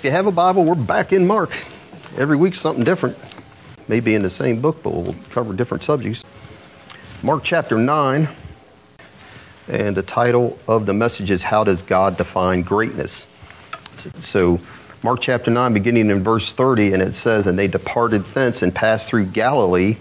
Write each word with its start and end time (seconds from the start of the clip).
If 0.00 0.04
you 0.04 0.12
have 0.12 0.26
a 0.26 0.32
Bible, 0.32 0.64
we're 0.64 0.76
back 0.76 1.12
in 1.12 1.26
Mark. 1.26 1.52
Every 2.16 2.34
week, 2.34 2.54
something 2.54 2.84
different. 2.84 3.18
Maybe 3.86 4.14
in 4.14 4.22
the 4.22 4.30
same 4.30 4.62
book, 4.62 4.82
but 4.82 4.94
we'll 4.94 5.14
cover 5.28 5.52
different 5.52 5.84
subjects. 5.84 6.24
Mark 7.22 7.44
chapter 7.44 7.76
9, 7.76 8.26
and 9.68 9.94
the 9.94 10.02
title 10.02 10.58
of 10.66 10.86
the 10.86 10.94
message 10.94 11.30
is 11.30 11.42
How 11.42 11.64
Does 11.64 11.82
God 11.82 12.16
Define 12.16 12.62
Greatness? 12.62 13.26
So, 14.20 14.62
Mark 15.02 15.20
chapter 15.20 15.50
9, 15.50 15.74
beginning 15.74 16.08
in 16.08 16.24
verse 16.24 16.50
30, 16.50 16.94
and 16.94 17.02
it 17.02 17.12
says, 17.12 17.46
And 17.46 17.58
they 17.58 17.68
departed 17.68 18.24
thence 18.24 18.62
and 18.62 18.74
passed 18.74 19.06
through 19.06 19.26
Galilee, 19.26 19.98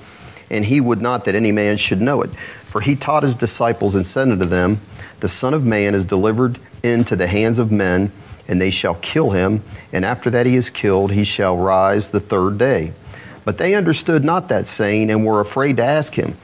and 0.49 0.63
he 0.63 0.79
would 0.79 1.01
not 1.01 1.25
that 1.25 1.35
any 1.35 1.51
man 1.51 1.75
should 1.75 1.99
know 1.99 2.21
it. 2.21 2.29
For 2.63 2.79
he 2.79 2.95
taught 2.95 3.23
his 3.23 3.35
disciples 3.35 3.95
and 3.95 4.05
said 4.05 4.29
unto 4.29 4.45
them, 4.45 4.79
The 5.19 5.27
Son 5.27 5.53
of 5.53 5.65
Man 5.65 5.93
is 5.93 6.05
delivered 6.05 6.57
into 6.83 7.17
the 7.17 7.27
hands 7.27 7.59
of 7.59 7.69
men 7.69 8.13
and 8.49 8.59
they 8.59 8.71
shall 8.71 8.95
kill 8.95 9.29
him, 9.29 9.63
and 9.93 10.03
after 10.03 10.31
that 10.31 10.47
he 10.47 10.55
is 10.55 10.71
killed, 10.71 11.11
he 11.11 11.23
shall 11.23 11.55
rise 11.55 12.09
the 12.09 12.19
third 12.19 12.57
day. 12.57 12.91
But 13.45 13.59
they 13.59 13.75
understood 13.75 14.23
not 14.23 14.49
that 14.49 14.67
saying, 14.67 15.11
and 15.11 15.23
were 15.23 15.39
afraid 15.39 15.77
to 15.77 15.83
ask 15.83 16.15
him. 16.15 16.35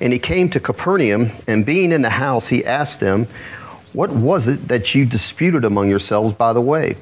And 0.00 0.12
he 0.12 0.20
came 0.20 0.48
to 0.50 0.60
Capernaum, 0.60 1.30
and 1.48 1.66
being 1.66 1.90
in 1.90 2.02
the 2.02 2.10
house, 2.10 2.46
he 2.46 2.64
asked 2.64 3.00
them, 3.00 3.26
What 3.92 4.10
was 4.10 4.46
it 4.46 4.68
that 4.68 4.94
you 4.94 5.04
disputed 5.04 5.64
among 5.64 5.90
yourselves 5.90 6.32
by 6.32 6.52
the 6.52 6.60
way? 6.60 6.96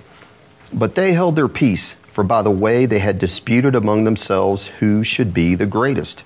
But 0.72 0.94
they 0.94 1.12
held 1.12 1.36
their 1.36 1.48
peace, 1.48 1.92
for 1.92 2.24
by 2.24 2.40
the 2.40 2.50
way 2.50 2.86
they 2.86 3.00
had 3.00 3.18
disputed 3.18 3.74
among 3.74 4.04
themselves 4.04 4.66
who 4.66 5.04
should 5.04 5.34
be 5.34 5.54
the 5.54 5.66
greatest. 5.66 6.22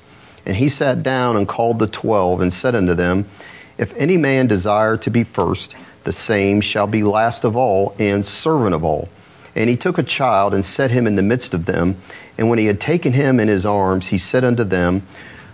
And 0.47 0.57
he 0.57 0.69
sat 0.69 1.03
down 1.03 1.37
and 1.37 1.49
called 1.49 1.81
the 1.81 1.89
twelve, 1.89 2.41
and 2.41 2.53
said 2.53 2.77
unto 2.77 2.95
them, 2.95 3.29
If 3.77 3.93
any 3.97 4.17
man 4.17 4.47
desire 4.47 4.97
to 4.99 5.11
be 5.11 5.25
first, 5.25 5.75
the 6.05 6.13
same 6.13 6.61
shall 6.61 6.87
be 6.87 7.03
last 7.03 7.45
of 7.45 7.57
all 7.57 7.95
and 7.99 8.25
servant 8.25 8.75
of 8.75 8.85
all. 8.85 9.09
And 9.55 9.69
he 9.69 9.77
took 9.77 9.99
a 9.99 10.03
child 10.03 10.55
and 10.55 10.65
set 10.65 10.91
him 10.91 11.07
in 11.07 11.17
the 11.17 11.23
midst 11.23 11.55
of 11.55 11.67
them. 11.67 11.97
And 12.39 12.49
when 12.49 12.59
he 12.59 12.67
had 12.67 12.81
taken 12.81 13.13
him 13.13 13.41
in 13.41 13.49
his 13.49 13.67
arms, 13.67 14.07
he 14.07 14.19
said 14.19 14.45
unto 14.45 14.65
them, 14.65 15.03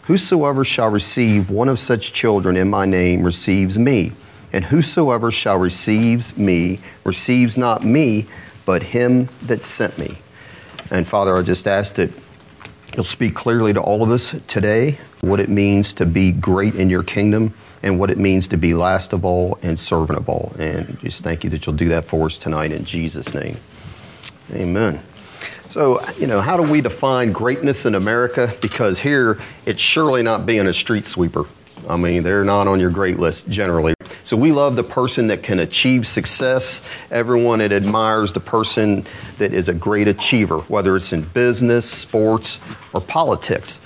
Whosoever 0.04 0.64
shall 0.64 0.88
receive 0.88 1.50
one 1.50 1.68
of 1.68 1.78
such 1.78 2.12
children 2.12 2.56
in 2.56 2.70
my 2.70 2.86
name 2.86 3.22
receives 3.22 3.78
me. 3.78 4.12
And 4.52 4.64
whosoever 4.64 5.30
shall 5.30 5.58
receives 5.58 6.36
me 6.36 6.78
receives 7.04 7.56
not 7.56 7.84
me, 7.84 8.26
but 8.64 8.82
him 8.82 9.28
that 9.42 9.62
sent 9.62 9.98
me. 9.98 10.18
And 10.90 11.06
Father, 11.06 11.36
I 11.36 11.42
just 11.42 11.66
ask 11.66 11.94
that 11.94 12.10
you'll 12.94 13.04
speak 13.04 13.34
clearly 13.34 13.72
to 13.72 13.80
all 13.80 14.02
of 14.02 14.10
us 14.10 14.36
today 14.46 14.98
what 15.20 15.40
it 15.40 15.48
means 15.48 15.92
to 15.94 16.06
be 16.06 16.30
great 16.30 16.76
in 16.76 16.88
your 16.88 17.02
kingdom 17.02 17.52
and 17.86 18.00
what 18.00 18.10
it 18.10 18.18
means 18.18 18.48
to 18.48 18.56
be 18.56 18.74
last 18.74 19.12
of 19.12 19.24
all 19.24 19.60
and 19.62 19.78
servant 19.78 20.18
of 20.18 20.28
all. 20.28 20.52
And 20.58 20.98
just 21.00 21.22
thank 21.22 21.44
you 21.44 21.50
that 21.50 21.64
you'll 21.64 21.76
do 21.76 21.88
that 21.90 22.04
for 22.04 22.26
us 22.26 22.36
tonight 22.36 22.72
in 22.72 22.84
Jesus' 22.84 23.32
name. 23.32 23.56
Amen. 24.52 25.00
So, 25.70 26.04
you 26.14 26.26
know, 26.26 26.40
how 26.40 26.56
do 26.56 26.64
we 26.64 26.80
define 26.80 27.30
greatness 27.30 27.86
in 27.86 27.94
America? 27.94 28.52
Because 28.60 28.98
here, 28.98 29.40
it's 29.66 29.80
surely 29.80 30.24
not 30.24 30.46
being 30.46 30.66
a 30.66 30.72
street 30.72 31.04
sweeper. 31.04 31.46
I 31.88 31.96
mean, 31.96 32.24
they're 32.24 32.44
not 32.44 32.66
on 32.66 32.80
your 32.80 32.90
great 32.90 33.20
list 33.20 33.48
generally. 33.48 33.94
So 34.24 34.36
we 34.36 34.50
love 34.50 34.74
the 34.74 34.82
person 34.82 35.28
that 35.28 35.44
can 35.44 35.60
achieve 35.60 36.08
success. 36.08 36.82
Everyone 37.12 37.60
that 37.60 37.72
admires 37.72 38.32
the 38.32 38.40
person 38.40 39.06
that 39.38 39.52
is 39.52 39.68
a 39.68 39.74
great 39.74 40.08
achiever, 40.08 40.58
whether 40.62 40.96
it's 40.96 41.12
in 41.12 41.22
business, 41.22 41.88
sports, 41.88 42.58
or 42.92 43.00
politics. 43.00 43.78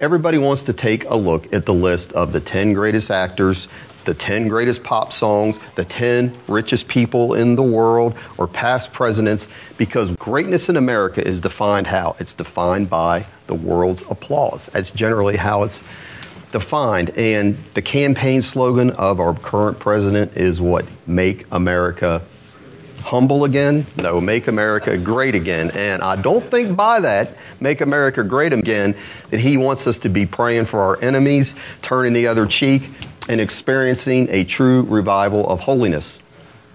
Everybody 0.00 0.38
wants 0.38 0.64
to 0.64 0.72
take 0.72 1.04
a 1.04 1.16
look 1.16 1.52
at 1.52 1.64
the 1.64 1.74
list 1.74 2.12
of 2.12 2.32
the 2.32 2.40
10 2.40 2.74
greatest 2.74 3.10
actors, 3.10 3.68
the 4.04 4.14
10 4.14 4.48
greatest 4.48 4.84
pop 4.84 5.12
songs, 5.12 5.58
the 5.74 5.84
10 5.84 6.36
richest 6.48 6.86
people 6.86 7.34
in 7.34 7.56
the 7.56 7.62
world, 7.62 8.16
or 8.36 8.46
past 8.46 8.92
presidents, 8.92 9.46
because 9.76 10.14
greatness 10.16 10.68
in 10.68 10.76
America 10.76 11.26
is 11.26 11.40
defined 11.40 11.86
how? 11.86 12.16
It's 12.20 12.34
defined 12.34 12.90
by 12.90 13.26
the 13.46 13.54
world's 13.54 14.02
applause. 14.10 14.66
That's 14.72 14.90
generally 14.90 15.36
how 15.36 15.62
it's 15.62 15.82
defined. 16.52 17.10
And 17.10 17.56
the 17.74 17.82
campaign 17.82 18.42
slogan 18.42 18.90
of 18.90 19.18
our 19.18 19.34
current 19.34 19.78
president 19.78 20.36
is 20.36 20.60
what? 20.60 20.86
Make 21.06 21.46
America 21.50 22.22
humble 23.06 23.44
again? 23.44 23.86
No, 23.96 24.20
make 24.20 24.48
America 24.48 24.98
great 24.98 25.36
again. 25.36 25.70
And 25.70 26.02
I 26.02 26.16
don't 26.16 26.44
think 26.44 26.76
by 26.76 27.00
that, 27.00 27.36
make 27.60 27.80
America 27.80 28.24
great 28.24 28.52
again, 28.52 28.96
that 29.30 29.38
he 29.38 29.56
wants 29.56 29.86
us 29.86 29.98
to 29.98 30.08
be 30.08 30.26
praying 30.26 30.64
for 30.64 30.80
our 30.80 31.00
enemies, 31.00 31.54
turning 31.82 32.12
the 32.12 32.26
other 32.26 32.46
cheek, 32.46 32.90
and 33.28 33.40
experiencing 33.40 34.28
a 34.30 34.42
true 34.42 34.82
revival 34.82 35.48
of 35.48 35.60
holiness. 35.60 36.20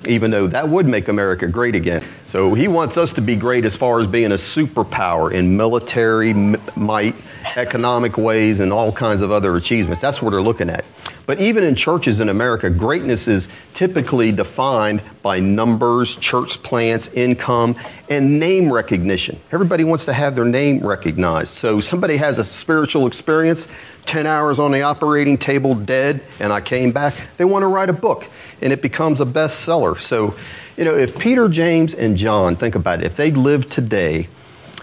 Even 0.07 0.31
though 0.31 0.47
that 0.47 0.69
would 0.69 0.87
make 0.87 1.09
America 1.09 1.47
great 1.47 1.75
again. 1.75 2.03
So 2.25 2.53
he 2.53 2.67
wants 2.67 2.97
us 2.97 3.11
to 3.13 3.21
be 3.21 3.35
great 3.35 3.65
as 3.65 3.75
far 3.75 3.99
as 3.99 4.07
being 4.07 4.31
a 4.31 4.35
superpower 4.35 5.31
in 5.31 5.57
military 5.57 6.33
might, 6.33 7.15
economic 7.55 8.17
ways, 8.17 8.61
and 8.61 8.73
all 8.73 8.91
kinds 8.91 9.21
of 9.21 9.31
other 9.31 9.55
achievements. 9.57 10.01
That's 10.01 10.21
what 10.21 10.31
they're 10.31 10.41
looking 10.41 10.69
at. 10.69 10.85
But 11.31 11.39
even 11.39 11.63
in 11.63 11.75
churches 11.75 12.19
in 12.19 12.27
America, 12.27 12.69
greatness 12.69 13.29
is 13.29 13.47
typically 13.73 14.33
defined 14.33 15.01
by 15.21 15.39
numbers, 15.39 16.17
church 16.17 16.61
plants, 16.61 17.07
income, 17.07 17.77
and 18.09 18.37
name 18.37 18.69
recognition. 18.69 19.39
Everybody 19.53 19.85
wants 19.85 20.03
to 20.07 20.13
have 20.13 20.35
their 20.35 20.43
name 20.43 20.85
recognized. 20.85 21.53
So 21.53 21.79
somebody 21.79 22.17
has 22.17 22.37
a 22.37 22.43
spiritual 22.43 23.07
experience, 23.07 23.65
10 24.07 24.27
hours 24.27 24.59
on 24.59 24.73
the 24.73 24.81
operating 24.81 25.37
table 25.37 25.73
dead, 25.73 26.21
and 26.41 26.51
I 26.51 26.59
came 26.59 26.91
back. 26.91 27.15
They 27.37 27.45
want 27.45 27.63
to 27.63 27.67
write 27.67 27.87
a 27.87 27.93
book, 27.93 28.25
and 28.61 28.73
it 28.73 28.81
becomes 28.81 29.21
a 29.21 29.25
bestseller. 29.25 29.97
So, 29.97 30.35
you 30.75 30.83
know, 30.83 30.95
if 30.95 31.17
Peter, 31.17 31.47
James, 31.47 31.93
and 31.93 32.17
John, 32.17 32.57
think 32.57 32.75
about 32.75 32.99
it, 32.99 33.05
if 33.05 33.15
they 33.15 33.31
lived 33.31 33.71
today, 33.71 34.27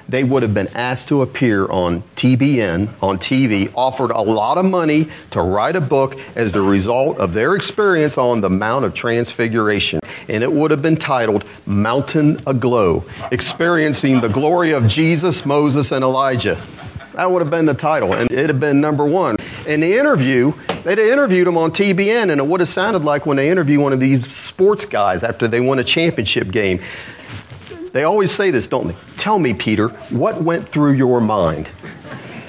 they 0.08 0.24
would 0.24 0.42
have 0.42 0.54
been 0.54 0.68
asked 0.68 1.08
to 1.08 1.22
appear 1.22 1.66
on 1.66 2.02
TBN, 2.16 2.88
on 3.02 3.18
TV, 3.18 3.70
offered 3.76 4.10
a 4.10 4.20
lot 4.20 4.56
of 4.56 4.64
money 4.64 5.08
to 5.30 5.42
write 5.42 5.76
a 5.76 5.80
book 5.80 6.18
as 6.34 6.52
the 6.52 6.62
result 6.62 7.18
of 7.18 7.34
their 7.34 7.54
experience 7.54 8.16
on 8.16 8.40
the 8.40 8.48
Mount 8.48 8.84
of 8.84 8.94
Transfiguration. 8.94 10.00
And 10.28 10.42
it 10.42 10.50
would 10.50 10.70
have 10.70 10.80
been 10.80 10.96
titled 10.96 11.44
Mountain 11.66 12.40
Aglow, 12.46 13.04
experiencing 13.30 14.20
the 14.20 14.28
glory 14.28 14.72
of 14.72 14.86
Jesus, 14.86 15.44
Moses, 15.44 15.92
and 15.92 16.02
Elijah. 16.02 16.60
That 17.12 17.30
would 17.30 17.42
have 17.42 17.50
been 17.50 17.66
the 17.66 17.74
title, 17.74 18.14
and 18.14 18.30
it'd 18.30 18.48
have 18.48 18.60
been 18.60 18.80
number 18.80 19.04
one. 19.04 19.36
In 19.66 19.80
the 19.80 19.98
interview, 19.98 20.52
they'd 20.84 20.98
have 20.98 21.08
interviewed 21.08 21.48
him 21.48 21.58
on 21.58 21.72
TBN, 21.72 22.30
and 22.30 22.40
it 22.40 22.46
would 22.46 22.60
have 22.60 22.68
sounded 22.68 23.04
like 23.04 23.26
when 23.26 23.36
they 23.36 23.50
interview 23.50 23.80
one 23.80 23.92
of 23.92 24.00
these 24.00 24.32
sports 24.32 24.84
guys 24.84 25.22
after 25.22 25.48
they 25.48 25.60
won 25.60 25.80
a 25.80 25.84
championship 25.84 26.50
game. 26.50 26.80
They 27.92 28.04
always 28.04 28.30
say 28.30 28.50
this, 28.50 28.68
don't 28.68 28.88
they? 28.88 28.96
Tell 29.28 29.38
me, 29.38 29.52
Peter, 29.52 29.88
what 30.08 30.40
went 30.40 30.66
through 30.66 30.92
your 30.92 31.20
mind 31.20 31.68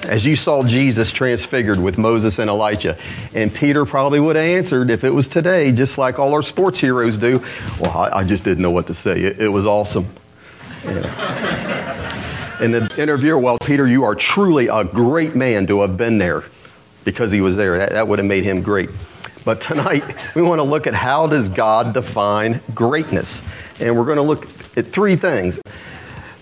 as 0.04 0.24
you 0.24 0.34
saw 0.34 0.62
Jesus 0.62 1.12
transfigured 1.12 1.78
with 1.78 1.98
Moses 1.98 2.38
and 2.38 2.48
Elijah? 2.48 2.96
And 3.34 3.54
Peter 3.54 3.84
probably 3.84 4.18
would 4.18 4.36
have 4.36 4.46
answered 4.46 4.88
if 4.88 5.04
it 5.04 5.10
was 5.10 5.28
today, 5.28 5.72
just 5.72 5.98
like 5.98 6.18
all 6.18 6.32
our 6.32 6.40
sports 6.40 6.78
heroes 6.78 7.18
do. 7.18 7.44
Well, 7.78 7.90
I, 7.90 8.20
I 8.20 8.24
just 8.24 8.44
didn't 8.44 8.62
know 8.62 8.70
what 8.70 8.86
to 8.86 8.94
say. 8.94 9.20
It, 9.20 9.42
it 9.42 9.48
was 9.50 9.66
awesome. 9.66 10.06
Yeah. 10.82 12.56
And 12.62 12.72
the 12.72 12.90
interviewer, 12.96 13.36
well, 13.36 13.58
Peter, 13.58 13.86
you 13.86 14.04
are 14.04 14.14
truly 14.14 14.68
a 14.68 14.82
great 14.82 15.36
man 15.36 15.66
to 15.66 15.82
have 15.82 15.98
been 15.98 16.16
there 16.16 16.44
because 17.04 17.30
he 17.30 17.42
was 17.42 17.56
there. 17.56 17.76
That, 17.76 17.90
that 17.90 18.08
would 18.08 18.20
have 18.20 18.26
made 18.26 18.44
him 18.44 18.62
great. 18.62 18.88
But 19.44 19.60
tonight, 19.60 20.02
we 20.34 20.40
want 20.40 20.60
to 20.60 20.64
look 20.64 20.86
at 20.86 20.94
how 20.94 21.26
does 21.26 21.50
God 21.50 21.92
define 21.92 22.62
greatness? 22.74 23.42
And 23.80 23.98
we're 23.98 24.06
going 24.06 24.16
to 24.16 24.22
look 24.22 24.48
at 24.78 24.86
three 24.86 25.16
things. 25.16 25.60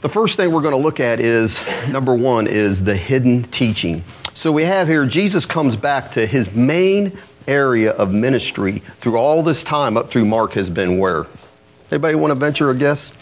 The 0.01 0.09
first 0.09 0.37
thing 0.37 0.53
we're 0.53 0.63
going 0.63 0.73
to 0.73 0.77
look 0.77 1.01
at 1.01 1.19
is 1.19 1.61
number 1.89 2.15
one 2.15 2.47
is 2.47 2.85
the 2.85 2.95
hidden 2.95 3.43
teaching. 3.45 4.05
So 4.33 4.53
we 4.53 4.63
have 4.65 4.87
here 4.87 5.05
Jesus 5.07 5.45
comes 5.45 5.75
back 5.75 6.13
to 6.13 6.25
his 6.25 6.53
main 6.55 7.19
area 7.49 7.91
of 7.91 8.13
ministry 8.13 8.81
through 9.01 9.17
all 9.17 9.43
this 9.43 9.65
time 9.65 9.97
up 9.97 10.09
through 10.09 10.27
Mark 10.27 10.53
has 10.53 10.71
been 10.71 10.99
where? 10.99 11.27
Anybody 11.91 12.15
want 12.15 12.31
to 12.31 12.37
venture 12.37 12.71
a 12.71 12.77
guess? 12.77 13.13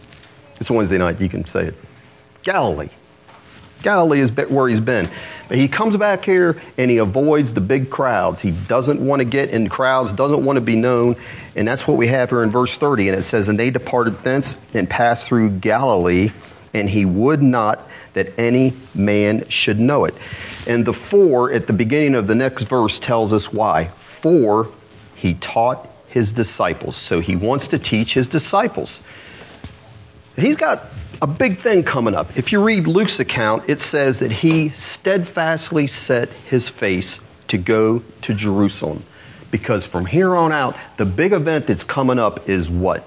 It's 0.60 0.70
Wednesday 0.70 0.98
night, 0.98 1.19
you 1.19 1.31
can 1.31 1.47
say 1.47 1.68
it. 1.68 1.74
Galilee. 2.42 2.91
Galilee 3.83 4.21
is 4.21 4.30
where 4.33 4.68
he's 4.68 4.80
been. 4.80 5.09
But 5.48 5.56
he 5.56 5.68
comes 5.68 5.97
back 5.97 6.27
here 6.27 6.60
and 6.77 6.91
he 6.91 6.98
avoids 6.98 7.54
the 7.54 7.60
big 7.62 7.89
crowds. 7.89 8.41
He 8.41 8.51
doesn't 8.51 9.01
want 9.01 9.21
to 9.21 9.24
get 9.24 9.48
in 9.48 9.71
crowds, 9.71 10.12
doesn't 10.12 10.45
want 10.45 10.59
to 10.59 10.60
be 10.60 10.77
known. 10.77 11.16
And 11.54 11.66
that's 11.66 11.89
what 11.89 11.97
we 11.97 12.09
have 12.09 12.28
here 12.28 12.42
in 12.42 12.51
verse 12.51 12.77
30. 12.77 13.09
And 13.09 13.18
it 13.18 13.22
says, 13.22 13.48
And 13.48 13.59
they 13.59 13.71
departed 13.71 14.15
thence 14.16 14.56
and 14.74 14.91
passed 14.91 15.27
through 15.27 15.51
Galilee, 15.51 16.33
and 16.77 16.91
he 16.91 17.05
would 17.05 17.43
not 17.43 17.81
that 18.13 18.39
any 18.39 18.75
man 18.95 19.49
should 19.49 19.81
know 19.81 20.05
it. 20.05 20.15
And 20.67 20.84
the 20.84 20.93
for 20.93 21.51
at 21.53 21.67
the 21.67 21.73
beginning 21.73 22.15
of 22.15 22.27
the 22.27 22.34
next 22.34 22.65
verse 22.65 22.99
tells 22.99 23.33
us 23.33 23.53
why. 23.53 23.89
For 24.01 24.69
he 25.15 25.34
taught 25.34 25.89
his 26.09 26.33
disciples. 26.33 26.97
So 26.97 27.21
he 27.21 27.37
wants 27.37 27.69
to 27.69 27.78
teach 27.78 28.15
his 28.15 28.27
disciples. 28.27 29.01
He's 30.37 30.57
got 30.57 30.84
a 31.23 31.27
big 31.27 31.59
thing 31.59 31.83
coming 31.83 32.15
up. 32.15 32.37
If 32.37 32.53
you 32.53 32.63
read 32.63 32.87
Luke's 32.87 33.21
account, 33.21 33.65
it 33.69 33.81
says 33.81 34.19
that 34.19 34.31
he 34.31 34.69
steadfastly 34.71 35.87
set 35.87 36.28
his 36.28 36.69
face 36.69 37.21
to 37.49 37.59
go 37.59 38.03
to 38.23 38.34
Jerusalem. 38.34 39.05
Because 39.51 39.87
from 39.87 40.07
here 40.07 40.37
on 40.37 40.53
out, 40.53 40.77
the 40.97 41.07
big 41.07 41.33
event 41.33 41.67
that's 41.67 41.84
coming 41.84 42.19
up 42.19 42.49
is 42.49 42.69
what? 42.69 43.05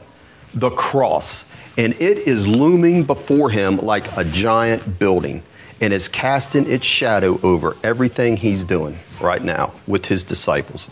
The 0.53 0.71
cross. 0.71 1.45
And 1.79 1.93
it 1.93 2.17
is 2.27 2.45
looming 2.45 3.05
before 3.05 3.49
him 3.49 3.77
like 3.77 4.17
a 4.17 4.25
giant 4.25 4.99
building 4.99 5.41
and 5.79 5.93
is 5.93 6.09
casting 6.09 6.69
its 6.69 6.85
shadow 6.85 7.39
over 7.41 7.77
everything 7.85 8.35
he's 8.35 8.65
doing 8.65 8.99
right 9.21 9.41
now 9.41 9.71
with 9.87 10.05
his 10.07 10.25
disciples. 10.25 10.89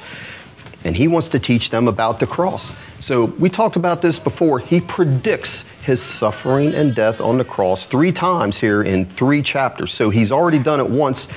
And 0.85 0.95
he 0.95 1.09
wants 1.09 1.27
to 1.29 1.39
teach 1.39 1.71
them 1.71 1.89
about 1.89 2.21
the 2.21 2.25
cross. 2.25 2.73
So 3.01 3.25
we 3.25 3.49
talked 3.49 3.75
about 3.75 4.01
this 4.01 4.17
before. 4.17 4.59
He 4.59 4.79
predicts 4.79 5.65
his 5.83 6.01
suffering 6.01 6.73
and 6.73 6.95
death 6.95 7.19
on 7.19 7.37
the 7.37 7.43
cross 7.43 7.85
three 7.85 8.13
times 8.13 8.57
here 8.57 8.81
in 8.81 9.03
three 9.03 9.41
chapters. 9.41 9.91
So 9.91 10.09
he's 10.09 10.31
already 10.31 10.59
done 10.59 10.79
it 10.79 10.89
once. 10.89 11.27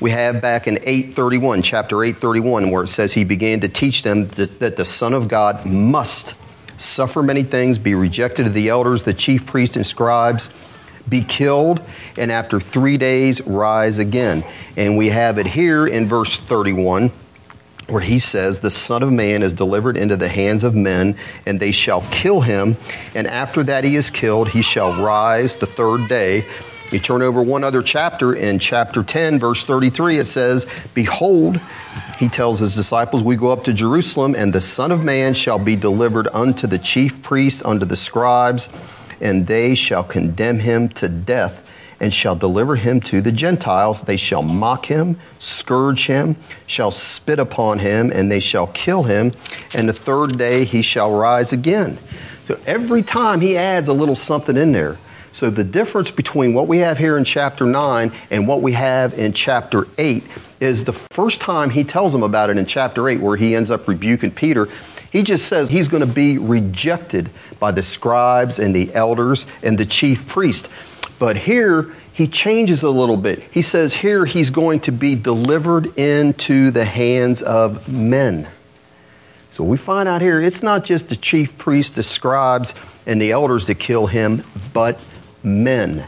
We 0.00 0.12
have 0.12 0.40
back 0.40 0.66
in 0.66 0.78
831, 0.78 1.60
chapter 1.60 2.02
831, 2.02 2.70
where 2.70 2.84
it 2.84 2.88
says 2.88 3.12
he 3.12 3.24
began 3.24 3.60
to 3.60 3.68
teach 3.68 4.02
them 4.02 4.24
that, 4.28 4.60
that 4.60 4.78
the 4.78 4.86
Son 4.86 5.12
of 5.12 5.28
God 5.28 5.66
must 5.66 6.32
suffer 6.76 7.22
many 7.22 7.42
things, 7.42 7.78
be 7.78 7.94
rejected 7.94 8.46
of 8.46 8.54
the 8.54 8.68
elders, 8.68 9.04
the 9.04 9.14
chief 9.14 9.46
priests, 9.46 9.76
and 9.76 9.86
scribes, 9.86 10.50
be 11.08 11.22
killed, 11.22 11.82
and 12.16 12.32
after 12.32 12.60
three 12.60 12.96
days 12.96 13.40
rise 13.42 13.98
again. 13.98 14.44
And 14.76 14.96
we 14.96 15.08
have 15.08 15.38
it 15.38 15.46
here 15.46 15.86
in 15.86 16.08
verse 16.08 16.36
31 16.36 17.10
where 17.86 18.00
he 18.00 18.18
says, 18.18 18.60
The 18.60 18.70
Son 18.70 19.02
of 19.02 19.12
Man 19.12 19.42
is 19.42 19.52
delivered 19.52 19.96
into 19.96 20.16
the 20.16 20.28
hands 20.28 20.64
of 20.64 20.74
men, 20.74 21.16
and 21.44 21.60
they 21.60 21.72
shall 21.72 22.00
kill 22.10 22.40
him. 22.40 22.76
And 23.14 23.26
after 23.26 23.62
that 23.64 23.84
he 23.84 23.96
is 23.96 24.10
killed, 24.10 24.48
he 24.48 24.62
shall 24.62 25.02
rise 25.02 25.56
the 25.56 25.66
third 25.66 26.08
day. 26.08 26.46
You 26.90 26.98
turn 27.00 27.22
over 27.22 27.42
one 27.42 27.64
other 27.64 27.82
chapter 27.82 28.34
in 28.34 28.58
chapter 28.58 29.02
10, 29.02 29.38
verse 29.38 29.64
33, 29.64 30.18
it 30.18 30.26
says, 30.26 30.66
Behold, 30.92 31.60
he 32.18 32.28
tells 32.28 32.60
his 32.60 32.74
disciples, 32.74 33.22
We 33.22 33.36
go 33.36 33.50
up 33.50 33.64
to 33.64 33.72
Jerusalem, 33.72 34.34
and 34.36 34.52
the 34.52 34.60
Son 34.60 34.92
of 34.92 35.02
Man 35.02 35.34
shall 35.34 35.58
be 35.58 35.76
delivered 35.76 36.28
unto 36.32 36.66
the 36.66 36.78
chief 36.78 37.22
priests, 37.22 37.64
unto 37.64 37.84
the 37.84 37.96
scribes, 37.96 38.68
and 39.20 39.46
they 39.46 39.74
shall 39.74 40.04
condemn 40.04 40.60
him 40.60 40.88
to 40.90 41.08
death 41.08 41.68
and 42.00 42.12
shall 42.12 42.36
deliver 42.36 42.76
him 42.76 43.00
to 43.00 43.20
the 43.20 43.32
Gentiles. 43.32 44.02
They 44.02 44.16
shall 44.16 44.42
mock 44.42 44.86
him, 44.86 45.18
scourge 45.38 46.06
him, 46.06 46.36
shall 46.66 46.90
spit 46.90 47.38
upon 47.38 47.78
him, 47.78 48.10
and 48.10 48.30
they 48.30 48.40
shall 48.40 48.66
kill 48.68 49.04
him. 49.04 49.32
And 49.72 49.88
the 49.88 49.92
third 49.92 50.36
day 50.36 50.64
he 50.64 50.82
shall 50.82 51.10
rise 51.12 51.52
again. 51.52 51.98
So 52.42 52.60
every 52.66 53.02
time 53.02 53.40
he 53.40 53.56
adds 53.56 53.88
a 53.88 53.92
little 53.92 54.16
something 54.16 54.56
in 54.56 54.72
there. 54.72 54.98
So 55.34 55.50
the 55.50 55.64
difference 55.64 56.12
between 56.12 56.54
what 56.54 56.68
we 56.68 56.78
have 56.78 56.96
here 56.96 57.18
in 57.18 57.24
chapter 57.24 57.66
9 57.66 58.12
and 58.30 58.46
what 58.46 58.62
we 58.62 58.70
have 58.70 59.18
in 59.18 59.32
chapter 59.32 59.88
8 59.98 60.22
is 60.60 60.84
the 60.84 60.92
first 60.92 61.40
time 61.40 61.70
he 61.70 61.82
tells 61.82 62.12
them 62.12 62.22
about 62.22 62.50
it 62.50 62.56
in 62.56 62.66
chapter 62.66 63.08
8, 63.08 63.20
where 63.20 63.36
he 63.36 63.56
ends 63.56 63.68
up 63.68 63.88
rebuking 63.88 64.30
Peter. 64.30 64.68
He 65.10 65.24
just 65.24 65.48
says 65.48 65.68
he's 65.68 65.88
going 65.88 66.02
to 66.02 66.12
be 66.12 66.38
rejected 66.38 67.30
by 67.58 67.72
the 67.72 67.82
scribes 67.82 68.60
and 68.60 68.76
the 68.76 68.94
elders 68.94 69.48
and 69.64 69.76
the 69.76 69.84
chief 69.84 70.28
priest. 70.28 70.68
But 71.18 71.36
here, 71.36 71.92
he 72.12 72.28
changes 72.28 72.84
a 72.84 72.90
little 72.90 73.16
bit. 73.16 73.42
He 73.50 73.62
says 73.62 73.92
here 73.92 74.24
he's 74.24 74.50
going 74.50 74.80
to 74.82 74.92
be 74.92 75.16
delivered 75.16 75.98
into 75.98 76.70
the 76.70 76.84
hands 76.84 77.42
of 77.42 77.88
men. 77.88 78.46
So 79.50 79.64
we 79.64 79.78
find 79.78 80.08
out 80.08 80.22
here 80.22 80.40
it's 80.40 80.62
not 80.62 80.84
just 80.84 81.08
the 81.08 81.16
chief 81.16 81.58
priests, 81.58 81.96
the 81.96 82.04
scribes, 82.04 82.72
and 83.04 83.20
the 83.20 83.32
elders 83.32 83.66
that 83.66 83.80
kill 83.80 84.06
him, 84.06 84.44
but 84.72 85.00
men. 85.44 86.06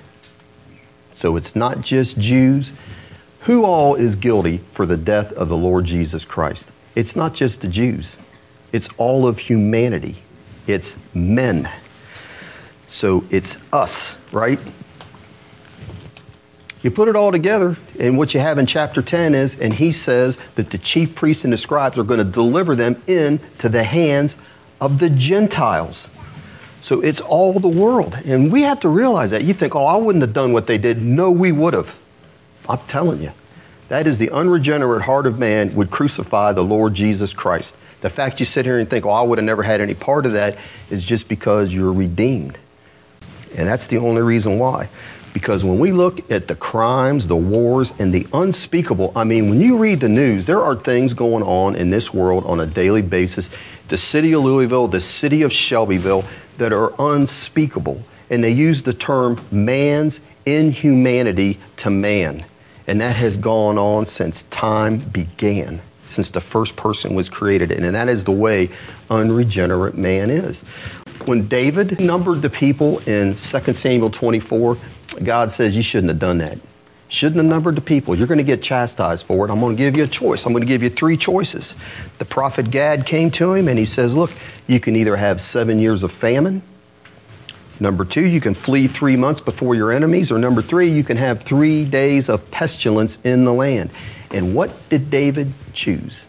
So 1.15 1.37
it's 1.37 1.57
not 1.57 1.81
just 1.81 2.19
Jews. 2.19 2.73
Who 3.41 3.65
all 3.65 3.95
is 3.95 4.17
guilty 4.17 4.59
for 4.73 4.87
the 4.87 4.97
death 4.97 5.33
of 5.33 5.49
the 5.49 5.57
Lord 5.57 5.85
Jesus 5.85 6.25
Christ? 6.25 6.69
It's 6.95 7.15
not 7.15 7.35
just 7.35 7.61
the 7.61 7.69
Jews, 7.69 8.17
it's 8.73 8.89
all 8.97 9.27
of 9.27 9.39
humanity. 9.39 10.17
It's 10.67 10.97
men. 11.15 11.71
So 12.89 13.25
it's 13.31 13.57
us, 13.73 14.17
right? 14.33 14.59
You 16.83 16.91
put 16.91 17.09
it 17.09 17.17
all 17.17 17.33
together, 17.33 17.77
and 17.99 18.17
what 18.17 18.35
you 18.35 18.41
have 18.41 18.59
in 18.59 18.67
chapter 18.67 19.03
10 19.03 19.35
is, 19.35 19.59
and 19.59 19.75
he 19.75 19.91
says 19.91 20.39
that 20.55 20.71
the 20.71 20.79
chief 20.79 21.15
priests 21.15 21.45
and 21.45 21.53
the 21.53 21.59
scribes 21.59 21.99
are 21.99 22.05
going 22.05 22.19
to 22.19 22.25
deliver 22.25 22.77
them 22.77 23.03
into 23.07 23.69
the 23.69 23.85
hands 23.85 24.37
of 24.81 24.99
the 24.99 25.11
Gentiles. 25.11 26.09
So 26.87 27.01
it's 27.01 27.21
all 27.21 27.59
the 27.59 27.67
world. 27.67 28.17
And 28.25 28.53
we 28.53 28.63
have 28.63 28.79
to 28.79 28.89
realize 28.89 29.33
that. 29.33 29.43
You 29.43 29.55
think, 29.55 29.75
oh, 29.75 29.87
I 29.87 29.97
wouldn't 29.97 30.23
have 30.23 30.33
done 30.33 30.53
what 30.53 30.69
they 30.69 30.79
did. 30.79 31.03
No, 31.03 31.33
we 31.33 31.51
would 31.51 31.75
have. 31.75 31.99
I'm 32.69 32.79
telling 32.87 33.21
you. 33.21 33.33
That 33.89 34.07
is 34.07 34.19
the 34.19 34.31
unregenerate 34.31 35.03
heart 35.03 35.27
of 35.27 35.37
man 35.37 35.75
would 35.75 35.91
crucify 35.91 36.53
the 36.53 36.63
Lord 36.63 36.95
Jesus 36.95 37.33
Christ. 37.33 37.75
The 38.03 38.09
fact 38.09 38.39
you 38.39 38.47
sit 38.47 38.67
here 38.67 38.79
and 38.79 38.89
think, 38.89 39.05
oh, 39.05 39.11
I 39.11 39.23
would 39.23 39.39
have 39.39 39.45
never 39.45 39.65
had 39.65 39.81
any 39.81 39.95
part 39.95 40.27
of 40.27 40.33
that 40.35 40.59
is 40.89 41.03
just 41.03 41.27
because 41.27 41.75
you're 41.75 41.93
redeemed. 41.93 42.57
And 43.57 43.67
that's 43.67 43.89
the 43.89 43.99
only 43.99 44.23
reason 44.23 44.61
why. 44.61 44.89
Because 45.33 45.65
when 45.65 45.81
we 45.81 45.91
look 45.91 46.31
at 46.31 46.47
the 46.47 46.55
crimes, 46.55 47.27
the 47.27 47.35
wars, 47.35 47.95
and 47.99 48.15
the 48.15 48.29
unspeakable, 48.33 49.13
I 49.17 49.25
mean, 49.25 49.51
when 49.51 49.61
you 49.61 49.77
read 49.77 49.99
the 49.99 50.09
news, 50.09 50.47
there 50.47 50.63
are 50.63 50.77
things 50.77 51.15
going 51.15 51.43
on 51.43 51.75
in 51.75 51.91
this 51.91 52.15
world 52.15 52.45
on 52.47 52.61
a 52.61 52.67
daily 52.67 53.03
basis. 53.03 53.51
The 53.89 53.99
city 53.99 54.33
of 54.35 54.43
Louisville, 54.43 54.87
the 54.87 55.01
city 55.01 55.43
of 55.43 55.53
Shelbyville, 55.53 56.25
that 56.59 56.73
are 56.73 56.93
unspeakable. 56.99 58.03
And 58.31 58.43
they 58.43 58.51
use 58.51 58.83
the 58.83 58.93
term 58.93 59.41
man's 59.51 60.21
inhumanity 60.45 61.59
to 61.79 61.91
man. 61.91 62.45
And 62.87 63.01
that 63.01 63.17
has 63.17 63.37
gone 63.37 63.79
on 63.79 64.07
since 64.07 64.45
time 64.45 64.99
began, 64.99 65.81
since 66.07 66.31
the 66.31 66.41
first 66.41 66.77
person 66.77 67.15
was 67.15 67.29
created. 67.29 67.73
And 67.73 67.95
that 67.95 68.09
is 68.09 68.25
the 68.25 68.33
way 68.33 68.71
unregenerate 69.11 69.97
man 69.97 70.31
is. 70.31 70.63
When 71.25 71.49
David 71.49 72.01
numbered 72.01 72.43
the 72.43 72.51
people 72.51 72.99
in 73.01 73.35
2 73.35 73.37
Samuel 73.73 74.11
24, 74.11 74.77
God 75.25 75.51
says 75.51 75.75
you 75.75 75.83
shouldn't 75.83 76.11
have 76.11 76.19
done 76.19 76.39
that. 76.39 76.59
Shouldn't 77.09 77.37
have 77.37 77.47
numbered 77.47 77.77
the 77.77 77.81
people. 77.81 78.17
You're 78.17 78.27
going 78.27 78.39
to 78.39 78.45
get 78.45 78.63
chastised 78.63 79.27
for 79.27 79.47
it. 79.47 79.51
I'm 79.51 79.61
going 79.61 79.77
to 79.77 79.83
give 79.83 79.97
you 79.97 80.05
a 80.05 80.09
choice. 80.09 80.45
I'm 80.45 80.53
going 80.53 80.63
to 80.63 80.69
give 80.69 80.83
you 80.83 80.91
three 80.91 81.17
choices. 81.17 81.77
The 82.19 82.25
prophet 82.25 82.71
Gad 82.71 83.07
came 83.07 83.31
to 83.33 83.55
him 83.55 83.69
and 83.69 83.79
he 83.79 83.85
says, 83.85 84.17
Look, 84.17 84.33
you 84.67 84.81
can 84.81 84.97
either 84.97 85.17
have 85.17 85.41
seven 85.41 85.79
years 85.79 86.03
of 86.03 86.11
famine. 86.11 86.63
Number 87.79 88.05
two, 88.05 88.25
you 88.25 88.41
can 88.41 88.55
flee 88.55 88.89
three 88.89 89.17
months 89.17 89.41
before 89.41 89.75
your 89.75 89.93
enemies. 89.93 90.33
Or 90.33 90.39
number 90.39 90.63
three, 90.63 90.91
you 90.91 91.05
can 91.05 91.17
have 91.19 91.43
three 91.43 91.85
days 91.85 92.29
of 92.29 92.51
pestilence 92.51 93.21
in 93.23 93.45
the 93.45 93.53
land. 93.53 93.91
And 94.31 94.55
what 94.55 94.89
did 94.89 95.11
David 95.11 95.53
choose? 95.75 96.27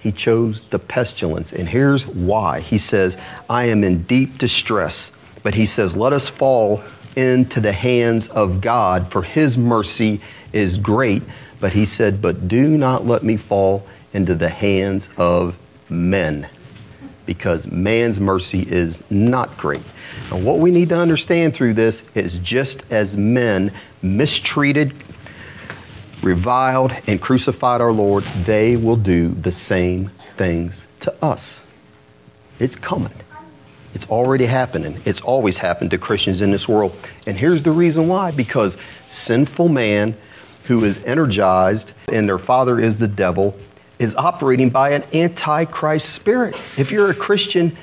He 0.00 0.10
chose 0.10 0.62
the 0.62 0.78
pestilence. 0.78 1.52
And 1.52 1.68
here's 1.68 2.06
why. 2.06 2.60
He 2.60 2.78
says, 2.78 3.18
I 3.48 3.64
am 3.64 3.84
in 3.84 4.02
deep 4.02 4.38
distress. 4.38 5.12
But 5.42 5.54
he 5.54 5.66
says, 5.66 5.96
Let 5.96 6.12
us 6.12 6.28
fall 6.28 6.82
into 7.16 7.60
the 7.60 7.72
hands 7.72 8.28
of 8.28 8.60
God, 8.60 9.10
for 9.10 9.22
his 9.22 9.58
mercy 9.58 10.20
is 10.52 10.76
great. 10.76 11.22
But 11.58 11.72
he 11.72 11.86
said, 11.86 12.20
But 12.22 12.46
do 12.46 12.76
not 12.76 13.06
let 13.06 13.22
me 13.22 13.36
fall 13.36 13.86
into 14.12 14.34
the 14.34 14.50
hands 14.50 15.08
of 15.16 15.56
men, 15.88 16.48
because 17.24 17.66
man's 17.66 18.20
mercy 18.20 18.66
is 18.70 19.02
not 19.10 19.56
great. 19.56 19.82
And 20.30 20.44
what 20.44 20.58
we 20.58 20.70
need 20.70 20.90
to 20.90 20.98
understand 20.98 21.54
through 21.54 21.74
this 21.74 22.02
is 22.14 22.38
just 22.38 22.84
as 22.90 23.16
men 23.16 23.72
mistreated, 24.02 24.92
reviled, 26.22 26.92
and 27.06 27.20
crucified 27.20 27.80
our 27.80 27.92
Lord, 27.92 28.24
they 28.44 28.76
will 28.76 28.96
do 28.96 29.30
the 29.30 29.52
same 29.52 30.08
things 30.36 30.86
to 31.00 31.14
us. 31.22 31.62
It's 32.58 32.76
coming. 32.76 33.12
It's 33.96 34.10
already 34.10 34.44
happening. 34.44 35.00
It's 35.06 35.22
always 35.22 35.56
happened 35.56 35.92
to 35.92 35.96
Christians 35.96 36.42
in 36.42 36.50
this 36.50 36.68
world. 36.68 36.94
And 37.26 37.34
here's 37.34 37.62
the 37.62 37.70
reason 37.70 38.08
why 38.08 38.30
because 38.30 38.76
sinful 39.08 39.70
man 39.70 40.18
who 40.64 40.84
is 40.84 41.02
energized 41.04 41.92
and 42.12 42.28
their 42.28 42.36
father 42.36 42.78
is 42.78 42.98
the 42.98 43.08
devil 43.08 43.56
is 43.98 44.14
operating 44.14 44.68
by 44.68 44.90
an 44.90 45.02
antichrist 45.14 46.10
spirit. 46.10 46.60
If 46.76 46.92
you're 46.92 47.08
a 47.08 47.14
Christian, 47.14 47.74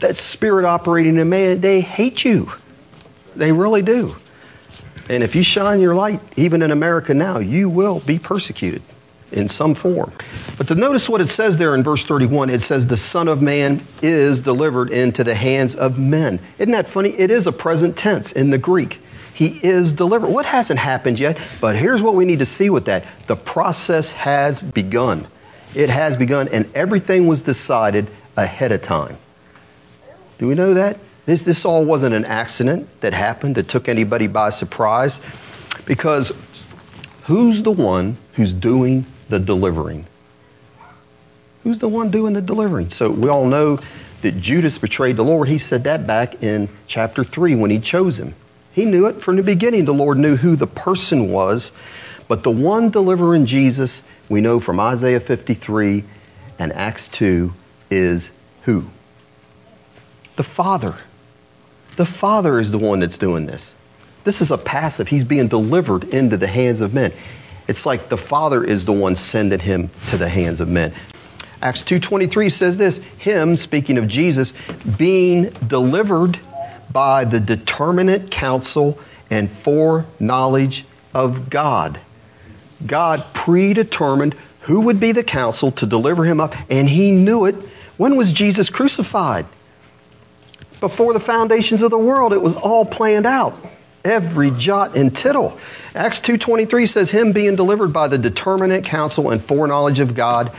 that 0.00 0.16
spirit 0.16 0.66
operating 0.66 1.16
in 1.16 1.26
man, 1.30 1.62
they 1.62 1.80
hate 1.80 2.22
you. 2.22 2.52
They 3.34 3.50
really 3.50 3.80
do. 3.80 4.14
And 5.08 5.22
if 5.22 5.34
you 5.34 5.42
shine 5.42 5.80
your 5.80 5.94
light, 5.94 6.20
even 6.36 6.60
in 6.60 6.70
America 6.70 7.14
now, 7.14 7.38
you 7.38 7.70
will 7.70 8.00
be 8.00 8.18
persecuted 8.18 8.82
in 9.32 9.48
some 9.48 9.74
form. 9.74 10.12
But 10.56 10.68
to 10.68 10.74
notice 10.74 11.08
what 11.08 11.20
it 11.20 11.28
says 11.28 11.56
there 11.56 11.74
in 11.74 11.82
verse 11.82 12.04
31, 12.04 12.50
it 12.50 12.62
says, 12.62 12.86
The 12.86 12.96
Son 12.96 13.28
of 13.28 13.42
Man 13.42 13.86
is 14.02 14.40
delivered 14.40 14.90
into 14.90 15.24
the 15.24 15.34
hands 15.34 15.74
of 15.74 15.98
men. 15.98 16.40
Isn't 16.58 16.72
that 16.72 16.88
funny? 16.88 17.10
It 17.10 17.30
is 17.30 17.46
a 17.46 17.52
present 17.52 17.96
tense 17.96 18.32
in 18.32 18.50
the 18.50 18.58
Greek. 18.58 19.00
He 19.34 19.60
is 19.62 19.92
delivered. 19.92 20.30
What 20.30 20.46
hasn't 20.46 20.78
happened 20.78 21.20
yet? 21.20 21.38
But 21.60 21.76
here's 21.76 22.00
what 22.00 22.14
we 22.14 22.24
need 22.24 22.38
to 22.38 22.46
see 22.46 22.70
with 22.70 22.86
that 22.86 23.04
the 23.26 23.36
process 23.36 24.12
has 24.12 24.62
begun. 24.62 25.26
It 25.74 25.90
has 25.90 26.16
begun, 26.16 26.48
and 26.48 26.70
everything 26.74 27.26
was 27.26 27.42
decided 27.42 28.08
ahead 28.36 28.72
of 28.72 28.80
time. 28.80 29.18
Do 30.38 30.48
we 30.48 30.54
know 30.54 30.72
that? 30.72 30.98
This, 31.26 31.42
this 31.42 31.64
all 31.64 31.84
wasn't 31.84 32.14
an 32.14 32.24
accident 32.24 32.88
that 33.00 33.12
happened 33.12 33.56
that 33.56 33.68
took 33.68 33.88
anybody 33.88 34.26
by 34.26 34.50
surprise. 34.50 35.20
Because 35.84 36.32
who's 37.24 37.62
the 37.62 37.72
one 37.72 38.16
who's 38.34 38.52
doing 38.52 39.04
the 39.28 39.38
delivering. 39.38 40.06
Who's 41.62 41.78
the 41.78 41.88
one 41.88 42.10
doing 42.10 42.34
the 42.34 42.42
delivering? 42.42 42.90
So 42.90 43.10
we 43.10 43.28
all 43.28 43.46
know 43.46 43.80
that 44.22 44.40
Judas 44.40 44.78
betrayed 44.78 45.16
the 45.16 45.24
Lord, 45.24 45.48
he 45.48 45.58
said 45.58 45.84
that 45.84 46.06
back 46.06 46.42
in 46.42 46.68
chapter 46.86 47.22
3 47.22 47.54
when 47.54 47.70
he 47.70 47.78
chose 47.78 48.18
him. 48.18 48.34
He 48.72 48.84
knew 48.84 49.06
it 49.06 49.22
from 49.22 49.36
the 49.36 49.42
beginning. 49.42 49.84
The 49.84 49.94
Lord 49.94 50.18
knew 50.18 50.36
who 50.36 50.56
the 50.56 50.66
person 50.66 51.30
was. 51.30 51.72
But 52.28 52.42
the 52.42 52.50
one 52.50 52.90
delivering 52.90 53.46
Jesus, 53.46 54.02
we 54.28 54.40
know 54.40 54.60
from 54.60 54.80
Isaiah 54.80 55.20
53 55.20 56.04
and 56.58 56.72
Acts 56.72 57.08
2, 57.08 57.52
is 57.90 58.30
who? 58.62 58.86
The 60.36 60.42
Father. 60.42 60.96
The 61.96 62.06
Father 62.06 62.60
is 62.60 62.70
the 62.70 62.78
one 62.78 63.00
that's 63.00 63.16
doing 63.16 63.46
this. 63.46 63.74
This 64.24 64.42
is 64.42 64.50
a 64.50 64.58
passive. 64.58 65.08
He's 65.08 65.24
being 65.24 65.48
delivered 65.48 66.04
into 66.04 66.36
the 66.36 66.48
hands 66.48 66.80
of 66.80 66.92
men. 66.92 67.12
It's 67.68 67.86
like 67.86 68.08
the 68.08 68.16
Father 68.16 68.62
is 68.64 68.84
the 68.84 68.92
one 68.92 69.16
sending 69.16 69.60
him 69.60 69.90
to 70.10 70.16
the 70.16 70.28
hands 70.28 70.60
of 70.60 70.68
men. 70.68 70.92
Acts 71.62 71.82
2:23 71.82 72.50
says 72.50 72.78
this, 72.78 72.98
him 73.18 73.56
speaking 73.56 73.98
of 73.98 74.06
Jesus 74.06 74.52
being 74.96 75.50
delivered 75.66 76.38
by 76.92 77.24
the 77.24 77.40
determinate 77.40 78.30
counsel 78.30 78.98
and 79.30 79.50
foreknowledge 79.50 80.84
of 81.12 81.50
God. 81.50 81.98
God 82.86 83.24
predetermined 83.32 84.36
who 84.60 84.80
would 84.80 85.00
be 85.00 85.12
the 85.12 85.24
counsel 85.24 85.70
to 85.72 85.86
deliver 85.86 86.24
him 86.24 86.40
up, 86.40 86.54
and 86.68 86.88
he 86.88 87.10
knew 87.10 87.44
it. 87.44 87.54
When 87.96 88.16
was 88.16 88.32
Jesus 88.32 88.68
crucified? 88.68 89.46
Before 90.80 91.12
the 91.12 91.20
foundations 91.20 91.82
of 91.82 91.90
the 91.90 91.98
world, 91.98 92.32
it 92.32 92.42
was 92.42 92.56
all 92.56 92.84
planned 92.84 93.26
out. 93.26 93.56
Every 94.06 94.52
jot 94.52 94.96
and 94.96 95.14
tittle. 95.14 95.58
Acts 95.94 96.20
2:23 96.20 96.86
says 96.86 97.10
him 97.10 97.32
being 97.32 97.56
delivered 97.56 97.92
by 97.92 98.08
the 98.08 98.18
determinate 98.18 98.84
counsel 98.84 99.30
and 99.30 99.42
foreknowledge 99.42 100.00
of 100.00 100.14
God 100.14 100.52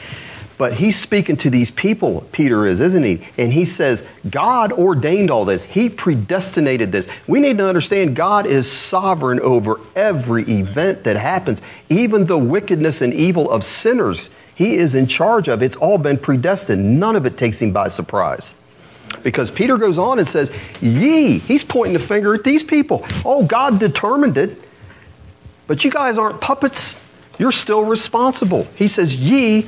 but 0.57 0.73
he's 0.73 0.99
speaking 0.99 1.37
to 1.37 1.49
these 1.51 1.69
people, 1.69 2.21
Peter 2.31 2.65
is, 2.65 2.79
isn't 2.79 3.03
he? 3.03 3.21
And 3.37 3.53
he 3.53 3.63
says, 3.63 4.03
God 4.27 4.71
ordained 4.71 5.29
all 5.29 5.45
this. 5.45 5.63
He 5.63 5.87
predestinated 5.87 6.91
this. 6.91 7.07
We 7.27 7.39
need 7.39 7.59
to 7.59 7.67
understand 7.67 8.15
God 8.15 8.47
is 8.47 8.69
sovereign 8.69 9.39
over 9.41 9.79
every 9.95 10.43
event 10.49 11.03
that 11.03 11.15
happens, 11.15 11.61
even 11.89 12.25
the 12.25 12.39
wickedness 12.39 13.01
and 13.01 13.13
evil 13.13 13.51
of 13.51 13.63
sinners. 13.63 14.31
He 14.55 14.75
is 14.75 14.95
in 14.95 15.05
charge 15.05 15.47
of. 15.47 15.61
It's 15.61 15.75
all 15.75 15.99
been 15.99 16.17
predestined. 16.17 16.99
None 16.99 17.15
of 17.15 17.27
it 17.27 17.37
takes 17.37 17.61
him 17.61 17.71
by 17.71 17.89
surprise. 17.89 18.53
Because 19.23 19.51
Peter 19.51 19.77
goes 19.77 19.97
on 19.97 20.19
and 20.19 20.27
says, 20.27 20.51
Ye, 20.81 21.39
he's 21.39 21.63
pointing 21.63 21.93
the 21.93 21.99
finger 21.99 22.33
at 22.33 22.43
these 22.43 22.63
people. 22.63 23.05
Oh, 23.25 23.43
God 23.43 23.79
determined 23.79 24.37
it. 24.37 24.61
But 25.67 25.83
you 25.83 25.91
guys 25.91 26.17
aren't 26.17 26.39
puppets. 26.39 26.95
You're 27.37 27.51
still 27.51 27.83
responsible. 27.83 28.63
He 28.75 28.87
says, 28.87 29.15
Ye 29.15 29.67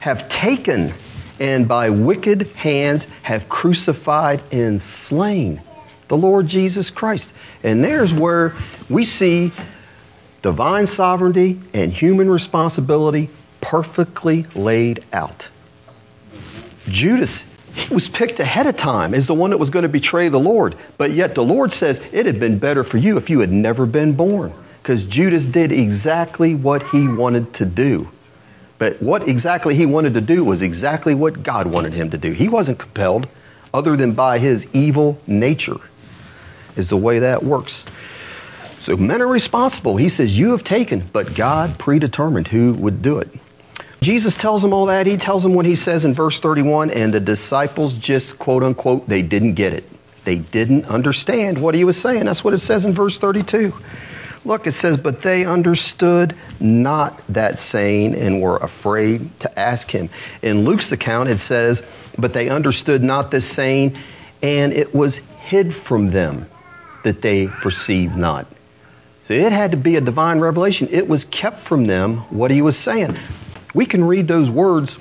have 0.00 0.28
taken 0.28 0.94
and 1.38 1.68
by 1.68 1.90
wicked 1.90 2.42
hands 2.52 3.06
have 3.22 3.48
crucified 3.48 4.42
and 4.50 4.80
slain 4.80 5.60
the 6.08 6.16
Lord 6.16 6.46
Jesus 6.46 6.90
Christ. 6.90 7.32
And 7.62 7.84
there's 7.84 8.14
where 8.14 8.54
we 8.88 9.04
see 9.04 9.52
divine 10.42 10.86
sovereignty 10.86 11.60
and 11.74 11.92
human 11.92 12.30
responsibility 12.30 13.28
perfectly 13.60 14.46
laid 14.54 15.04
out. 15.12 15.48
Judas, 16.88 17.44
he 17.76 17.92
was 17.92 18.08
picked 18.08 18.40
ahead 18.40 18.66
of 18.66 18.76
time 18.76 19.12
as 19.12 19.26
the 19.26 19.34
one 19.34 19.50
that 19.50 19.58
was 19.58 19.68
going 19.68 19.82
to 19.82 19.88
betray 19.88 20.30
the 20.30 20.40
Lord. 20.40 20.74
But 20.96 21.12
yet 21.12 21.34
the 21.34 21.44
Lord 21.44 21.74
says 21.74 22.00
it 22.10 22.24
had 22.24 22.40
been 22.40 22.58
better 22.58 22.82
for 22.82 22.96
you 22.96 23.18
if 23.18 23.28
you 23.28 23.40
had 23.40 23.52
never 23.52 23.84
been 23.84 24.14
born. 24.14 24.54
Because 24.82 25.04
Judas 25.04 25.44
did 25.46 25.72
exactly 25.72 26.54
what 26.54 26.82
he 26.88 27.06
wanted 27.06 27.52
to 27.54 27.66
do. 27.66 28.08
But 28.78 29.02
what 29.02 29.28
exactly 29.28 29.74
he 29.74 29.84
wanted 29.84 30.14
to 30.14 30.20
do 30.22 30.42
was 30.42 30.62
exactly 30.62 31.14
what 31.14 31.42
God 31.42 31.66
wanted 31.66 31.92
him 31.92 32.10
to 32.10 32.18
do. 32.18 32.32
He 32.32 32.48
wasn't 32.48 32.78
compelled, 32.78 33.28
other 33.74 33.94
than 33.94 34.12
by 34.12 34.38
his 34.38 34.66
evil 34.72 35.20
nature, 35.26 35.80
is 36.76 36.88
the 36.88 36.96
way 36.96 37.18
that 37.18 37.44
works. 37.44 37.84
So 38.80 38.96
men 38.96 39.20
are 39.20 39.26
responsible. 39.26 39.96
He 39.96 40.08
says, 40.08 40.38
You 40.38 40.52
have 40.52 40.64
taken, 40.64 41.08
but 41.12 41.34
God 41.34 41.78
predetermined 41.78 42.48
who 42.48 42.72
would 42.74 43.02
do 43.02 43.18
it. 43.18 43.28
Jesus 44.00 44.36
tells 44.36 44.62
them 44.62 44.72
all 44.72 44.86
that. 44.86 45.06
He 45.06 45.16
tells 45.16 45.42
them 45.42 45.54
what 45.54 45.66
he 45.66 45.74
says 45.74 46.04
in 46.04 46.14
verse 46.14 46.38
31, 46.38 46.90
and 46.90 47.12
the 47.12 47.20
disciples 47.20 47.94
just, 47.94 48.38
quote 48.38 48.62
unquote, 48.62 49.08
they 49.08 49.22
didn't 49.22 49.54
get 49.54 49.72
it. 49.72 49.84
They 50.24 50.36
didn't 50.36 50.86
understand 50.86 51.60
what 51.60 51.74
he 51.74 51.84
was 51.84 52.00
saying. 52.00 52.24
That's 52.24 52.42
what 52.42 52.52
it 52.52 52.58
says 52.58 52.84
in 52.84 52.92
verse 52.92 53.16
32. 53.16 53.72
Look, 54.44 54.66
it 54.66 54.72
says, 54.72 54.96
But 54.96 55.22
they 55.22 55.44
understood 55.44 56.36
not 56.60 57.20
that 57.28 57.58
saying 57.58 58.14
and 58.14 58.40
were 58.40 58.58
afraid 58.58 59.38
to 59.40 59.58
ask 59.58 59.90
him. 59.90 60.08
In 60.42 60.64
Luke's 60.64 60.92
account, 60.92 61.28
it 61.28 61.38
says, 61.38 61.82
But 62.18 62.32
they 62.32 62.48
understood 62.48 63.02
not 63.02 63.30
this 63.30 63.48
saying, 63.48 63.96
and 64.42 64.72
it 64.72 64.94
was 64.94 65.16
hid 65.40 65.74
from 65.74 66.10
them 66.10 66.46
that 67.02 67.22
they 67.22 67.46
perceived 67.46 68.16
not. 68.16 68.46
So 69.24 69.34
it 69.34 69.50
had 69.50 69.72
to 69.72 69.76
be 69.76 69.96
a 69.96 70.00
divine 70.00 70.38
revelation. 70.38 70.88
It 70.90 71.08
was 71.08 71.24
kept 71.24 71.60
from 71.60 71.86
them 71.86 72.18
what 72.30 72.50
he 72.50 72.62
was 72.62 72.76
saying. 72.76 73.16
We 73.76 73.84
can 73.84 74.04
read 74.04 74.26
those 74.26 74.48
words, 74.48 74.96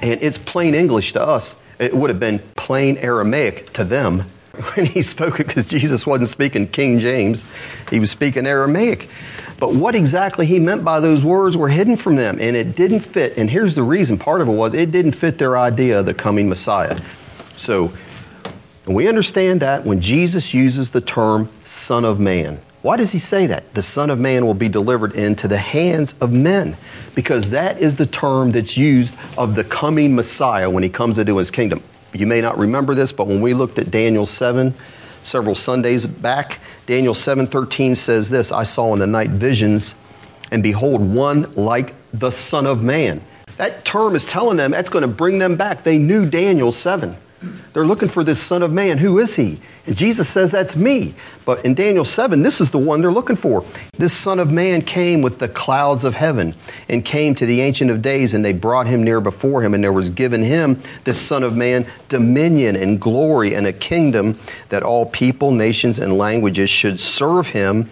and 0.00 0.22
it's 0.22 0.38
plain 0.38 0.76
English 0.76 1.14
to 1.14 1.20
us. 1.20 1.56
It 1.80 1.92
would 1.92 2.10
have 2.10 2.20
been 2.20 2.38
plain 2.54 2.96
Aramaic 2.96 3.72
to 3.72 3.82
them 3.82 4.20
when 4.74 4.86
he 4.86 5.02
spoke 5.02 5.40
it 5.40 5.48
because 5.48 5.66
Jesus 5.66 6.06
wasn't 6.06 6.28
speaking 6.28 6.68
King 6.68 7.00
James, 7.00 7.44
he 7.90 7.98
was 7.98 8.12
speaking 8.12 8.46
Aramaic. 8.46 9.10
But 9.58 9.74
what 9.74 9.96
exactly 9.96 10.46
he 10.46 10.60
meant 10.60 10.84
by 10.84 11.00
those 11.00 11.24
words 11.24 11.56
were 11.56 11.68
hidden 11.68 11.96
from 11.96 12.14
them, 12.14 12.38
and 12.40 12.54
it 12.54 12.76
didn't 12.76 13.00
fit. 13.00 13.36
And 13.36 13.50
here's 13.50 13.74
the 13.74 13.82
reason 13.82 14.16
part 14.16 14.40
of 14.42 14.46
it 14.46 14.52
was 14.52 14.74
it 14.74 14.92
didn't 14.92 15.12
fit 15.12 15.38
their 15.38 15.58
idea 15.58 15.98
of 15.98 16.06
the 16.06 16.14
coming 16.14 16.48
Messiah. 16.48 17.00
So, 17.56 17.92
we 18.86 19.08
understand 19.08 19.62
that 19.62 19.84
when 19.84 20.00
Jesus 20.00 20.54
uses 20.54 20.90
the 20.90 21.00
term 21.00 21.48
Son 21.64 22.04
of 22.04 22.20
Man. 22.20 22.60
Why 22.82 22.96
does 22.96 23.10
he 23.10 23.18
say 23.18 23.46
that? 23.46 23.74
The 23.74 23.82
Son 23.82 24.08
of 24.08 24.18
Man 24.20 24.46
will 24.46 24.54
be 24.54 24.68
delivered 24.68 25.12
into 25.14 25.48
the 25.48 25.58
hands 25.58 26.14
of 26.20 26.32
men. 26.32 26.76
Because 27.14 27.50
that 27.50 27.80
is 27.80 27.96
the 27.96 28.06
term 28.06 28.52
that's 28.52 28.76
used 28.76 29.14
of 29.36 29.56
the 29.56 29.64
coming 29.64 30.14
Messiah 30.14 30.70
when 30.70 30.82
he 30.84 30.88
comes 30.88 31.18
into 31.18 31.36
his 31.38 31.50
kingdom. 31.50 31.82
You 32.12 32.26
may 32.26 32.40
not 32.40 32.56
remember 32.56 32.94
this, 32.94 33.12
but 33.12 33.26
when 33.26 33.40
we 33.40 33.54
looked 33.54 33.78
at 33.78 33.90
Daniel 33.90 34.26
7 34.26 34.74
several 35.22 35.54
Sundays 35.54 36.06
back, 36.06 36.60
Daniel 36.86 37.14
7:13 37.14 37.96
says 37.96 38.30
this, 38.30 38.52
I 38.52 38.62
saw 38.62 38.92
in 38.94 39.00
the 39.00 39.06
night 39.06 39.30
visions 39.30 39.94
and 40.50 40.62
behold 40.62 41.00
one 41.02 41.52
like 41.54 41.94
the 42.12 42.30
son 42.30 42.66
of 42.66 42.82
man. 42.82 43.20
That 43.56 43.84
term 43.84 44.14
is 44.14 44.24
telling 44.24 44.56
them 44.56 44.70
that's 44.70 44.88
going 44.88 45.02
to 45.02 45.08
bring 45.08 45.38
them 45.38 45.56
back. 45.56 45.82
They 45.82 45.98
knew 45.98 46.24
Daniel 46.24 46.72
7. 46.72 47.16
They're 47.72 47.86
looking 47.86 48.08
for 48.08 48.24
this 48.24 48.42
Son 48.42 48.62
of 48.62 48.72
Man. 48.72 48.98
Who 48.98 49.18
is 49.20 49.36
he? 49.36 49.60
And 49.86 49.96
Jesus 49.96 50.28
says, 50.28 50.50
That's 50.50 50.74
me. 50.74 51.14
But 51.44 51.64
in 51.64 51.74
Daniel 51.74 52.04
7, 52.04 52.42
this 52.42 52.60
is 52.60 52.70
the 52.70 52.78
one 52.78 53.00
they're 53.00 53.12
looking 53.12 53.36
for. 53.36 53.64
This 53.96 54.12
Son 54.12 54.40
of 54.40 54.50
Man 54.50 54.82
came 54.82 55.22
with 55.22 55.38
the 55.38 55.48
clouds 55.48 56.04
of 56.04 56.14
heaven 56.14 56.54
and 56.88 57.04
came 57.04 57.36
to 57.36 57.46
the 57.46 57.60
Ancient 57.60 57.92
of 57.92 58.02
Days, 58.02 58.34
and 58.34 58.44
they 58.44 58.52
brought 58.52 58.88
him 58.88 59.04
near 59.04 59.20
before 59.20 59.62
him, 59.62 59.72
and 59.72 59.84
there 59.84 59.92
was 59.92 60.10
given 60.10 60.42
him, 60.42 60.82
this 61.04 61.20
Son 61.20 61.44
of 61.44 61.54
Man, 61.54 61.86
dominion 62.08 62.74
and 62.74 63.00
glory 63.00 63.54
and 63.54 63.66
a 63.66 63.72
kingdom 63.72 64.38
that 64.70 64.82
all 64.82 65.06
people, 65.06 65.52
nations, 65.52 66.00
and 66.00 66.18
languages 66.18 66.70
should 66.70 66.98
serve 66.98 67.48
him. 67.48 67.88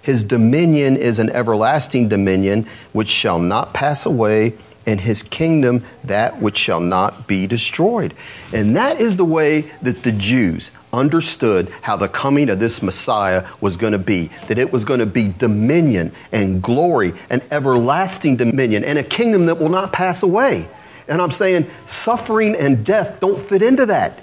His 0.00 0.24
dominion 0.24 0.96
is 0.96 1.18
an 1.18 1.28
everlasting 1.30 2.08
dominion 2.08 2.66
which 2.92 3.08
shall 3.08 3.38
not 3.38 3.74
pass 3.74 4.06
away 4.06 4.54
and 4.86 5.00
his 5.00 5.22
kingdom 5.22 5.84
that 6.04 6.40
which 6.40 6.56
shall 6.56 6.80
not 6.80 7.26
be 7.26 7.46
destroyed. 7.46 8.14
And 8.52 8.76
that 8.76 9.00
is 9.00 9.16
the 9.16 9.24
way 9.24 9.62
that 9.82 10.04
the 10.04 10.12
Jews 10.12 10.70
understood 10.92 11.68
how 11.82 11.96
the 11.96 12.08
coming 12.08 12.48
of 12.48 12.58
this 12.58 12.80
Messiah 12.80 13.46
was 13.60 13.76
going 13.76 13.92
to 13.92 13.98
be. 13.98 14.30
That 14.48 14.58
it 14.58 14.72
was 14.72 14.84
going 14.84 15.00
to 15.00 15.06
be 15.06 15.28
dominion 15.28 16.12
and 16.32 16.62
glory 16.62 17.14
and 17.28 17.42
everlasting 17.50 18.36
dominion 18.36 18.84
and 18.84 18.98
a 18.98 19.02
kingdom 19.02 19.46
that 19.46 19.58
will 19.58 19.68
not 19.68 19.92
pass 19.92 20.22
away. 20.22 20.68
And 21.08 21.20
I'm 21.20 21.30
saying 21.30 21.68
suffering 21.84 22.54
and 22.54 22.84
death 22.84 23.20
don't 23.20 23.44
fit 23.44 23.62
into 23.62 23.86
that. 23.86 24.22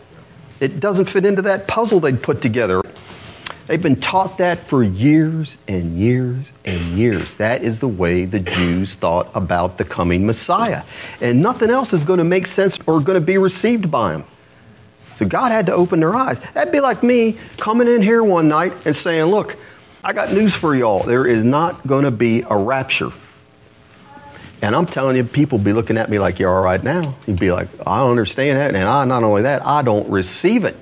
It 0.60 0.80
doesn't 0.80 1.10
fit 1.10 1.26
into 1.26 1.42
that 1.44 1.68
puzzle 1.68 2.00
they'd 2.00 2.22
put 2.22 2.42
together. 2.42 2.82
They've 3.68 3.82
been 3.82 4.02
taught 4.02 4.40
that 4.40 4.60
for 4.60 4.84
years 4.84 5.58
and 5.68 5.98
years 5.98 6.52
and 6.66 6.98
years. 6.98 7.36
That 7.36 7.64
is 7.64 7.80
the 7.80 7.88
way 7.88 8.26
the 8.26 8.40
Jews 8.40 8.96
thought 8.96 9.30
about 9.34 9.78
the 9.78 9.86
coming 9.86 10.26
Messiah. 10.26 10.84
And 11.22 11.42
nothing 11.42 11.70
else 11.70 11.94
is 11.94 12.04
going 12.04 12.18
to 12.18 12.26
make 12.26 12.46
sense 12.46 12.78
or 12.86 13.00
going 13.00 13.20
to 13.20 13.26
be 13.26 13.38
received 13.38 13.90
by 13.90 14.14
them. 14.14 14.26
So 15.16 15.26
God 15.26 15.52
had 15.52 15.68
to 15.68 15.74
open 15.74 16.02
their 16.02 16.14
eyes. 16.14 16.40
That'd 16.54 16.74
be 16.74 16.82
like 16.82 17.04
me 17.04 17.38
coming 17.58 17.88
in 17.88 18.02
here 18.02 18.24
one 18.24 18.50
night 18.50 18.74
and 18.86 18.96
saying, 18.96 19.26
Look, 19.26 19.56
I 20.04 20.12
got 20.12 20.34
news 20.34 20.54
for 20.54 20.76
y'all. 20.76 21.04
There 21.04 21.26
is 21.26 21.46
not 21.46 21.88
going 21.88 22.04
to 22.04 22.12
be 22.12 22.44
a 22.50 22.58
rapture. 22.58 23.12
And 24.62 24.76
I'm 24.76 24.86
telling 24.86 25.16
you, 25.16 25.24
people 25.24 25.58
be 25.58 25.74
looking 25.74 25.98
at 25.98 26.10
me 26.10 26.20
like 26.20 26.40
you 26.40 26.48
are 26.48 26.62
right 26.62 26.82
now. 26.82 27.16
You'd 27.28 27.40
be 27.40 27.52
like, 27.52 27.68
I 27.86 28.00
don't 28.00 28.12
understand 28.12 28.58
that. 28.58 28.76
And 28.76 28.88
I, 28.88 29.06
not 29.06 29.24
only 29.24 29.44
that, 29.44 29.66
I 29.66 29.82
don't 29.82 30.10
receive 30.10 30.64
it. 30.64 30.76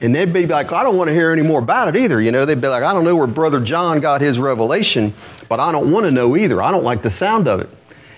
And 0.00 0.14
they'd 0.14 0.32
be 0.32 0.46
like, 0.46 0.72
I 0.72 0.82
don't 0.82 0.96
want 0.96 1.08
to 1.08 1.14
hear 1.14 1.32
any 1.32 1.42
more 1.42 1.58
about 1.58 1.88
it 1.88 1.96
either. 1.96 2.20
You 2.20 2.30
know, 2.30 2.44
they'd 2.44 2.60
be 2.60 2.68
like, 2.68 2.82
I 2.82 2.92
don't 2.92 3.04
know 3.04 3.16
where 3.16 3.26
Brother 3.26 3.60
John 3.60 4.00
got 4.00 4.20
his 4.20 4.38
revelation, 4.38 5.14
but 5.48 5.58
I 5.58 5.72
don't 5.72 5.90
want 5.90 6.04
to 6.04 6.10
know 6.10 6.36
either. 6.36 6.62
I 6.62 6.70
don't 6.70 6.84
like 6.84 7.02
the 7.02 7.10
sound 7.10 7.48
of 7.48 7.60
it. 7.60 7.70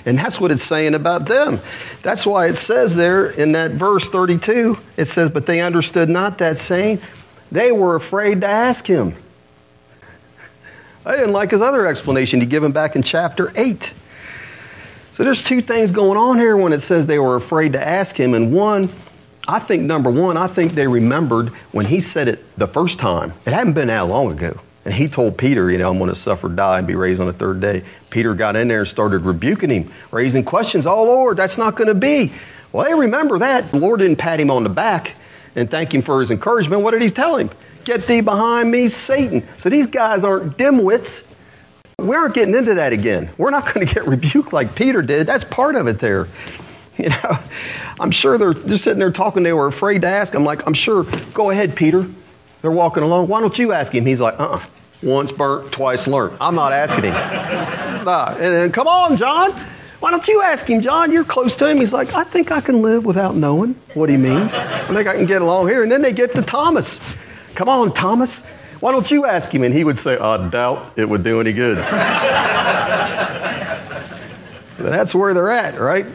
And 0.04 0.18
that's 0.18 0.40
what 0.40 0.50
it's 0.50 0.64
saying 0.64 0.94
about 0.94 1.26
them. 1.26 1.60
That's 2.02 2.26
why 2.26 2.46
it 2.46 2.56
says 2.56 2.96
there 2.96 3.30
in 3.30 3.52
that 3.52 3.72
verse 3.72 4.08
32, 4.08 4.78
it 4.96 5.04
says, 5.04 5.30
But 5.30 5.46
they 5.46 5.60
understood 5.60 6.08
not 6.08 6.38
that 6.38 6.58
saying. 6.58 7.00
They 7.52 7.72
were 7.72 7.94
afraid 7.94 8.40
to 8.40 8.46
ask 8.46 8.86
him. 8.86 9.14
I 11.04 11.16
didn't 11.16 11.32
like 11.32 11.50
his 11.50 11.62
other 11.62 11.86
explanation 11.86 12.40
he 12.40 12.46
gave 12.46 12.62
him 12.62 12.72
back 12.72 12.96
in 12.96 13.02
chapter 13.02 13.52
8. 13.54 13.92
So 15.14 15.24
there's 15.24 15.42
two 15.42 15.62
things 15.62 15.90
going 15.90 16.16
on 16.16 16.38
here 16.38 16.56
when 16.56 16.72
it 16.72 16.80
says 16.80 17.06
they 17.06 17.18
were 17.18 17.36
afraid 17.36 17.72
to 17.72 17.86
ask 17.86 18.18
him. 18.18 18.34
And 18.34 18.52
one, 18.52 18.88
I 19.48 19.58
think 19.58 19.84
number 19.84 20.10
one, 20.10 20.36
I 20.36 20.46
think 20.46 20.74
they 20.74 20.86
remembered 20.86 21.48
when 21.72 21.86
he 21.86 22.02
said 22.02 22.28
it 22.28 22.44
the 22.58 22.68
first 22.68 22.98
time. 22.98 23.32
It 23.46 23.54
hadn't 23.54 23.72
been 23.72 23.88
that 23.88 24.02
long 24.02 24.30
ago. 24.30 24.60
And 24.84 24.92
he 24.92 25.08
told 25.08 25.38
Peter, 25.38 25.70
you 25.70 25.78
know, 25.78 25.90
I'm 25.90 25.98
going 25.98 26.10
to 26.10 26.16
suffer, 26.16 26.50
die, 26.50 26.78
and 26.78 26.86
be 26.86 26.94
raised 26.94 27.20
on 27.20 27.26
the 27.26 27.32
third 27.32 27.60
day. 27.60 27.82
Peter 28.10 28.34
got 28.34 28.56
in 28.56 28.68
there 28.68 28.80
and 28.80 28.88
started 28.88 29.22
rebuking 29.22 29.70
him, 29.70 29.92
raising 30.10 30.44
questions. 30.44 30.86
Oh, 30.86 31.02
Lord, 31.04 31.38
that's 31.38 31.56
not 31.56 31.76
going 31.76 31.88
to 31.88 31.94
be. 31.94 32.32
Well, 32.72 32.84
they 32.84 32.94
remember 32.94 33.38
that. 33.38 33.70
The 33.70 33.78
Lord 33.78 34.00
didn't 34.00 34.16
pat 34.16 34.38
him 34.38 34.50
on 34.50 34.64
the 34.64 34.68
back 34.68 35.14
and 35.56 35.70
thank 35.70 35.94
him 35.94 36.02
for 36.02 36.20
his 36.20 36.30
encouragement. 36.30 36.82
What 36.82 36.92
did 36.92 37.02
he 37.02 37.10
tell 37.10 37.36
him? 37.36 37.50
Get 37.84 38.06
thee 38.06 38.20
behind 38.20 38.70
me, 38.70 38.88
Satan. 38.88 39.46
So 39.56 39.70
these 39.70 39.86
guys 39.86 40.24
aren't 40.24 40.58
dimwits. 40.58 41.24
We 41.98 42.14
aren't 42.14 42.34
getting 42.34 42.54
into 42.54 42.74
that 42.74 42.92
again. 42.92 43.30
We're 43.38 43.50
not 43.50 43.72
going 43.72 43.86
to 43.86 43.94
get 43.94 44.06
rebuked 44.06 44.52
like 44.52 44.74
Peter 44.74 45.00
did. 45.00 45.26
That's 45.26 45.44
part 45.44 45.74
of 45.74 45.86
it 45.86 45.98
there. 46.00 46.28
You 47.04 47.10
know, 47.10 47.38
I'm 48.00 48.10
sure 48.10 48.38
they're 48.38 48.54
just 48.54 48.82
sitting 48.82 48.98
there 48.98 49.12
talking. 49.12 49.44
They 49.44 49.52
were 49.52 49.68
afraid 49.68 50.02
to 50.02 50.08
ask. 50.08 50.34
I'm 50.34 50.42
like, 50.42 50.66
I'm 50.66 50.74
sure, 50.74 51.04
go 51.32 51.50
ahead, 51.50 51.76
Peter. 51.76 52.08
They're 52.60 52.72
walking 52.72 53.04
along. 53.04 53.28
Why 53.28 53.40
don't 53.40 53.56
you 53.56 53.72
ask 53.72 53.94
him? 53.94 54.04
He's 54.04 54.20
like, 54.20 54.34
uh 54.40 54.54
uh 54.54 54.60
Once 55.00 55.30
burnt, 55.30 55.70
twice 55.70 56.08
learned. 56.08 56.36
I'm 56.40 56.56
not 56.56 56.72
asking 56.72 57.04
him. 57.04 57.14
And 58.08 58.38
then, 58.38 58.72
come 58.72 58.88
on, 58.88 59.18
John. 59.18 59.52
Why 60.00 60.10
don't 60.10 60.26
you 60.26 60.40
ask 60.40 60.66
him, 60.66 60.80
John? 60.80 61.12
You're 61.12 61.24
close 61.24 61.54
to 61.56 61.68
him. 61.68 61.78
He's 61.78 61.92
like, 61.92 62.14
I 62.14 62.24
think 62.24 62.50
I 62.50 62.62
can 62.62 62.80
live 62.80 63.04
without 63.04 63.34
knowing 63.34 63.74
what 63.94 64.08
he 64.08 64.16
means. 64.16 64.54
I 64.54 64.78
think 64.86 65.06
I 65.06 65.14
can 65.14 65.26
get 65.26 65.42
along 65.42 65.68
here. 65.68 65.82
And 65.82 65.92
then 65.92 66.00
they 66.00 66.12
get 66.12 66.34
to 66.36 66.42
Thomas. 66.42 67.00
Come 67.54 67.68
on, 67.68 67.92
Thomas. 67.92 68.42
Why 68.80 68.92
don't 68.92 69.10
you 69.10 69.26
ask 69.26 69.52
him? 69.52 69.62
And 69.64 69.74
he 69.74 69.84
would 69.84 69.98
say, 69.98 70.16
I 70.16 70.48
doubt 70.48 70.92
it 70.96 71.08
would 71.08 71.22
do 71.22 71.40
any 71.40 71.52
good. 71.52 71.76
so 74.76 74.84
that's 74.84 75.14
where 75.14 75.34
they're 75.34 75.50
at, 75.50 75.78
right? 75.78 76.06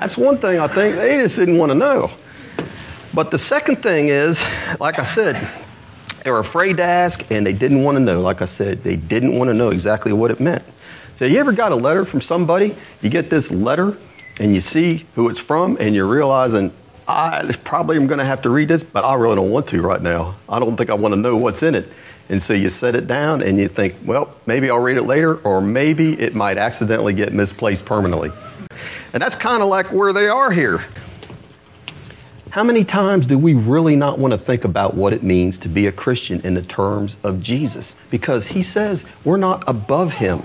That's 0.00 0.16
one 0.16 0.38
thing 0.38 0.58
I 0.58 0.66
think 0.66 0.96
they 0.96 1.18
just 1.18 1.36
didn't 1.36 1.58
want 1.58 1.72
to 1.72 1.76
know. 1.76 2.10
But 3.12 3.30
the 3.30 3.38
second 3.38 3.82
thing 3.82 4.08
is, 4.08 4.42
like 4.80 4.98
I 4.98 5.04
said, 5.04 5.46
they 6.24 6.30
were 6.30 6.38
afraid 6.38 6.78
to 6.78 6.82
ask 6.82 7.30
and 7.30 7.46
they 7.46 7.52
didn't 7.52 7.82
want 7.82 7.96
to 7.96 8.00
know. 8.00 8.22
Like 8.22 8.40
I 8.40 8.46
said, 8.46 8.82
they 8.82 8.96
didn't 8.96 9.38
want 9.38 9.48
to 9.50 9.54
know 9.54 9.68
exactly 9.68 10.14
what 10.14 10.30
it 10.30 10.40
meant. 10.40 10.62
So, 11.16 11.26
you 11.26 11.38
ever 11.38 11.52
got 11.52 11.70
a 11.72 11.76
letter 11.76 12.06
from 12.06 12.22
somebody? 12.22 12.74
You 13.02 13.10
get 13.10 13.28
this 13.28 13.50
letter 13.50 13.98
and 14.38 14.54
you 14.54 14.62
see 14.62 15.04
who 15.16 15.28
it's 15.28 15.38
from 15.38 15.76
and 15.78 15.94
you're 15.94 16.06
realizing, 16.06 16.72
I 17.06 17.54
probably 17.62 17.96
am 17.96 18.06
going 18.06 18.20
to 18.20 18.24
have 18.24 18.40
to 18.42 18.48
read 18.48 18.68
this, 18.68 18.82
but 18.82 19.04
I 19.04 19.14
really 19.16 19.36
don't 19.36 19.50
want 19.50 19.68
to 19.68 19.82
right 19.82 20.00
now. 20.00 20.36
I 20.48 20.60
don't 20.60 20.78
think 20.78 20.88
I 20.88 20.94
want 20.94 21.12
to 21.12 21.20
know 21.20 21.36
what's 21.36 21.62
in 21.62 21.74
it. 21.74 21.88
And 22.30 22.42
so 22.42 22.54
you 22.54 22.70
set 22.70 22.94
it 22.94 23.06
down 23.06 23.42
and 23.42 23.58
you 23.58 23.68
think, 23.68 23.96
well, 24.02 24.34
maybe 24.46 24.70
I'll 24.70 24.78
read 24.78 24.96
it 24.96 25.02
later, 25.02 25.36
or 25.40 25.60
maybe 25.60 26.18
it 26.18 26.34
might 26.34 26.56
accidentally 26.56 27.12
get 27.12 27.34
misplaced 27.34 27.84
permanently. 27.84 28.30
And 29.12 29.22
that's 29.22 29.36
kind 29.36 29.62
of 29.62 29.68
like 29.68 29.92
where 29.92 30.12
they 30.12 30.28
are 30.28 30.50
here. 30.50 30.84
How 32.50 32.64
many 32.64 32.84
times 32.84 33.26
do 33.26 33.38
we 33.38 33.54
really 33.54 33.94
not 33.94 34.18
want 34.18 34.32
to 34.32 34.38
think 34.38 34.64
about 34.64 34.94
what 34.94 35.12
it 35.12 35.22
means 35.22 35.56
to 35.58 35.68
be 35.68 35.86
a 35.86 35.92
Christian 35.92 36.40
in 36.40 36.54
the 36.54 36.62
terms 36.62 37.16
of 37.22 37.40
Jesus? 37.40 37.94
Because 38.10 38.48
he 38.48 38.62
says 38.62 39.04
we're 39.24 39.36
not 39.36 39.62
above 39.68 40.14
him. 40.14 40.42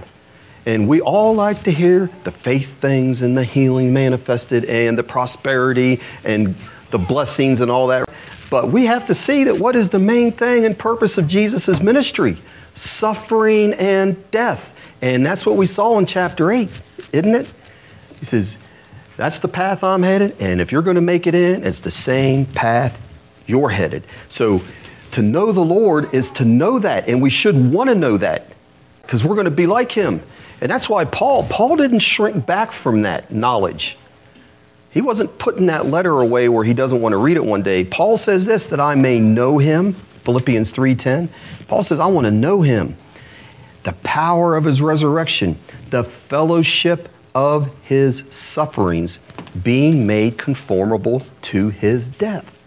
And 0.67 0.87
we 0.87 1.01
all 1.01 1.33
like 1.33 1.63
to 1.63 1.71
hear 1.71 2.11
the 2.23 2.31
faith 2.31 2.79
things 2.79 3.21
and 3.21 3.35
the 3.35 3.43
healing 3.43 3.91
manifested 3.91 4.65
and 4.65 4.97
the 4.97 5.03
prosperity 5.03 5.99
and 6.23 6.55
the 6.91 6.99
blessings 6.99 7.59
and 7.59 7.71
all 7.71 7.87
that. 7.87 8.07
But 8.51 8.69
we 8.69 8.85
have 8.85 9.07
to 9.07 9.15
see 9.15 9.43
that 9.45 9.57
what 9.57 9.75
is 9.75 9.89
the 9.89 9.99
main 9.99 10.31
thing 10.31 10.65
and 10.65 10.77
purpose 10.77 11.17
of 11.17 11.27
Jesus' 11.27 11.81
ministry? 11.81 12.37
Suffering 12.75 13.73
and 13.73 14.29
death. 14.31 14.75
And 15.01 15.25
that's 15.25 15.45
what 15.45 15.55
we 15.55 15.65
saw 15.67 15.97
in 15.97 16.05
chapter 16.05 16.51
8, 16.51 16.69
isn't 17.11 17.35
it? 17.35 17.51
He 18.25 18.29
says, 18.29 18.57
That's 19.17 19.37
the 19.37 19.47
path 19.47 19.83
I'm 19.83 20.01
headed, 20.01 20.35
and 20.39 20.59
if 20.59 20.71
you're 20.71 20.81
going 20.81 20.95
to 20.95 21.01
make 21.01 21.27
it 21.27 21.35
in, 21.35 21.63
it's 21.63 21.79
the 21.79 21.91
same 21.91 22.47
path 22.47 22.99
you're 23.45 23.69
headed. 23.69 24.03
So 24.29 24.61
to 25.11 25.21
know 25.21 25.51
the 25.51 25.61
Lord 25.61 26.11
is 26.11 26.31
to 26.31 26.45
know 26.45 26.79
that, 26.79 27.07
and 27.07 27.21
we 27.21 27.29
should 27.29 27.71
want 27.71 27.91
to 27.91 27.95
know 27.95 28.17
that 28.17 28.47
because 29.03 29.23
we're 29.23 29.35
going 29.35 29.45
to 29.45 29.51
be 29.51 29.67
like 29.67 29.91
Him. 29.91 30.23
And 30.59 30.71
that's 30.71 30.89
why 30.89 31.05
Paul, 31.05 31.43
Paul 31.43 31.75
didn't 31.75 31.99
shrink 31.99 32.47
back 32.47 32.71
from 32.71 33.03
that 33.03 33.31
knowledge. 33.31 33.95
He 34.89 35.01
wasn't 35.01 35.37
putting 35.37 35.67
that 35.67 35.85
letter 35.85 36.19
away 36.19 36.49
where 36.49 36.63
he 36.63 36.73
doesn't 36.73 36.99
want 36.99 37.13
to 37.13 37.17
read 37.17 37.37
it 37.37 37.45
one 37.45 37.61
day. 37.61 37.83
Paul 37.83 38.17
says 38.17 38.47
this 38.47 38.65
that 38.67 38.79
I 38.79 38.95
may 38.95 39.19
know 39.19 39.59
him, 39.59 39.93
Philippians 40.23 40.71
3:10. 40.71 41.29
Paul 41.67 41.83
says 41.83 41.99
I 41.99 42.07
want 42.07 42.25
to 42.25 42.31
know 42.31 42.63
him. 42.63 42.95
The 43.83 43.91
power 43.91 44.55
of 44.55 44.63
his 44.63 44.81
resurrection, 44.81 45.59
the 45.91 46.03
fellowship 46.03 47.09
of 47.35 47.75
his 47.83 48.23
sufferings, 48.29 49.19
being 49.61 50.07
made 50.07 50.37
conformable 50.37 51.21
to 51.43 51.69
his 51.69 52.07
death. 52.07 52.57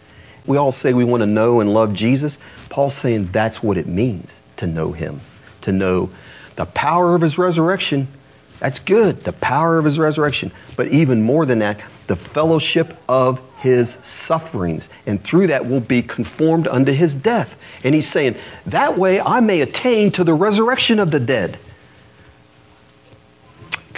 We 0.46 0.56
all 0.56 0.72
say 0.72 0.92
we 0.92 1.04
want 1.04 1.22
to 1.22 1.26
know 1.26 1.60
and 1.60 1.72
love 1.72 1.94
Jesus. 1.94 2.38
Paul's 2.68 2.94
saying 2.94 3.30
that's 3.32 3.62
what 3.62 3.76
it 3.76 3.86
means 3.86 4.40
to 4.58 4.66
know 4.66 4.92
him, 4.92 5.20
to 5.62 5.72
know 5.72 6.10
the 6.56 6.66
power 6.66 7.14
of 7.14 7.22
his 7.22 7.38
resurrection. 7.38 8.08
That's 8.60 8.78
good, 8.78 9.24
the 9.24 9.32
power 9.32 9.78
of 9.78 9.84
his 9.84 9.98
resurrection. 9.98 10.52
But 10.76 10.88
even 10.88 11.22
more 11.22 11.46
than 11.46 11.60
that, 11.60 11.80
the 12.06 12.16
fellowship 12.16 12.96
of 13.08 13.40
his 13.58 13.96
sufferings. 14.02 14.88
And 15.06 15.22
through 15.22 15.48
that 15.48 15.66
we'll 15.66 15.80
be 15.80 16.02
conformed 16.02 16.66
unto 16.66 16.92
his 16.92 17.14
death. 17.14 17.60
And 17.84 17.94
he's 17.94 18.08
saying, 18.08 18.36
that 18.66 18.98
way 18.98 19.20
I 19.20 19.40
may 19.40 19.60
attain 19.60 20.10
to 20.12 20.24
the 20.24 20.34
resurrection 20.34 20.98
of 20.98 21.10
the 21.10 21.20
dead. 21.20 21.58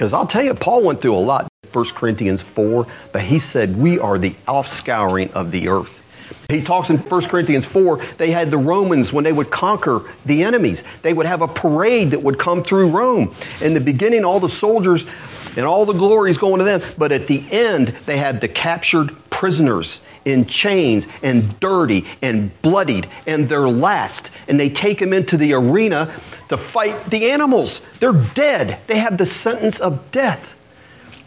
Because 0.00 0.14
I'll 0.14 0.26
tell 0.26 0.42
you, 0.42 0.54
Paul 0.54 0.82
went 0.82 1.02
through 1.02 1.14
a 1.14 1.20
lot, 1.20 1.46
1 1.74 1.84
Corinthians 1.90 2.40
4, 2.40 2.86
but 3.12 3.20
he 3.20 3.38
said, 3.38 3.76
We 3.76 3.98
are 3.98 4.16
the 4.16 4.30
offscouring 4.48 5.30
of 5.32 5.50
the 5.50 5.68
earth. 5.68 6.00
He 6.48 6.62
talks 6.62 6.88
in 6.88 6.96
1 6.96 7.24
Corinthians 7.26 7.66
4, 7.66 7.98
they 8.16 8.30
had 8.30 8.50
the 8.50 8.56
Romans, 8.56 9.12
when 9.12 9.24
they 9.24 9.32
would 9.32 9.50
conquer 9.50 10.00
the 10.24 10.42
enemies, 10.42 10.84
they 11.02 11.12
would 11.12 11.26
have 11.26 11.42
a 11.42 11.48
parade 11.48 12.12
that 12.12 12.22
would 12.22 12.38
come 12.38 12.64
through 12.64 12.88
Rome. 12.88 13.34
In 13.60 13.74
the 13.74 13.80
beginning, 13.80 14.24
all 14.24 14.40
the 14.40 14.48
soldiers 14.48 15.06
and 15.54 15.66
all 15.66 15.84
the 15.84 15.92
glory 15.92 16.30
is 16.30 16.38
going 16.38 16.60
to 16.60 16.64
them, 16.64 16.80
but 16.96 17.12
at 17.12 17.26
the 17.26 17.44
end, 17.52 17.88
they 18.06 18.16
had 18.16 18.40
the 18.40 18.48
captured 18.48 19.14
prisoners 19.28 20.00
in 20.24 20.46
chains 20.46 21.06
and 21.22 21.58
dirty 21.60 22.06
and 22.22 22.50
bloodied 22.62 23.08
and 23.26 23.48
they're 23.48 23.68
last 23.68 24.30
and 24.48 24.60
they 24.60 24.68
take 24.68 24.98
them 24.98 25.14
into 25.14 25.36
the 25.38 25.54
arena 25.54 26.12
to 26.50 26.56
fight 26.56 27.10
the 27.10 27.30
animals. 27.30 27.80
They're 28.00 28.12
dead. 28.12 28.80
They 28.88 28.98
have 28.98 29.16
the 29.16 29.24
sentence 29.24 29.80
of 29.80 30.10
death. 30.10 30.54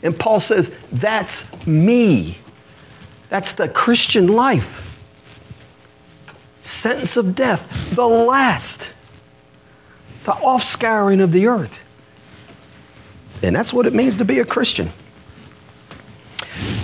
And 0.03 0.17
paul 0.17 0.39
says 0.39 0.71
that's 0.91 1.45
me. 1.65 2.37
That's 3.29 3.53
the 3.53 3.69
christian 3.69 4.27
life. 4.27 5.01
Sentence 6.61 7.17
of 7.17 7.35
death. 7.35 7.95
The 7.95 8.05
last. 8.05 8.89
The 10.25 10.33
offscouring 10.33 11.21
of 11.21 11.31
the 11.31 11.47
earth. 11.47 11.81
And 13.41 13.55
that's 13.55 13.73
what 13.73 13.85
it 13.85 13.93
means 13.93 14.17
to 14.17 14.25
be 14.25 14.39
a 14.39 14.45
christian. 14.45 14.89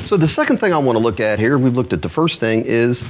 So 0.06 0.15
the 0.15 0.28
second 0.30 0.58
thing 0.58 0.73
I 0.73 0.78
want 0.78 0.97
to 0.97 1.04
look 1.04 1.19
at 1.19 1.39
here, 1.39 1.58
we've 1.58 1.75
looked 1.75 1.93
at 1.93 2.02
the 2.02 2.10
first 2.10 2.39
thing 2.39 2.63
is 2.65 3.04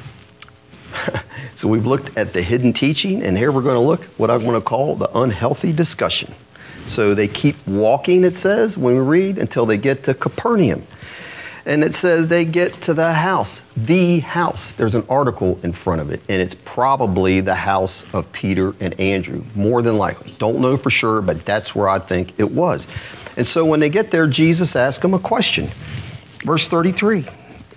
so 1.56 1.68
we've 1.68 1.86
looked 1.86 2.18
at 2.18 2.34
the 2.34 2.42
hidden 2.42 2.74
teaching, 2.74 3.24
and 3.24 3.38
here 3.38 3.52
we're 3.52 3.62
going 3.62 3.76
to 3.76 3.80
look 3.80 4.04
what 4.18 4.30
I'm 4.30 4.44
going 4.44 4.60
to 4.60 4.66
call 4.66 4.96
the 4.96 5.10
unhealthy 5.18 5.74
discussion. 5.74 6.34
So 6.88 7.14
they 7.14 7.28
keep 7.28 7.56
walking, 7.68 8.24
it 8.24 8.34
says, 8.34 8.78
when 8.78 8.96
we 8.96 9.02
read, 9.02 9.38
until 9.38 9.66
they 9.66 9.78
get 9.78 10.06
to 10.06 10.14
Capernaum. 10.14 10.86
And 11.66 11.84
it 11.84 11.94
says 11.94 12.30
they 12.30 12.46
get 12.46 12.82
to 12.82 12.96
the 12.96 13.14
house, 13.14 13.62
the 13.78 14.22
house. 14.22 14.72
There's 14.72 14.96
an 14.96 15.06
article 15.08 15.60
in 15.62 15.72
front 15.72 16.02
of 16.02 16.10
it, 16.10 16.22
and 16.28 16.42
it's 16.42 16.56
probably 16.66 17.42
the 17.42 17.54
house 17.54 18.12
of 18.14 18.32
Peter 18.32 18.74
and 18.80 19.00
Andrew, 19.00 19.44
more 19.54 19.84
than 19.84 19.98
likely. 19.98 20.34
Don't 20.40 20.60
know 20.60 20.78
for 20.78 20.90
sure, 20.90 21.22
but 21.22 21.46
that's 21.46 21.76
where 21.76 21.88
I 21.88 22.00
think 22.00 22.40
it 22.40 22.50
was. 22.50 22.88
And 23.38 23.46
so 23.46 23.66
when 23.66 23.80
they 23.80 23.90
get 23.90 24.10
there, 24.10 24.26
Jesus 24.26 24.76
asks 24.76 25.02
them 25.02 25.14
a 25.14 25.20
question. 25.20 25.70
Verse 26.44 26.68
33, 26.68 27.28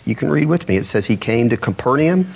you 0.07 0.15
can 0.15 0.31
read 0.31 0.47
with 0.47 0.69
me. 0.69 0.77
It 0.77 0.85
says, 0.85 1.07
He 1.07 1.17
came 1.17 1.51
to 1.51 1.57
Capernaum, 1.57 2.29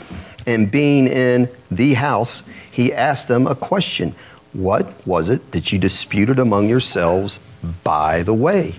and 0.47 0.71
being 0.71 1.09
in 1.09 1.49
the 1.71 1.95
house, 1.95 2.45
he 2.71 2.93
asked 2.93 3.29
them 3.29 3.47
a 3.47 3.55
question 3.55 4.15
What 4.53 5.07
was 5.07 5.29
it 5.29 5.53
that 5.53 5.73
you 5.73 5.79
disputed 5.79 6.39
among 6.39 6.69
yourselves 6.69 7.39
by 7.83 8.23
the 8.23 8.35
way? 8.35 8.77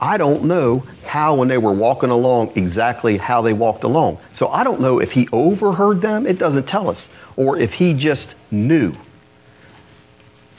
I 0.00 0.16
don't 0.18 0.44
know 0.44 0.84
how, 1.06 1.36
when 1.36 1.46
they 1.46 1.58
were 1.58 1.72
walking 1.72 2.10
along, 2.10 2.52
exactly 2.56 3.18
how 3.18 3.40
they 3.40 3.52
walked 3.52 3.84
along. 3.84 4.18
So 4.32 4.48
I 4.48 4.64
don't 4.64 4.80
know 4.80 4.98
if 4.98 5.12
he 5.12 5.28
overheard 5.32 6.00
them, 6.00 6.26
it 6.26 6.38
doesn't 6.38 6.66
tell 6.66 6.90
us, 6.90 7.08
or 7.36 7.56
if 7.56 7.74
he 7.74 7.94
just 7.94 8.34
knew. 8.50 8.96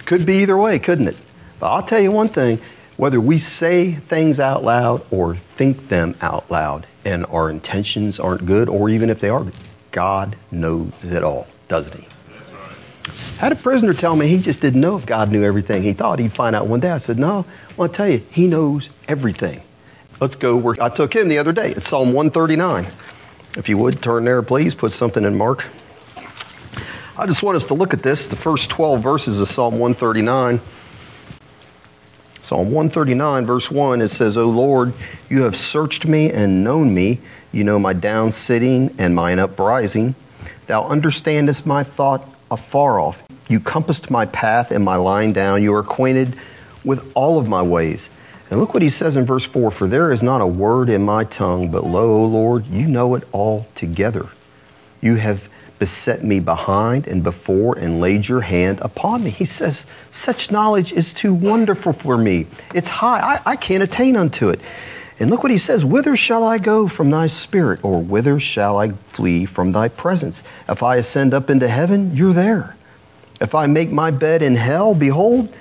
Could 0.05 0.25
be 0.25 0.37
either 0.37 0.57
way, 0.57 0.79
couldn't 0.79 1.09
it? 1.09 1.17
But 1.59 1.71
I'll 1.71 1.83
tell 1.83 1.99
you 1.99 2.11
one 2.11 2.29
thing 2.29 2.59
Whether 2.95 3.19
we 3.19 3.39
say 3.39 3.93
things 3.93 4.39
out 4.39 4.63
loud 4.63 5.05
or 5.11 5.35
think 5.35 5.89
them 5.89 6.15
out 6.21 6.49
loud 6.49 6.87
and 7.03 7.25
our 7.25 7.49
intentions 7.49 8.19
aren't 8.19 8.45
good, 8.45 8.69
or 8.69 8.89
even 8.89 9.09
if 9.09 9.19
they 9.19 9.29
are, 9.29 9.45
God 9.93 10.35
knows 10.51 10.91
it 11.03 11.23
all, 11.23 11.47
doesn't 11.69 11.97
He? 11.97 12.07
Had 13.37 13.51
a 13.51 13.55
prisoner 13.55 13.93
tell 13.93 14.15
me 14.15 14.27
he 14.27 14.37
just 14.37 14.59
didn't 14.59 14.81
know 14.81 14.95
if 14.95 15.05
God 15.05 15.31
knew 15.31 15.43
everything. 15.43 15.83
He 15.83 15.93
thought 15.93 16.19
he'd 16.19 16.33
find 16.33 16.55
out 16.55 16.67
one 16.67 16.79
day. 16.79 16.91
I 16.91 16.97
said, 16.97 17.19
No, 17.19 17.45
I 17.69 17.73
want 17.75 17.93
to 17.93 17.97
tell 17.97 18.07
you, 18.07 18.25
He 18.31 18.47
knows 18.47 18.89
everything. 19.07 19.61
Let's 20.19 20.35
go 20.35 20.55
where 20.55 20.81
I 20.81 20.89
took 20.89 21.13
him 21.13 21.27
the 21.27 21.37
other 21.37 21.51
day. 21.51 21.71
It's 21.71 21.87
Psalm 21.87 22.13
139. 22.13 22.87
If 23.57 23.67
you 23.67 23.77
would, 23.77 24.01
turn 24.01 24.23
there, 24.23 24.41
please. 24.41 24.73
Put 24.73 24.93
something 24.93 25.23
in 25.25 25.37
Mark. 25.37 25.65
I 27.17 27.25
just 27.27 27.43
want 27.43 27.57
us 27.57 27.65
to 27.65 27.73
look 27.73 27.93
at 27.93 28.01
this, 28.01 28.27
the 28.27 28.35
first 28.35 28.69
12 28.69 29.01
verses 29.01 29.39
of 29.39 29.47
Psalm 29.47 29.73
139. 29.73 30.59
Psalm 32.43 32.71
139, 32.71 33.45
verse 33.45 33.71
1, 33.71 34.01
it 34.01 34.09
says, 34.09 34.35
O 34.35 34.49
Lord, 34.49 34.91
you 35.29 35.43
have 35.43 35.55
searched 35.55 36.05
me 36.05 36.29
and 36.29 36.61
known 36.61 36.93
me. 36.93 37.19
You 37.53 37.63
know 37.63 37.79
my 37.79 37.93
down 37.93 38.33
sitting 38.33 38.93
and 38.97 39.15
mine 39.15 39.39
uprising. 39.39 40.13
Thou 40.65 40.85
understandest 40.85 41.65
my 41.65 41.85
thought 41.85 42.27
afar 42.51 42.99
off. 42.99 43.23
You 43.47 43.61
compassed 43.61 44.11
my 44.11 44.25
path 44.25 44.71
and 44.71 44.83
my 44.83 44.97
lying 44.97 45.31
down. 45.31 45.63
You 45.63 45.73
are 45.73 45.79
acquainted 45.79 46.35
with 46.83 47.09
all 47.15 47.39
of 47.39 47.47
my 47.47 47.61
ways. 47.61 48.09
And 48.49 48.59
look 48.59 48.73
what 48.73 48.83
he 48.83 48.89
says 48.89 49.15
in 49.15 49.25
verse 49.25 49.45
4 49.45 49.71
For 49.71 49.87
there 49.87 50.11
is 50.11 50.21
not 50.21 50.41
a 50.41 50.45
word 50.45 50.89
in 50.89 51.05
my 51.05 51.23
tongue, 51.23 51.71
but 51.71 51.85
lo, 51.85 52.11
O 52.11 52.25
Lord, 52.25 52.67
you 52.67 52.87
know 52.87 53.15
it 53.15 53.23
all 53.31 53.67
together. 53.73 54.27
You 54.99 55.15
have 55.15 55.47
beset 55.83 56.23
me 56.23 56.39
behind 56.39 57.05
and 57.09 57.21
before 57.21 57.77
and 57.77 57.99
laid 57.99 58.25
your 58.25 58.39
hand 58.39 58.79
upon 58.79 59.21
me. 59.21 59.29
He 59.29 59.43
says, 59.43 59.85
Such 60.11 60.49
knowledge 60.49 60.93
is 60.93 61.11
too 61.11 61.33
wonderful 61.33 61.91
for 61.91 62.17
me. 62.17 62.47
It's 62.73 62.87
high, 62.87 63.19
I, 63.19 63.51
I 63.51 63.55
can't 63.57 63.83
attain 63.83 64.15
unto 64.15 64.47
it. 64.47 64.61
And 65.19 65.29
look 65.29 65.43
what 65.43 65.51
he 65.51 65.57
says 65.57 65.83
Whither 65.83 66.15
shall 66.15 66.45
I 66.45 66.57
go 66.57 66.87
from 66.87 67.11
thy 67.11 67.27
spirit, 67.27 67.83
or 67.83 68.01
whither 68.01 68.39
shall 68.39 68.79
I 68.79 68.91
flee 69.09 69.43
from 69.43 69.73
thy 69.73 69.89
presence? 69.89 70.41
If 70.69 70.81
I 70.81 70.95
ascend 70.95 71.33
up 71.33 71.49
into 71.49 71.67
heaven, 71.67 72.15
you're 72.15 72.31
there. 72.31 72.77
If 73.41 73.53
I 73.53 73.67
make 73.67 73.91
my 73.91 74.09
bed 74.09 74.41
in 74.41 74.55
hell, 74.55 74.95
behold, 74.95 75.53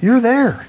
you're 0.00 0.20
there. 0.20 0.66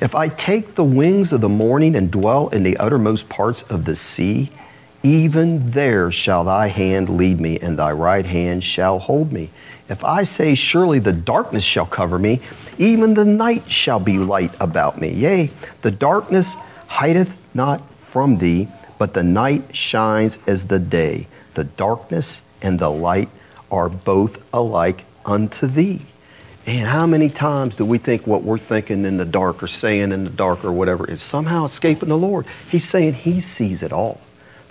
If 0.00 0.14
I 0.14 0.28
take 0.28 0.76
the 0.76 0.84
wings 0.84 1.32
of 1.32 1.40
the 1.40 1.48
morning 1.48 1.96
and 1.96 2.12
dwell 2.12 2.46
in 2.50 2.62
the 2.62 2.76
uttermost 2.76 3.28
parts 3.28 3.64
of 3.64 3.86
the 3.86 3.96
sea, 3.96 4.52
even 5.02 5.70
there 5.72 6.10
shall 6.10 6.44
thy 6.44 6.68
hand 6.68 7.08
lead 7.08 7.40
me, 7.40 7.58
and 7.58 7.78
thy 7.78 7.92
right 7.92 8.24
hand 8.24 8.62
shall 8.62 8.98
hold 8.98 9.32
me. 9.32 9.50
If 9.88 10.04
I 10.04 10.22
say, 10.22 10.54
Surely 10.54 10.98
the 10.98 11.12
darkness 11.12 11.64
shall 11.64 11.86
cover 11.86 12.18
me, 12.18 12.40
even 12.78 13.14
the 13.14 13.24
night 13.24 13.70
shall 13.70 14.00
be 14.00 14.18
light 14.18 14.52
about 14.60 15.00
me. 15.00 15.10
Yea, 15.10 15.50
the 15.82 15.90
darkness 15.90 16.56
hideth 16.88 17.36
not 17.54 17.88
from 18.00 18.38
thee, 18.38 18.68
but 18.98 19.14
the 19.14 19.24
night 19.24 19.74
shines 19.74 20.38
as 20.46 20.66
the 20.66 20.78
day. 20.78 21.26
The 21.54 21.64
darkness 21.64 22.42
and 22.62 22.78
the 22.78 22.90
light 22.90 23.28
are 23.70 23.88
both 23.88 24.44
alike 24.54 25.04
unto 25.24 25.66
thee. 25.66 26.02
And 26.64 26.86
how 26.86 27.06
many 27.06 27.28
times 27.28 27.74
do 27.74 27.84
we 27.84 27.98
think 27.98 28.26
what 28.26 28.44
we're 28.44 28.58
thinking 28.58 29.04
in 29.04 29.16
the 29.16 29.24
dark 29.24 29.62
or 29.62 29.66
saying 29.66 30.12
in 30.12 30.24
the 30.24 30.30
dark 30.30 30.64
or 30.64 30.70
whatever 30.70 31.10
is 31.10 31.20
somehow 31.20 31.64
escaping 31.64 32.08
the 32.08 32.16
Lord? 32.16 32.46
He's 32.70 32.88
saying 32.88 33.14
He 33.14 33.40
sees 33.40 33.82
it 33.82 33.92
all. 33.92 34.20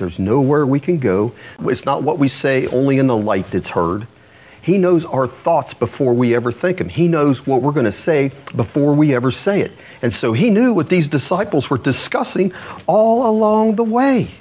There's 0.02 0.20
nowhere 0.20 0.66
we 0.66 0.80
can 0.80 0.98
go. 0.98 1.32
It's 1.60 1.86
not 1.86 2.02
what 2.02 2.18
we 2.18 2.28
say 2.28 2.66
only 2.66 2.98
in 2.98 3.06
the 3.06 3.16
light 3.16 3.46
that's 3.48 3.70
heard. 3.70 4.08
He 4.60 4.80
knows 4.80 5.06
our 5.06 5.28
thoughts 5.28 5.76
before 5.76 6.16
we 6.16 6.34
ever 6.34 6.52
think 6.52 6.80
them. 6.80 6.90
He 6.90 7.08
knows 7.08 7.46
what 7.46 7.62
we're 7.62 7.72
going 7.72 7.86
to 7.86 7.92
say 7.92 8.32
before 8.56 8.96
we 8.96 9.14
ever 9.14 9.30
say 9.30 9.62
it. 9.62 9.72
And 10.02 10.12
so 10.12 10.34
he 10.34 10.50
knew 10.50 10.74
what 10.74 10.90
these 10.90 11.08
disciples 11.08 11.70
were 11.70 11.78
discussing 11.78 12.52
all 12.88 13.30
along 13.30 13.76
the 13.76 13.84
way. 13.84 14.32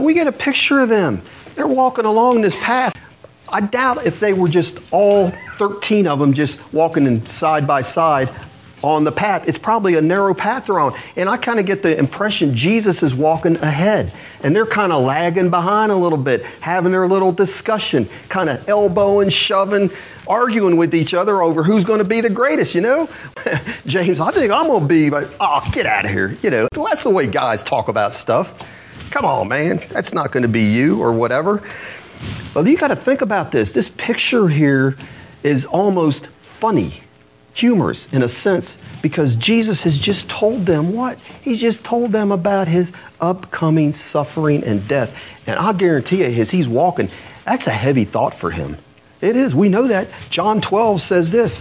We 0.00 0.14
get 0.14 0.26
a 0.26 0.32
picture 0.32 0.80
of 0.80 0.88
them. 0.88 1.22
They're 1.54 1.68
walking 1.68 2.04
along 2.04 2.42
this 2.42 2.56
path. 2.56 2.92
I 3.48 3.60
doubt 3.60 4.04
if 4.04 4.18
they 4.18 4.32
were 4.32 4.48
just 4.48 4.78
all 4.90 5.32
13 5.58 6.08
of 6.08 6.18
them 6.18 6.32
just 6.32 6.60
walking 6.72 7.06
in 7.06 7.24
side 7.26 7.68
by 7.68 7.82
side 7.82 8.30
on 8.86 9.02
the 9.02 9.10
path. 9.10 9.48
It's 9.48 9.58
probably 9.58 9.96
a 9.96 10.00
narrow 10.00 10.32
path 10.32 10.66
they're 10.66 10.78
on. 10.78 10.96
And 11.16 11.28
I 11.28 11.36
kind 11.36 11.58
of 11.58 11.66
get 11.66 11.82
the 11.82 11.98
impression 11.98 12.54
Jesus 12.54 13.02
is 13.02 13.14
walking 13.14 13.56
ahead. 13.56 14.12
And 14.44 14.54
they're 14.54 14.64
kind 14.64 14.92
of 14.92 15.02
lagging 15.02 15.50
behind 15.50 15.90
a 15.90 15.96
little 15.96 16.18
bit, 16.18 16.44
having 16.60 16.92
their 16.92 17.08
little 17.08 17.32
discussion, 17.32 18.08
kind 18.28 18.48
of 18.48 18.68
elbowing, 18.68 19.30
shoving, 19.30 19.90
arguing 20.28 20.76
with 20.76 20.94
each 20.94 21.14
other 21.14 21.42
over 21.42 21.64
who's 21.64 21.84
going 21.84 21.98
to 21.98 22.04
be 22.04 22.20
the 22.20 22.30
greatest, 22.30 22.76
you 22.76 22.80
know? 22.80 23.08
James, 23.86 24.20
I 24.20 24.30
think 24.30 24.52
I'm 24.52 24.68
going 24.68 24.82
to 24.82 24.88
be 24.88 25.10
like, 25.10 25.28
oh, 25.40 25.68
get 25.72 25.86
out 25.86 26.04
of 26.04 26.12
here. 26.12 26.36
You 26.44 26.50
know, 26.50 26.68
that's 26.72 27.02
the 27.02 27.10
way 27.10 27.26
guys 27.26 27.64
talk 27.64 27.88
about 27.88 28.12
stuff. 28.12 28.54
Come 29.10 29.24
on, 29.24 29.48
man. 29.48 29.82
That's 29.88 30.14
not 30.14 30.30
going 30.30 30.42
to 30.42 30.48
be 30.48 30.62
you 30.62 31.02
or 31.02 31.12
whatever. 31.12 31.60
Well, 32.54 32.66
you 32.68 32.76
got 32.76 32.88
to 32.88 32.96
think 32.96 33.20
about 33.20 33.50
this. 33.50 33.72
This 33.72 33.88
picture 33.88 34.48
here 34.48 34.96
is 35.42 35.66
almost 35.66 36.26
funny 36.26 37.02
humorous 37.56 38.06
in 38.12 38.22
a 38.22 38.28
sense 38.28 38.76
because 39.00 39.34
Jesus 39.36 39.82
has 39.82 39.98
just 39.98 40.28
told 40.28 40.66
them 40.66 40.92
what? 40.92 41.18
He's 41.42 41.60
just 41.60 41.82
told 41.84 42.12
them 42.12 42.30
about 42.30 42.68
his 42.68 42.92
upcoming 43.20 43.92
suffering 43.92 44.62
and 44.62 44.86
death. 44.86 45.16
And 45.46 45.58
I 45.58 45.72
guarantee 45.72 46.18
you, 46.18 46.40
as 46.40 46.50
he's 46.50 46.68
walking, 46.68 47.10
that's 47.44 47.66
a 47.66 47.70
heavy 47.70 48.04
thought 48.04 48.34
for 48.34 48.50
him. 48.50 48.76
It 49.20 49.36
is. 49.36 49.54
We 49.54 49.70
know 49.70 49.86
that. 49.86 50.08
John 50.28 50.60
12 50.60 51.00
says 51.00 51.30
this. 51.30 51.60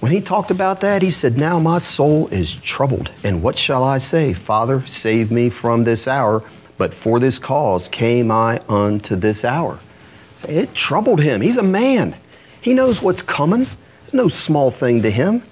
When 0.00 0.10
he 0.10 0.20
talked 0.20 0.50
about 0.50 0.80
that, 0.80 1.00
he 1.00 1.12
said, 1.12 1.38
Now 1.38 1.60
my 1.60 1.78
soul 1.78 2.26
is 2.28 2.54
troubled. 2.54 3.12
And 3.22 3.40
what 3.42 3.56
shall 3.56 3.84
I 3.84 3.98
say? 3.98 4.32
Father, 4.32 4.84
save 4.86 5.30
me 5.30 5.48
from 5.48 5.84
this 5.84 6.08
hour. 6.08 6.42
But 6.76 6.92
for 6.92 7.20
this 7.20 7.38
cause 7.38 7.86
came 7.86 8.32
I 8.32 8.60
unto 8.68 9.14
this 9.14 9.44
hour. 9.44 9.78
It 10.48 10.74
troubled 10.74 11.20
him. 11.20 11.40
He's 11.40 11.56
a 11.56 11.62
man. 11.62 12.16
He 12.60 12.74
knows 12.74 13.00
what's 13.00 13.22
coming. 13.22 13.68
It's 14.12 14.18
no 14.18 14.28
small 14.28 14.70
thing 14.70 15.00
to 15.04 15.10
him. 15.10 15.42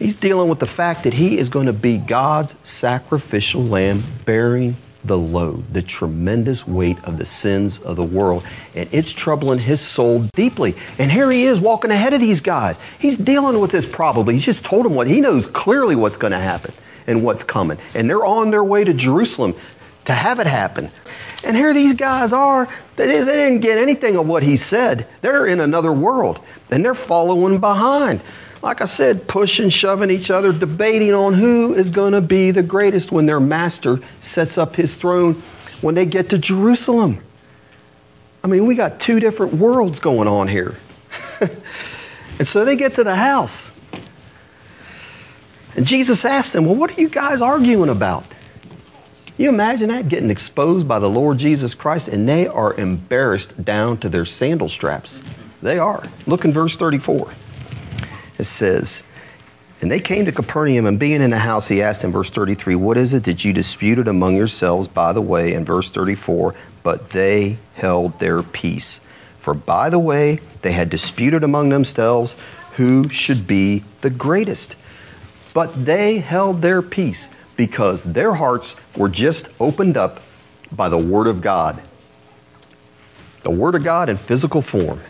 He's 0.00 0.16
dealing 0.16 0.48
with 0.48 0.58
the 0.58 0.66
fact 0.66 1.04
that 1.04 1.14
he 1.14 1.38
is 1.38 1.48
going 1.48 1.66
to 1.66 1.72
be 1.72 1.96
God's 1.96 2.56
sacrificial 2.64 3.62
lamb 3.62 4.02
bearing 4.24 4.74
the 5.04 5.16
load, 5.16 5.72
the 5.72 5.82
tremendous 5.82 6.66
weight 6.66 6.98
of 7.04 7.18
the 7.18 7.24
sins 7.24 7.78
of 7.78 7.94
the 7.94 8.02
world. 8.02 8.42
And 8.74 8.88
it's 8.90 9.12
troubling 9.12 9.60
his 9.60 9.80
soul 9.80 10.26
deeply. 10.34 10.74
And 10.98 11.12
here 11.12 11.30
he 11.30 11.44
is 11.44 11.60
walking 11.60 11.92
ahead 11.92 12.12
of 12.12 12.20
these 12.20 12.40
guys. 12.40 12.80
He's 12.98 13.16
dealing 13.16 13.60
with 13.60 13.70
this 13.70 13.86
probably. 13.86 14.34
He's 14.34 14.44
just 14.44 14.64
told 14.64 14.84
them 14.84 14.96
what 14.96 15.06
he 15.06 15.20
knows 15.20 15.46
clearly 15.46 15.94
what's 15.94 16.16
going 16.16 16.32
to 16.32 16.40
happen 16.40 16.74
and 17.06 17.22
what's 17.22 17.44
coming. 17.44 17.78
And 17.94 18.10
they're 18.10 18.26
on 18.26 18.50
their 18.50 18.64
way 18.64 18.82
to 18.82 18.92
Jerusalem 18.92 19.54
to 20.06 20.14
have 20.14 20.40
it 20.40 20.48
happen. 20.48 20.90
And 21.44 21.56
here 21.56 21.72
these 21.72 21.94
guys 21.94 22.32
are. 22.32 22.68
They 22.96 23.06
didn't 23.06 23.60
get 23.60 23.78
anything 23.78 24.16
of 24.16 24.26
what 24.26 24.42
he 24.42 24.56
said. 24.56 25.06
They're 25.20 25.46
in 25.46 25.60
another 25.60 25.92
world 25.92 26.40
and 26.70 26.84
they're 26.84 26.94
following 26.94 27.60
behind. 27.60 28.20
Like 28.60 28.80
I 28.80 28.86
said, 28.86 29.28
pushing, 29.28 29.68
shoving 29.68 30.10
each 30.10 30.30
other, 30.30 30.52
debating 30.52 31.14
on 31.14 31.34
who 31.34 31.74
is 31.74 31.90
going 31.90 32.12
to 32.12 32.20
be 32.20 32.50
the 32.50 32.62
greatest 32.62 33.12
when 33.12 33.26
their 33.26 33.38
master 33.38 34.00
sets 34.20 34.58
up 34.58 34.74
his 34.74 34.94
throne 34.94 35.34
when 35.80 35.94
they 35.94 36.06
get 36.06 36.30
to 36.30 36.38
Jerusalem. 36.38 37.22
I 38.42 38.48
mean, 38.48 38.66
we 38.66 38.74
got 38.74 39.00
two 39.00 39.20
different 39.20 39.54
worlds 39.54 40.00
going 40.00 40.26
on 40.26 40.48
here. 40.48 40.76
and 41.40 42.48
so 42.48 42.64
they 42.64 42.74
get 42.74 42.96
to 42.96 43.04
the 43.04 43.14
house. 43.14 43.70
And 45.76 45.86
Jesus 45.86 46.24
asked 46.24 46.52
them, 46.52 46.66
Well, 46.66 46.74
what 46.74 46.96
are 46.96 47.00
you 47.00 47.08
guys 47.08 47.40
arguing 47.40 47.90
about? 47.90 48.24
You 49.38 49.48
imagine 49.48 49.88
that 49.90 50.08
getting 50.08 50.30
exposed 50.30 50.88
by 50.88 50.98
the 50.98 51.08
Lord 51.08 51.38
Jesus 51.38 51.72
Christ, 51.72 52.08
and 52.08 52.28
they 52.28 52.48
are 52.48 52.74
embarrassed 52.74 53.64
down 53.64 53.98
to 53.98 54.08
their 54.08 54.24
sandal 54.24 54.68
straps. 54.68 55.16
They 55.62 55.78
are. 55.78 56.08
Look 56.26 56.44
in 56.44 56.52
verse 56.52 56.76
34. 56.76 57.30
It 58.36 58.44
says, 58.44 59.04
And 59.80 59.92
they 59.92 60.00
came 60.00 60.24
to 60.24 60.32
Capernaum, 60.32 60.86
and 60.86 60.98
being 60.98 61.22
in 61.22 61.30
the 61.30 61.38
house, 61.38 61.68
he 61.68 61.80
asked 61.82 62.02
in 62.02 62.10
verse 62.10 62.30
33, 62.30 62.74
What 62.74 62.96
is 62.96 63.14
it 63.14 63.22
that 63.24 63.44
you 63.44 63.52
disputed 63.52 64.08
among 64.08 64.34
yourselves 64.34 64.88
by 64.88 65.12
the 65.12 65.22
way? 65.22 65.54
In 65.54 65.64
verse 65.64 65.88
34, 65.88 66.56
But 66.82 67.10
they 67.10 67.58
held 67.74 68.18
their 68.18 68.42
peace. 68.42 69.00
For 69.38 69.54
by 69.54 69.88
the 69.88 70.00
way, 70.00 70.40
they 70.62 70.72
had 70.72 70.90
disputed 70.90 71.44
among 71.44 71.68
themselves 71.68 72.36
who 72.74 73.08
should 73.08 73.46
be 73.46 73.84
the 74.00 74.10
greatest. 74.10 74.74
But 75.54 75.84
they 75.84 76.18
held 76.18 76.60
their 76.60 76.82
peace 76.82 77.28
because 77.58 78.04
their 78.04 78.34
hearts 78.34 78.76
were 78.96 79.08
just 79.08 79.48
opened 79.58 79.96
up 79.96 80.20
by 80.70 80.88
the 80.88 80.96
Word 80.96 81.26
of 81.26 81.42
God. 81.42 81.82
The 83.42 83.50
Word 83.50 83.74
of 83.74 83.82
God 83.82 84.08
in 84.08 84.16
physical 84.16 84.62
form. 84.62 85.02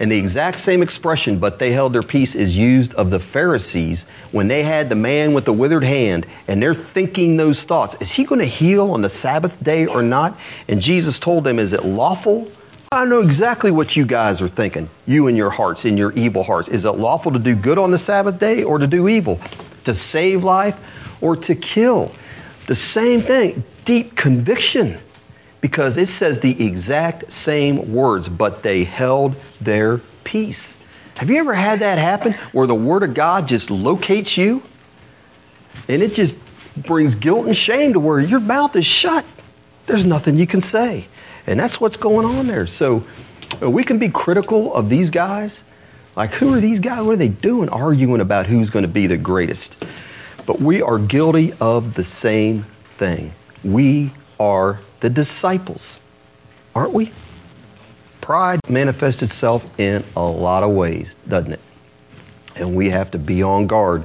And 0.00 0.12
the 0.12 0.16
exact 0.16 0.60
same 0.60 0.80
expression, 0.80 1.40
but 1.40 1.58
they 1.58 1.72
held 1.72 1.92
their 1.92 2.04
peace, 2.04 2.36
is 2.36 2.56
used 2.56 2.94
of 2.94 3.10
the 3.10 3.18
Pharisees 3.18 4.06
when 4.30 4.46
they 4.46 4.62
had 4.62 4.88
the 4.88 4.94
man 4.94 5.32
with 5.34 5.44
the 5.44 5.52
withered 5.52 5.82
hand 5.82 6.24
and 6.46 6.62
they're 6.62 6.72
thinking 6.72 7.36
those 7.36 7.64
thoughts. 7.64 7.96
Is 8.00 8.12
he 8.12 8.22
going 8.22 8.38
to 8.38 8.46
heal 8.46 8.92
on 8.92 9.02
the 9.02 9.10
Sabbath 9.10 9.60
day 9.62 9.86
or 9.86 10.00
not? 10.00 10.38
And 10.68 10.80
Jesus 10.80 11.18
told 11.18 11.42
them, 11.42 11.58
Is 11.58 11.72
it 11.72 11.84
lawful? 11.84 12.48
I 12.92 13.06
know 13.06 13.22
exactly 13.22 13.72
what 13.72 13.96
you 13.96 14.06
guys 14.06 14.40
are 14.40 14.48
thinking, 14.48 14.88
you 15.04 15.26
in 15.26 15.34
your 15.34 15.50
hearts, 15.50 15.84
in 15.84 15.96
your 15.96 16.12
evil 16.12 16.44
hearts. 16.44 16.68
Is 16.68 16.84
it 16.84 16.92
lawful 16.92 17.32
to 17.32 17.40
do 17.40 17.56
good 17.56 17.76
on 17.76 17.90
the 17.90 17.98
Sabbath 17.98 18.38
day 18.38 18.62
or 18.62 18.78
to 18.78 18.86
do 18.86 19.08
evil? 19.08 19.40
to 19.88 19.94
save 19.94 20.44
life 20.44 20.78
or 21.20 21.36
to 21.36 21.54
kill. 21.54 22.12
The 22.66 22.76
same 22.76 23.20
thing, 23.20 23.64
deep 23.84 24.16
conviction, 24.16 24.98
because 25.60 25.96
it 25.96 26.08
says 26.08 26.40
the 26.40 26.64
exact 26.64 27.32
same 27.32 27.92
words, 27.92 28.28
but 28.28 28.62
they 28.62 28.84
held 28.84 29.34
their 29.60 29.98
peace. 30.24 30.74
Have 31.16 31.30
you 31.30 31.38
ever 31.38 31.54
had 31.54 31.80
that 31.80 31.98
happen 31.98 32.34
where 32.52 32.66
the 32.66 32.74
Word 32.74 33.02
of 33.02 33.14
God 33.14 33.48
just 33.48 33.70
locates 33.70 34.36
you 34.36 34.62
and 35.88 36.02
it 36.02 36.14
just 36.14 36.34
brings 36.76 37.14
guilt 37.14 37.46
and 37.46 37.56
shame 37.56 37.94
to 37.94 38.00
where 38.00 38.20
your 38.20 38.38
mouth 38.38 38.76
is 38.76 38.86
shut? 38.86 39.24
There's 39.86 40.04
nothing 40.04 40.36
you 40.36 40.46
can 40.46 40.60
say. 40.60 41.06
And 41.46 41.58
that's 41.58 41.80
what's 41.80 41.96
going 41.96 42.26
on 42.26 42.46
there. 42.46 42.66
So 42.66 43.04
uh, 43.60 43.70
we 43.70 43.82
can 43.82 43.98
be 43.98 44.10
critical 44.10 44.72
of 44.74 44.90
these 44.90 45.10
guys. 45.10 45.64
Like, 46.14 46.32
who 46.32 46.54
are 46.54 46.60
these 46.60 46.78
guys? 46.78 47.02
What 47.02 47.12
are 47.12 47.16
they 47.16 47.28
doing? 47.28 47.68
Arguing 47.68 48.20
about 48.20 48.46
who's 48.46 48.70
going 48.70 48.84
to 48.84 48.88
be 48.88 49.06
the 49.06 49.16
greatest. 49.16 49.76
But 50.48 50.62
we 50.62 50.80
are 50.80 50.98
guilty 50.98 51.52
of 51.60 51.92
the 51.92 52.02
same 52.02 52.62
thing. 52.96 53.32
We 53.62 54.12
are 54.40 54.80
the 55.00 55.10
disciples, 55.10 56.00
aren't 56.74 56.94
we? 56.94 57.12
Pride 58.22 58.60
manifests 58.66 59.22
itself 59.22 59.68
in 59.78 60.04
a 60.16 60.22
lot 60.22 60.62
of 60.62 60.70
ways, 60.70 61.18
doesn't 61.28 61.52
it? 61.52 61.60
And 62.56 62.74
we 62.74 62.88
have 62.88 63.10
to 63.10 63.18
be 63.18 63.42
on 63.42 63.66
guard 63.66 64.04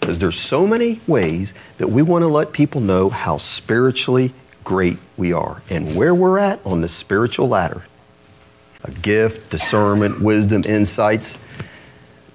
because 0.00 0.18
there's 0.18 0.36
so 0.36 0.66
many 0.66 1.00
ways 1.06 1.54
that 1.76 1.86
we 1.86 2.02
want 2.02 2.22
to 2.22 2.28
let 2.28 2.50
people 2.50 2.80
know 2.80 3.08
how 3.08 3.36
spiritually 3.36 4.32
great 4.64 4.98
we 5.16 5.32
are 5.32 5.62
and 5.70 5.94
where 5.94 6.12
we're 6.12 6.38
at 6.38 6.58
on 6.66 6.80
the 6.80 6.88
spiritual 6.88 7.46
ladder. 7.46 7.84
A 8.82 8.90
gift, 8.90 9.50
discernment, 9.50 10.20
wisdom, 10.20 10.64
insights. 10.66 11.38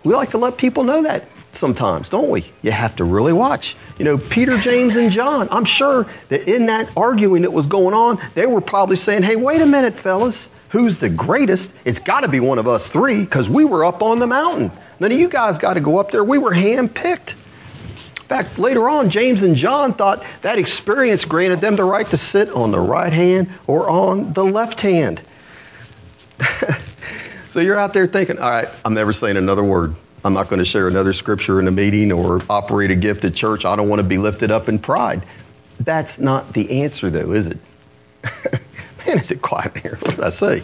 We 0.06 0.15
like 0.15 0.29
to 0.29 0.38
let 0.38 0.58
people 0.58 0.86
know 0.86 1.03
that 1.03 1.25
sometimes, 1.56 2.10
don't 2.10 2.30
we? 2.30 2.46
You 2.62 2.72
have 2.72 2.96
to 2.98 3.04
really 3.04 3.34
watch. 3.34 3.76
You 3.98 4.06
know, 4.06 4.18
Peter, 4.18 4.58
James, 4.58 4.96
and 4.96 5.12
John, 5.12 5.48
I'm 5.52 5.66
sure 5.66 6.08
that 6.30 6.50
in 6.50 6.68
that 6.68 6.89
arguing 6.98 7.44
that 7.44 7.52
was 7.52 7.68
going 7.68 7.94
on, 7.94 8.20
they 8.36 8.46
were 8.46 8.62
probably 8.62 8.96
saying, 8.96 9.24
hey, 9.24 9.36
wait 9.36 9.62
a 9.62 9.66
minute, 9.66 9.94
fellas, 9.94 10.50
who's 10.70 10.98
the 10.98 11.10
greatest? 11.10 11.74
It's 11.86 12.00
got 12.00 12.22
to 12.22 12.28
be 12.28 12.39
one 12.39 12.60
of 12.60 12.68
us 12.68 12.89
three 12.89 13.22
because 13.22 13.50
we 13.50 13.66
were 13.66 13.86
up 13.86 14.02
on 14.02 14.20
the 14.20 14.28
mountain. 14.28 14.72
None 15.00 15.12
of 15.12 15.18
you 15.18 15.30
guys 15.30 15.58
got 15.58 15.74
to 15.76 15.82
go 15.82 15.98
up 15.98 16.12
there. 16.12 16.24
We 16.24 16.38
were 16.38 16.54
hand 16.54 16.96
picked. 16.96 17.32
In 17.32 18.28
fact, 18.28 18.58
later 18.58 18.88
on, 18.89 19.10
James 19.10 19.44
and 19.44 19.56
John 19.56 19.94
thought 19.94 20.24
that 20.42 20.58
experience 20.58 21.26
granted 21.26 21.62
them 21.62 21.76
the 21.76 21.84
right 21.84 22.08
to 22.10 22.18
sit 22.18 22.50
on 22.50 22.72
the 22.72 22.80
right 22.80 23.13
hand 23.13 23.52
or 23.68 23.89
on 23.89 24.34
the 24.34 24.44
left 24.44 24.82
hand. 24.82 25.22
so 27.50 27.60
you're 27.60 27.78
out 27.78 27.94
there 27.94 28.08
thinking, 28.08 28.39
all 28.39 28.50
right, 28.50 28.70
I'm 28.86 28.94
never 28.94 29.13
saying 29.13 29.38
another 29.38 29.63
word. 29.63 29.96
I'm 30.26 30.34
not 30.34 30.50
going 30.50 30.60
to 30.60 30.66
share 30.66 30.88
another 30.88 31.14
scripture 31.14 31.60
in 31.60 31.68
a 31.68 31.72
meeting 31.72 32.12
or 32.12 32.42
operate 32.50 32.92
a 32.92 32.96
gift 32.96 33.26
at 33.26 33.34
church. 33.34 33.66
I 33.66 33.76
don't 33.76 33.90
want 33.90 34.00
to 34.00 34.08
be 34.08 34.18
lifted 34.18 34.52
up 34.52 34.70
in 34.70 34.80
pride. 34.80 35.24
That's 35.80 36.18
not 36.18 36.54
the 36.54 36.84
answer, 36.84 37.10
though, 37.10 37.32
is 37.34 37.48
it? 37.48 37.58
Man, 39.06 39.20
is 39.20 39.32
it 39.32 39.42
quiet 39.42 39.76
here? 39.78 39.98
What 40.02 40.16
did 40.16 40.24
I 40.24 40.30
say? 40.30 40.64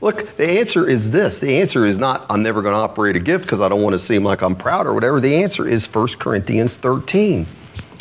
Look, 0.00 0.36
the 0.36 0.58
answer 0.58 0.88
is 0.88 1.10
this. 1.10 1.38
The 1.38 1.60
answer 1.60 1.86
is 1.86 1.98
not, 1.98 2.26
I'm 2.28 2.42
never 2.42 2.62
going 2.62 2.74
to 2.74 2.80
operate 2.80 3.14
a 3.14 3.20
gift 3.20 3.44
because 3.44 3.60
I 3.60 3.68
don't 3.68 3.82
want 3.82 3.94
to 3.94 3.98
seem 3.98 4.24
like 4.24 4.42
I'm 4.42 4.56
proud 4.56 4.88
or 4.88 4.94
whatever. 4.94 5.20
The 5.20 5.36
answer 5.36 5.68
is 5.68 5.86
1 5.86 6.08
Corinthians 6.18 6.76
13, 6.76 7.46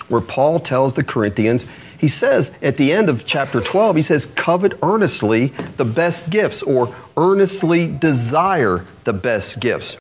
where 0.08 0.22
Paul 0.22 0.60
tells 0.60 0.96
the 0.96 1.04
Corinthians, 1.04 1.68
he 2.00 2.08
says 2.08 2.52
at 2.64 2.78
the 2.78 2.92
end 2.92 3.10
of 3.10 3.26
chapter 3.26 3.62
12, 3.62 3.96
he 3.96 4.02
says, 4.02 4.26
covet 4.36 4.74
earnestly 4.82 5.48
the 5.78 5.86
best 5.86 6.32
gifts 6.32 6.64
or 6.64 6.94
earnestly 7.16 7.88
desire 7.88 8.86
the 9.04 9.14
best 9.14 9.60
gifts. 9.60 9.98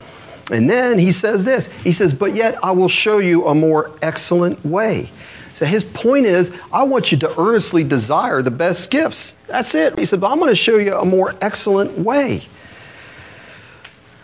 And 0.50 0.68
then 0.68 0.98
he 0.98 1.12
says 1.12 1.44
this 1.44 1.66
He 1.66 1.92
says, 1.92 2.12
But 2.12 2.34
yet 2.34 2.62
I 2.62 2.72
will 2.72 2.88
show 2.88 3.18
you 3.18 3.46
a 3.46 3.54
more 3.54 3.90
excellent 4.02 4.64
way. 4.64 5.10
So 5.56 5.66
his 5.66 5.84
point 5.84 6.26
is, 6.26 6.52
I 6.72 6.82
want 6.82 7.12
you 7.12 7.18
to 7.18 7.40
earnestly 7.40 7.84
desire 7.84 8.42
the 8.42 8.50
best 8.50 8.90
gifts. 8.90 9.36
That's 9.46 9.74
it. 9.74 9.98
He 9.98 10.04
said, 10.04 10.20
But 10.20 10.30
I'm 10.30 10.38
going 10.38 10.50
to 10.50 10.56
show 10.56 10.78
you 10.78 10.96
a 10.96 11.04
more 11.04 11.34
excellent 11.40 11.98
way. 11.98 12.42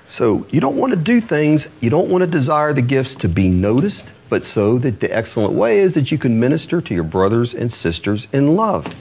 So 0.09 0.46
you 0.50 0.61
don't 0.61 0.76
want 0.76 0.90
to 0.90 0.98
do 0.98 1.20
things, 1.20 1.68
you 1.80 1.88
don't 1.88 2.09
want 2.09 2.22
to 2.22 2.26
desire 2.26 2.72
the 2.72 2.83
gifts 2.83 3.14
to 3.16 3.28
be 3.28 3.48
noticed, 3.48 4.09
but 4.28 4.44
so 4.44 4.76
that 4.78 4.98
the 4.98 5.16
excellent 5.16 5.54
way 5.54 5.78
is 5.78 5.94
that 5.94 6.11
you 6.11 6.18
can 6.18 6.40
minister 6.40 6.80
to 6.80 6.94
your 6.94 7.04
brothers 7.04 7.54
and 7.54 7.70
sisters 7.70 8.26
in 8.33 8.56
love. 8.56 8.92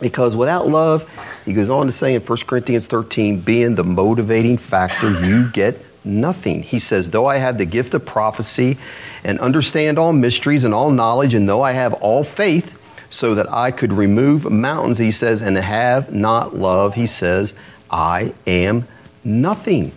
Because 0.00 0.34
without 0.34 0.66
love, 0.66 1.08
he 1.44 1.54
goes 1.54 1.70
on 1.70 1.86
to 1.86 1.92
say 1.92 2.16
in 2.16 2.22
1 2.22 2.38
Corinthians 2.48 2.88
13, 2.88 3.40
being 3.40 3.76
the 3.76 3.84
motivating 3.84 4.58
factor, 4.58 5.24
you 5.24 5.48
get 5.50 5.80
nothing. 6.04 6.62
He 6.62 6.78
says, 6.78 7.10
Though 7.10 7.26
I 7.26 7.38
have 7.38 7.58
the 7.58 7.64
gift 7.64 7.94
of 7.94 8.04
prophecy 8.04 8.78
and 9.24 9.38
understand 9.40 9.98
all 9.98 10.12
mysteries 10.12 10.64
and 10.64 10.74
all 10.74 10.90
knowledge, 10.90 11.34
and 11.34 11.48
though 11.48 11.62
I 11.62 11.72
have 11.72 11.94
all 11.94 12.24
faith, 12.24 12.78
so 13.12 13.34
that 13.34 13.50
I 13.52 13.70
could 13.70 13.92
remove 13.92 14.50
mountains, 14.50 14.98
he 14.98 15.10
says, 15.10 15.42
and 15.42 15.56
have 15.56 16.12
not 16.12 16.56
love, 16.56 16.94
he 16.94 17.06
says, 17.06 17.54
I 17.90 18.32
am 18.46 18.88
nothing. 19.22 19.92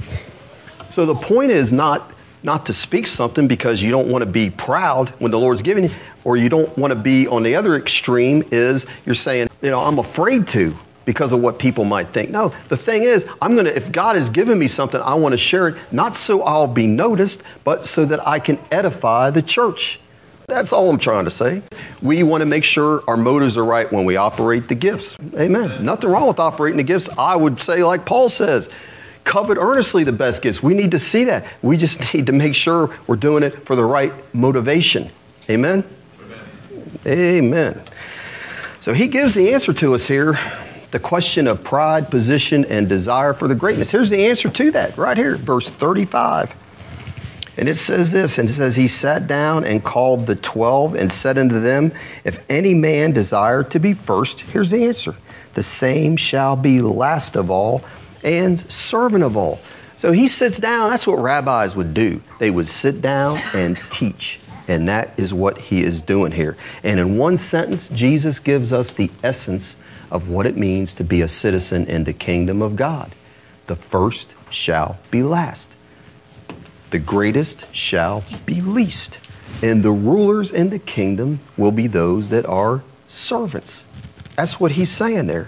So 0.91 1.05
the 1.05 1.15
point 1.15 1.51
is 1.51 1.71
not 1.71 2.11
not 2.43 2.67
to 2.67 2.73
speak 2.73 3.07
something 3.07 3.47
because 3.47 3.81
you 3.81 3.89
don't 3.89 4.07
want 4.07 4.21
to 4.21 4.29
be 4.29 4.51
proud 4.51 5.09
when 5.17 5.31
the 5.31 5.39
Lord's 5.39 5.63
giving 5.63 5.85
you, 5.85 5.89
or 6.23 6.37
you 6.37 6.47
don't 6.47 6.77
want 6.77 6.91
to 6.91 6.95
be 6.95 7.27
on 7.27 7.41
the 7.41 7.55
other 7.55 7.75
extreme 7.75 8.43
is 8.51 8.85
you're 9.03 9.15
saying, 9.15 9.47
you 9.63 9.71
know, 9.71 9.79
I'm 9.79 9.97
afraid 9.97 10.47
to 10.49 10.75
because 11.05 11.31
of 11.31 11.39
what 11.39 11.59
people 11.59 11.85
might 11.85 12.09
think. 12.09 12.29
No, 12.31 12.53
the 12.69 12.77
thing 12.77 13.03
is, 13.03 13.25
I'm 13.41 13.53
going 13.53 13.65
to, 13.65 13.75
if 13.75 13.91
God 13.91 14.15
has 14.15 14.29
given 14.29 14.57
me 14.59 14.67
something, 14.67 14.99
I 14.99 15.13
want 15.15 15.33
to 15.33 15.37
share 15.37 15.69
it, 15.69 15.77
not 15.91 16.15
so 16.15 16.41
I'll 16.43 16.67
be 16.67 16.87
noticed, 16.87 17.41
but 17.63 17.85
so 17.85 18.05
that 18.05 18.27
I 18.27 18.39
can 18.39 18.59
edify 18.71 19.29
the 19.29 19.41
church. 19.41 19.99
That's 20.47 20.71
all 20.71 20.89
I'm 20.89 20.99
trying 20.99 21.25
to 21.25 21.31
say. 21.31 21.63
We 22.01 22.21
want 22.21 22.41
to 22.41 22.45
make 22.45 22.63
sure 22.63 23.03
our 23.07 23.17
motives 23.17 23.57
are 23.57 23.65
right 23.65 23.91
when 23.91 24.05
we 24.05 24.15
operate 24.15 24.67
the 24.67 24.75
gifts. 24.75 25.17
Amen. 25.35 25.83
Nothing 25.83 26.09
wrong 26.11 26.27
with 26.27 26.39
operating 26.39 26.77
the 26.77 26.83
gifts. 26.83 27.09
I 27.17 27.35
would 27.35 27.59
say, 27.59 27.83
like 27.83 28.05
Paul 28.05 28.29
says, 28.29 28.69
covet 29.23 29.57
earnestly 29.57 30.03
the 30.03 30.11
best 30.11 30.43
gifts. 30.43 30.61
We 30.61 30.75
need 30.75 30.91
to 30.91 30.99
see 30.99 31.23
that. 31.25 31.45
We 31.63 31.77
just 31.77 32.13
need 32.13 32.27
to 32.27 32.31
make 32.31 32.53
sure 32.53 32.95
we're 33.07 33.15
doing 33.15 33.41
it 33.41 33.65
for 33.65 33.75
the 33.75 33.83
right 33.83 34.13
motivation. 34.35 35.09
Amen? 35.49 35.83
Amen. 37.07 37.39
Amen. 37.39 37.81
So 38.81 38.93
he 38.93 39.07
gives 39.07 39.33
the 39.33 39.51
answer 39.51 39.73
to 39.73 39.95
us 39.95 40.07
here 40.07 40.37
the 40.95 40.99
question 40.99 41.45
of 41.45 41.62
pride, 41.62 42.10
position, 42.10 42.63
and 42.63 42.88
desire 42.88 43.34
for 43.34 43.49
the 43.49 43.53
greatness. 43.53 43.91
Here's 43.91 44.10
the 44.10 44.27
answer 44.27 44.49
to 44.49 44.71
that 44.71 44.97
right 44.97 45.17
here, 45.17 45.36
verse 45.36 45.67
35. 45.67 46.55
And 47.58 47.67
it 47.67 47.75
says 47.75 48.13
this, 48.13 48.38
and 48.38 48.47
it 48.47 48.53
says, 48.53 48.77
He 48.77 48.88
sat 48.88 49.27
down 49.27 49.65
and 49.65 49.84
called 49.84 50.25
the 50.25 50.38
twelve 50.38 50.95
and 50.95 51.12
said 51.12 51.38
unto 51.38 51.60
them, 51.60 51.91
If 52.23 52.39
any 52.49 52.73
man 52.73 53.12
desire 53.12 53.62
to 53.62 53.77
be 53.77 53.93
first, 53.93 54.39
here's 54.39 54.69
the 54.69 54.86
answer 54.86 55.15
the 55.53 55.63
same 55.63 56.15
shall 56.15 56.55
be 56.55 56.79
last 56.79 57.36
of 57.36 57.51
all 57.51 57.84
and 58.23 58.58
servant 58.71 59.25
of 59.25 59.36
all. 59.36 59.60
So 59.97 60.13
he 60.13 60.29
sits 60.29 60.60
down. 60.60 60.91
That's 60.91 61.05
what 61.05 61.19
rabbis 61.19 61.75
would 61.75 61.93
do. 61.93 62.21
They 62.39 62.51
would 62.51 62.69
sit 62.69 63.01
down 63.01 63.39
and 63.53 63.77
teach. 63.89 64.39
And 64.67 64.88
that 64.88 65.12
is 65.17 65.34
what 65.34 65.58
he 65.58 65.84
is 65.84 66.01
doing 66.01 66.32
here. 66.32 66.58
And 66.84 66.99
in 66.99 67.17
one 67.17 67.38
sentence, 67.38 67.88
Jesus 67.89 68.39
gives 68.39 68.73
us 68.73 68.91
the 68.91 69.12
essence 69.23 69.78
of 70.12 70.30
what 70.30 70.45
it 70.45 70.58
means 70.58 70.95
to 70.95 71.04
be 71.04 71.21
a 71.21 71.28
citizen 71.28 71.86
in 71.88 72.04
the 72.04 72.13
kingdom 72.13 72.62
of 72.62 72.75
God. 72.75 73.13
The 73.67 73.75
first 73.75 74.34
shall 74.49 74.97
be 75.12 75.23
last, 75.23 75.75
the 76.91 76.99
greatest 76.99 77.65
shall 77.73 78.23
be 78.45 78.62
least, 78.62 79.19
and 79.62 79.84
the 79.84 79.91
rulers 79.91 80.51
in 80.51 80.69
the 80.69 80.80
kingdom 80.80 81.39
will 81.58 81.71
be 81.71 81.88
those 81.88 82.30
that 82.30 82.45
are 82.45 82.84
servants. 83.08 83.86
That's 84.36 84.60
what 84.60 84.73
he's 84.73 84.91
saying 84.91 85.28
there. 85.28 85.47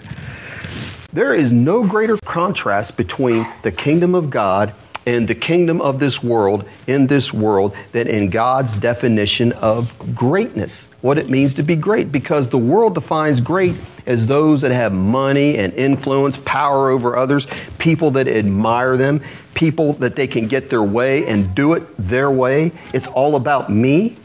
There 1.12 1.34
is 1.34 1.52
no 1.52 1.86
greater 1.86 2.18
contrast 2.18 2.96
between 2.96 3.46
the 3.62 3.72
kingdom 3.72 4.14
of 4.14 4.30
God 4.30 4.74
and 5.08 5.26
the 5.26 5.34
kingdom 5.34 5.80
of 5.80 5.98
this 5.98 6.22
world 6.22 6.68
in 6.86 7.06
this 7.06 7.32
world 7.32 7.74
than 7.92 8.06
in 8.06 8.28
God's 8.28 8.74
definition 8.74 9.52
of 9.52 9.94
greatness, 10.14 10.86
what 11.00 11.16
it 11.16 11.30
means 11.30 11.54
to 11.54 11.62
be 11.62 11.76
great. 11.76 12.12
Because 12.12 12.50
the 12.50 12.58
world 12.58 12.92
defines 12.94 13.40
great 13.40 13.74
as 14.04 14.26
those 14.26 14.60
that 14.60 14.70
have 14.70 14.92
money 14.92 15.56
and 15.56 15.72
influence, 15.72 16.36
power 16.36 16.90
over 16.90 17.16
others, 17.16 17.46
people 17.78 18.10
that 18.12 18.28
admire 18.28 18.98
them, 18.98 19.22
people 19.54 19.94
that 19.94 20.14
they 20.14 20.26
can 20.26 20.46
get 20.46 20.68
their 20.68 20.82
way 20.82 21.26
and 21.26 21.54
do 21.54 21.72
it 21.72 21.84
their 21.96 22.30
way. 22.30 22.72
It's 22.92 23.06
all 23.08 23.34
about 23.34 23.70
me. 23.70 24.16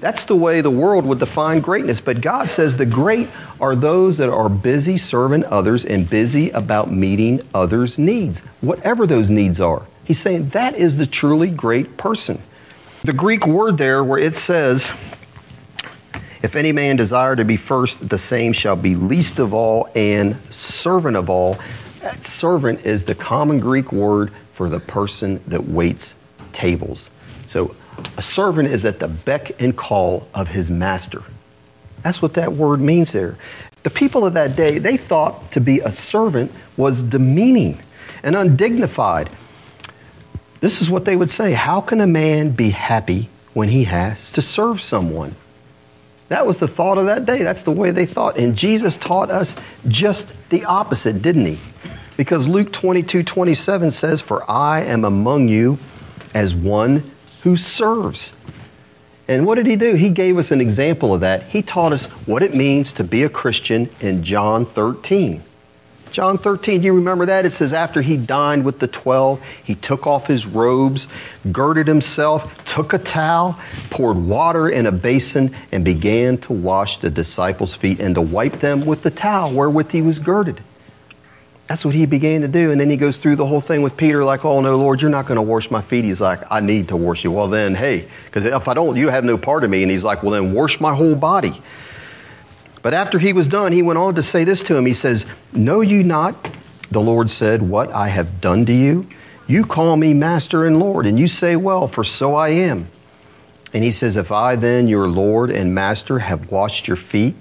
That's 0.00 0.24
the 0.24 0.36
way 0.36 0.60
the 0.60 0.70
world 0.70 1.06
would 1.06 1.18
define 1.18 1.60
greatness. 1.60 2.00
But 2.00 2.20
God 2.20 2.50
says 2.50 2.76
the 2.76 2.84
great 2.84 3.28
are 3.58 3.74
those 3.74 4.18
that 4.18 4.28
are 4.28 4.50
busy 4.50 4.98
serving 4.98 5.46
others 5.46 5.86
and 5.86 6.08
busy 6.08 6.50
about 6.50 6.92
meeting 6.92 7.40
others' 7.54 7.98
needs, 7.98 8.40
whatever 8.60 9.06
those 9.06 9.30
needs 9.30 9.62
are. 9.62 9.86
He's 10.10 10.18
saying 10.18 10.48
that 10.48 10.74
is 10.74 10.96
the 10.96 11.06
truly 11.06 11.50
great 11.50 11.96
person. 11.96 12.42
The 13.04 13.12
Greek 13.12 13.46
word 13.46 13.78
there, 13.78 14.02
where 14.02 14.18
it 14.18 14.34
says, 14.34 14.90
if 16.42 16.56
any 16.56 16.72
man 16.72 16.96
desire 16.96 17.36
to 17.36 17.44
be 17.44 17.56
first, 17.56 18.08
the 18.08 18.18
same 18.18 18.52
shall 18.52 18.74
be 18.74 18.96
least 18.96 19.38
of 19.38 19.54
all 19.54 19.88
and 19.94 20.36
servant 20.52 21.16
of 21.16 21.30
all. 21.30 21.60
That 22.00 22.24
servant 22.24 22.84
is 22.84 23.04
the 23.04 23.14
common 23.14 23.60
Greek 23.60 23.92
word 23.92 24.32
for 24.52 24.68
the 24.68 24.80
person 24.80 25.40
that 25.46 25.68
waits 25.68 26.16
tables. 26.52 27.12
So 27.46 27.76
A 28.16 28.22
servant 28.22 28.68
is 28.68 28.84
at 28.84 28.98
the 28.98 29.08
beck 29.08 29.60
and 29.60 29.76
call 29.76 30.28
of 30.34 30.48
his 30.48 30.70
master. 30.70 31.22
That's 32.02 32.22
what 32.22 32.34
that 32.34 32.52
word 32.52 32.80
means 32.80 33.12
there. 33.12 33.36
The 33.82 33.90
people 33.90 34.26
of 34.26 34.34
that 34.34 34.56
day, 34.56 34.78
they 34.78 34.96
thought 34.96 35.52
to 35.52 35.60
be 35.60 35.80
a 35.80 35.90
servant 35.90 36.52
was 36.76 37.02
demeaning 37.02 37.80
and 38.22 38.36
undignified. 38.36 39.30
This 40.60 40.82
is 40.82 40.90
what 40.90 41.04
they 41.04 41.16
would 41.16 41.30
say 41.30 41.52
How 41.52 41.80
can 41.80 42.00
a 42.00 42.06
man 42.06 42.50
be 42.50 42.70
happy 42.70 43.28
when 43.54 43.68
he 43.68 43.84
has 43.84 44.30
to 44.32 44.42
serve 44.42 44.80
someone? 44.80 45.34
That 46.28 46.46
was 46.46 46.58
the 46.58 46.68
thought 46.68 46.96
of 46.96 47.06
that 47.06 47.26
day. 47.26 47.42
That's 47.42 47.64
the 47.64 47.72
way 47.72 47.90
they 47.90 48.06
thought. 48.06 48.38
And 48.38 48.54
Jesus 48.54 48.96
taught 48.96 49.30
us 49.30 49.56
just 49.88 50.32
the 50.50 50.64
opposite, 50.64 51.22
didn't 51.22 51.46
he? 51.46 51.58
Because 52.16 52.46
Luke 52.46 52.72
22 52.72 53.24
27 53.24 53.90
says, 53.90 54.20
For 54.20 54.48
I 54.48 54.82
am 54.82 55.04
among 55.04 55.48
you 55.48 55.78
as 56.32 56.54
one 56.54 57.10
who 57.42 57.56
serves. 57.56 58.32
And 59.26 59.46
what 59.46 59.56
did 59.56 59.66
he 59.66 59.76
do? 59.76 59.94
He 59.94 60.10
gave 60.10 60.38
us 60.38 60.50
an 60.50 60.60
example 60.60 61.14
of 61.14 61.20
that. 61.20 61.44
He 61.44 61.62
taught 61.62 61.92
us 61.92 62.06
what 62.26 62.42
it 62.42 62.54
means 62.54 62.92
to 62.94 63.04
be 63.04 63.22
a 63.22 63.28
Christian 63.28 63.88
in 64.00 64.22
John 64.22 64.64
13. 64.64 65.42
John 66.12 66.38
13, 66.38 66.80
do 66.80 66.86
you 66.86 66.94
remember 66.94 67.26
that? 67.26 67.46
It 67.46 67.52
says, 67.52 67.72
after 67.72 68.02
he 68.02 68.16
dined 68.16 68.64
with 68.64 68.80
the 68.80 68.88
twelve, 68.88 69.40
he 69.62 69.76
took 69.76 70.06
off 70.06 70.26
his 70.26 70.44
robes, 70.44 71.06
girded 71.52 71.86
himself, 71.86 72.64
took 72.64 72.92
a 72.92 72.98
towel, 72.98 73.58
poured 73.90 74.16
water 74.16 74.68
in 74.68 74.86
a 74.86 74.92
basin, 74.92 75.54
and 75.70 75.84
began 75.84 76.38
to 76.38 76.52
wash 76.52 76.98
the 76.98 77.10
disciples' 77.10 77.76
feet 77.76 78.00
and 78.00 78.16
to 78.16 78.20
wipe 78.20 78.60
them 78.60 78.84
with 78.86 79.02
the 79.02 79.10
towel 79.10 79.52
wherewith 79.52 79.92
he 79.92 80.02
was 80.02 80.18
girded. 80.18 80.60
That's 81.68 81.84
what 81.84 81.94
he 81.94 82.04
began 82.04 82.40
to 82.40 82.48
do. 82.48 82.72
And 82.72 82.80
then 82.80 82.90
he 82.90 82.96
goes 82.96 83.16
through 83.18 83.36
the 83.36 83.46
whole 83.46 83.60
thing 83.60 83.82
with 83.82 83.96
Peter, 83.96 84.24
like, 84.24 84.44
oh, 84.44 84.60
no, 84.60 84.76
Lord, 84.76 85.00
you're 85.00 85.08
not 85.08 85.26
going 85.26 85.36
to 85.36 85.42
wash 85.42 85.70
my 85.70 85.80
feet. 85.80 86.04
He's 86.04 86.20
like, 86.20 86.40
I 86.50 86.58
need 86.58 86.88
to 86.88 86.96
wash 86.96 87.22
you. 87.22 87.30
Well, 87.30 87.46
then, 87.46 87.76
hey, 87.76 88.08
because 88.24 88.44
if 88.44 88.66
I 88.66 88.74
don't, 88.74 88.96
you 88.96 89.08
have 89.08 89.22
no 89.22 89.38
part 89.38 89.62
of 89.62 89.70
me. 89.70 89.82
And 89.82 89.90
he's 89.92 90.02
like, 90.02 90.24
well, 90.24 90.32
then 90.32 90.52
wash 90.52 90.80
my 90.80 90.92
whole 90.92 91.14
body. 91.14 91.62
But 92.82 92.94
after 92.94 93.18
he 93.18 93.32
was 93.32 93.48
done, 93.48 93.72
he 93.72 93.82
went 93.82 93.98
on 93.98 94.14
to 94.14 94.22
say 94.22 94.44
this 94.44 94.62
to 94.64 94.76
him. 94.76 94.86
He 94.86 94.94
says, 94.94 95.26
Know 95.52 95.80
you 95.80 96.02
not, 96.02 96.54
the 96.90 97.00
Lord 97.00 97.30
said, 97.30 97.62
what 97.62 97.90
I 97.92 98.08
have 98.08 98.40
done 98.40 98.66
to 98.66 98.72
you? 98.72 99.06
You 99.46 99.66
call 99.66 99.96
me 99.96 100.14
Master 100.14 100.64
and 100.64 100.78
Lord, 100.78 101.06
and 101.06 101.18
you 101.18 101.26
say, 101.26 101.56
Well, 101.56 101.86
for 101.88 102.04
so 102.04 102.34
I 102.34 102.50
am. 102.50 102.88
And 103.72 103.84
he 103.84 103.90
says, 103.90 104.16
If 104.16 104.32
I 104.32 104.56
then, 104.56 104.88
your 104.88 105.08
Lord 105.08 105.50
and 105.50 105.74
Master, 105.74 106.20
have 106.20 106.50
washed 106.50 106.88
your 106.88 106.96
feet, 106.96 107.34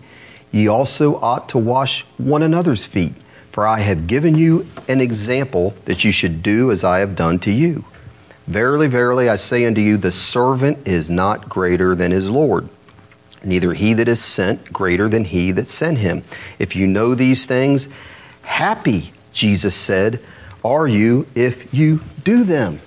ye 0.52 0.67
also 0.67 1.19
ought 1.21 1.49
to 1.49 1.58
wash 1.58 2.04
one 2.17 2.43
another's 2.43 2.86
feet. 2.86 3.13
For 3.52 3.67
I 3.67 3.80
have 3.80 4.08
given 4.08 4.38
you 4.38 4.67
an 4.88 5.02
example 5.02 5.73
that 5.86 6.04
you 6.04 6.12
should 6.12 6.41
do 6.43 6.71
as 6.71 6.84
I 6.84 6.99
have 6.99 7.15
done 7.15 7.39
to 7.39 7.52
you. 7.52 7.86
Verily, 8.47 8.88
verily, 8.88 9.30
I 9.30 9.36
say 9.36 9.65
unto 9.65 9.82
you, 9.82 9.97
the 9.97 10.12
servant 10.12 10.88
is 10.88 11.10
not 11.10 11.49
greater 11.49 11.93
than 11.93 12.12
his 12.12 12.30
Lord, 12.30 12.69
neither 13.43 13.73
he 13.73 13.93
that 13.93 14.08
is 14.08 14.23
sent 14.23 14.71
greater 14.71 15.08
than 15.10 15.25
he 15.25 15.52
that 15.52 15.67
sent 15.67 15.97
him. 15.97 16.23
If 16.58 16.75
you 16.75 16.88
know 16.88 17.15
these 17.15 17.45
things, 17.45 17.89
happy, 18.41 19.12
Jesus 19.34 19.75
said, 19.75 20.19
are 20.63 20.88
you 20.88 21.25
if 21.36 21.73
you 21.73 22.02
do 22.23 22.43
them. 22.43 22.82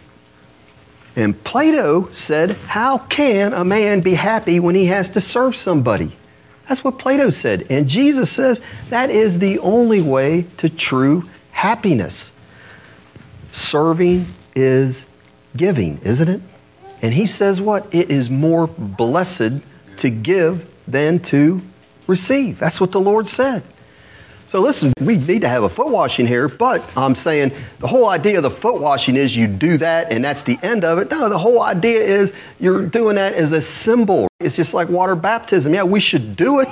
And 1.16 1.42
Plato 1.44 2.10
said, 2.10 2.52
How 2.52 2.98
can 2.98 3.52
a 3.52 3.64
man 3.64 4.00
be 4.00 4.14
happy 4.14 4.60
when 4.60 4.74
he 4.74 4.86
has 4.86 5.10
to 5.10 5.20
serve 5.20 5.56
somebody? 5.56 6.12
That's 6.68 6.84
what 6.84 6.98
Plato 6.98 7.30
said. 7.30 7.66
And 7.68 7.88
Jesus 7.88 8.30
says 8.30 8.62
that 8.88 9.10
is 9.10 9.38
the 9.38 9.58
only 9.58 10.00
way 10.00 10.46
to 10.58 10.68
true 10.68 11.28
happiness. 11.50 12.32
Serving 13.50 14.26
is 14.54 15.06
giving, 15.56 15.98
isn't 16.02 16.28
it? 16.28 16.40
And 17.02 17.12
he 17.12 17.26
says 17.26 17.60
what? 17.60 17.92
It 17.92 18.10
is 18.10 18.30
more 18.30 18.66
blessed 18.66 19.60
to 19.98 20.10
give 20.10 20.68
than 20.86 21.20
to 21.20 21.62
receive. 22.06 22.58
That's 22.58 22.80
what 22.80 22.92
the 22.92 23.00
Lord 23.00 23.28
said. 23.28 23.62
So 24.52 24.60
listen, 24.60 24.92
we 25.00 25.16
need 25.16 25.40
to 25.40 25.48
have 25.48 25.62
a 25.62 25.68
foot 25.70 25.88
washing 25.88 26.26
here, 26.26 26.46
but 26.46 26.84
I'm 26.94 27.14
saying 27.14 27.52
the 27.78 27.86
whole 27.86 28.10
idea 28.10 28.36
of 28.36 28.42
the 28.42 28.50
foot 28.50 28.82
washing 28.82 29.16
is 29.16 29.34
you 29.34 29.46
do 29.46 29.78
that 29.78 30.12
and 30.12 30.22
that's 30.22 30.42
the 30.42 30.58
end 30.62 30.84
of 30.84 30.98
it. 30.98 31.10
No, 31.10 31.30
the 31.30 31.38
whole 31.38 31.62
idea 31.62 32.00
is 32.00 32.34
you're 32.60 32.84
doing 32.84 33.16
that 33.16 33.32
as 33.32 33.52
a 33.52 33.62
symbol. 33.62 34.28
It's 34.40 34.54
just 34.54 34.74
like 34.74 34.90
water 34.90 35.16
baptism. 35.16 35.72
Yeah, 35.72 35.84
we 35.84 36.00
should 36.00 36.36
do 36.36 36.60
it, 36.60 36.68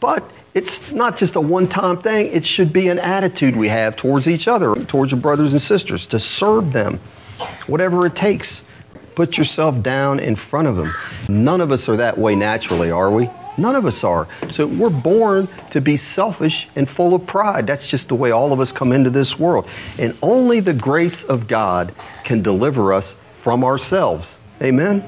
but 0.00 0.30
it's 0.52 0.92
not 0.92 1.16
just 1.16 1.36
a 1.36 1.40
one 1.40 1.66
time 1.66 2.02
thing. 2.02 2.26
It 2.26 2.44
should 2.44 2.74
be 2.74 2.88
an 2.88 2.98
attitude 2.98 3.56
we 3.56 3.68
have 3.68 3.96
towards 3.96 4.28
each 4.28 4.46
other, 4.46 4.74
towards 4.74 5.12
your 5.12 5.20
brothers 5.20 5.54
and 5.54 5.62
sisters, 5.62 6.04
to 6.06 6.18
serve 6.18 6.74
them, 6.74 7.00
whatever 7.66 8.04
it 8.04 8.16
takes. 8.16 8.62
Put 9.18 9.36
yourself 9.36 9.82
down 9.82 10.20
in 10.20 10.36
front 10.36 10.68
of 10.68 10.76
them. 10.76 10.94
None 11.28 11.60
of 11.60 11.72
us 11.72 11.88
are 11.88 11.96
that 11.96 12.16
way 12.16 12.36
naturally, 12.36 12.92
are 12.92 13.10
we? 13.10 13.28
None 13.56 13.74
of 13.74 13.84
us 13.84 14.04
are. 14.04 14.28
So 14.52 14.64
we're 14.64 14.90
born 14.90 15.48
to 15.70 15.80
be 15.80 15.96
selfish 15.96 16.68
and 16.76 16.88
full 16.88 17.16
of 17.16 17.26
pride. 17.26 17.66
That's 17.66 17.88
just 17.88 18.06
the 18.06 18.14
way 18.14 18.30
all 18.30 18.52
of 18.52 18.60
us 18.60 18.70
come 18.70 18.92
into 18.92 19.10
this 19.10 19.36
world. 19.36 19.66
And 19.98 20.16
only 20.22 20.60
the 20.60 20.72
grace 20.72 21.24
of 21.24 21.48
God 21.48 21.92
can 22.22 22.42
deliver 22.42 22.92
us 22.92 23.16
from 23.32 23.64
ourselves. 23.64 24.38
Amen? 24.62 25.02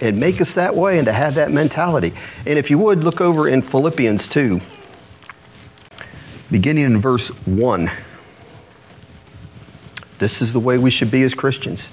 And 0.00 0.18
make 0.18 0.40
us 0.40 0.54
that 0.54 0.74
way 0.74 0.98
and 0.98 1.06
to 1.06 1.12
have 1.12 1.36
that 1.36 1.52
mentality. 1.52 2.14
And 2.46 2.58
if 2.58 2.68
you 2.68 2.78
would, 2.78 3.04
look 3.04 3.20
over 3.20 3.46
in 3.46 3.62
Philippians 3.62 4.26
2, 4.26 4.60
beginning 6.50 6.86
in 6.86 7.00
verse 7.00 7.28
1. 7.28 7.92
This 10.18 10.42
is 10.42 10.52
the 10.52 10.58
way 10.58 10.78
we 10.78 10.90
should 10.90 11.12
be 11.12 11.22
as 11.22 11.32
Christians. 11.32 11.88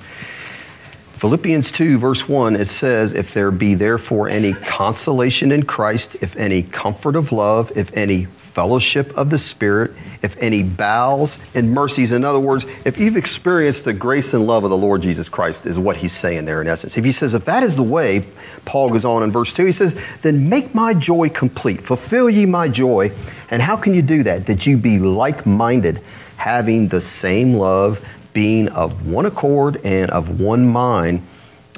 Philippians 1.23 1.71
2, 1.71 1.99
verse 1.99 2.27
1, 2.27 2.57
it 2.57 2.67
says, 2.67 3.13
If 3.13 3.33
there 3.33 3.49
be 3.49 3.75
therefore 3.75 4.27
any 4.27 4.51
consolation 4.51 5.53
in 5.53 5.63
Christ, 5.63 6.17
if 6.19 6.35
any 6.35 6.63
comfort 6.63 7.15
of 7.15 7.31
love, 7.31 7.71
if 7.77 7.95
any 7.95 8.25
fellowship 8.25 9.17
of 9.17 9.29
the 9.29 9.37
Spirit, 9.37 9.91
if 10.21 10.35
any 10.41 10.63
bowels 10.63 11.39
and 11.55 11.71
mercies. 11.71 12.11
In 12.11 12.25
other 12.25 12.41
words, 12.41 12.65
if 12.83 12.97
you've 12.97 13.15
experienced 13.15 13.85
the 13.85 13.93
grace 13.93 14.33
and 14.33 14.45
love 14.45 14.65
of 14.65 14.69
the 14.69 14.75
Lord 14.75 15.01
Jesus 15.01 15.29
Christ, 15.29 15.65
is 15.65 15.79
what 15.79 15.95
he's 15.95 16.11
saying 16.11 16.43
there 16.43 16.59
in 16.59 16.67
essence. 16.67 16.97
If 16.97 17.05
he 17.05 17.13
says, 17.13 17.33
if 17.33 17.45
that 17.45 17.63
is 17.63 17.77
the 17.77 17.83
way, 17.83 18.25
Paul 18.65 18.89
goes 18.89 19.05
on 19.05 19.23
in 19.23 19.31
verse 19.31 19.53
2, 19.53 19.63
he 19.63 19.71
says, 19.71 19.97
then 20.23 20.49
make 20.49 20.75
my 20.75 20.93
joy 20.93 21.29
complete, 21.29 21.79
fulfill 21.79 22.29
ye 22.29 22.45
my 22.45 22.67
joy. 22.67 23.13
And 23.49 23.61
how 23.61 23.77
can 23.77 23.93
you 23.93 24.01
do 24.01 24.23
that? 24.23 24.47
That 24.47 24.67
you 24.67 24.75
be 24.75 24.99
like 24.99 25.45
minded, 25.45 26.01
having 26.35 26.89
the 26.89 26.99
same 26.99 27.53
love 27.53 28.05
being 28.33 28.67
of 28.69 29.07
one 29.07 29.25
accord 29.25 29.79
and 29.85 30.11
of 30.11 30.39
one 30.39 30.67
mind. 30.67 31.21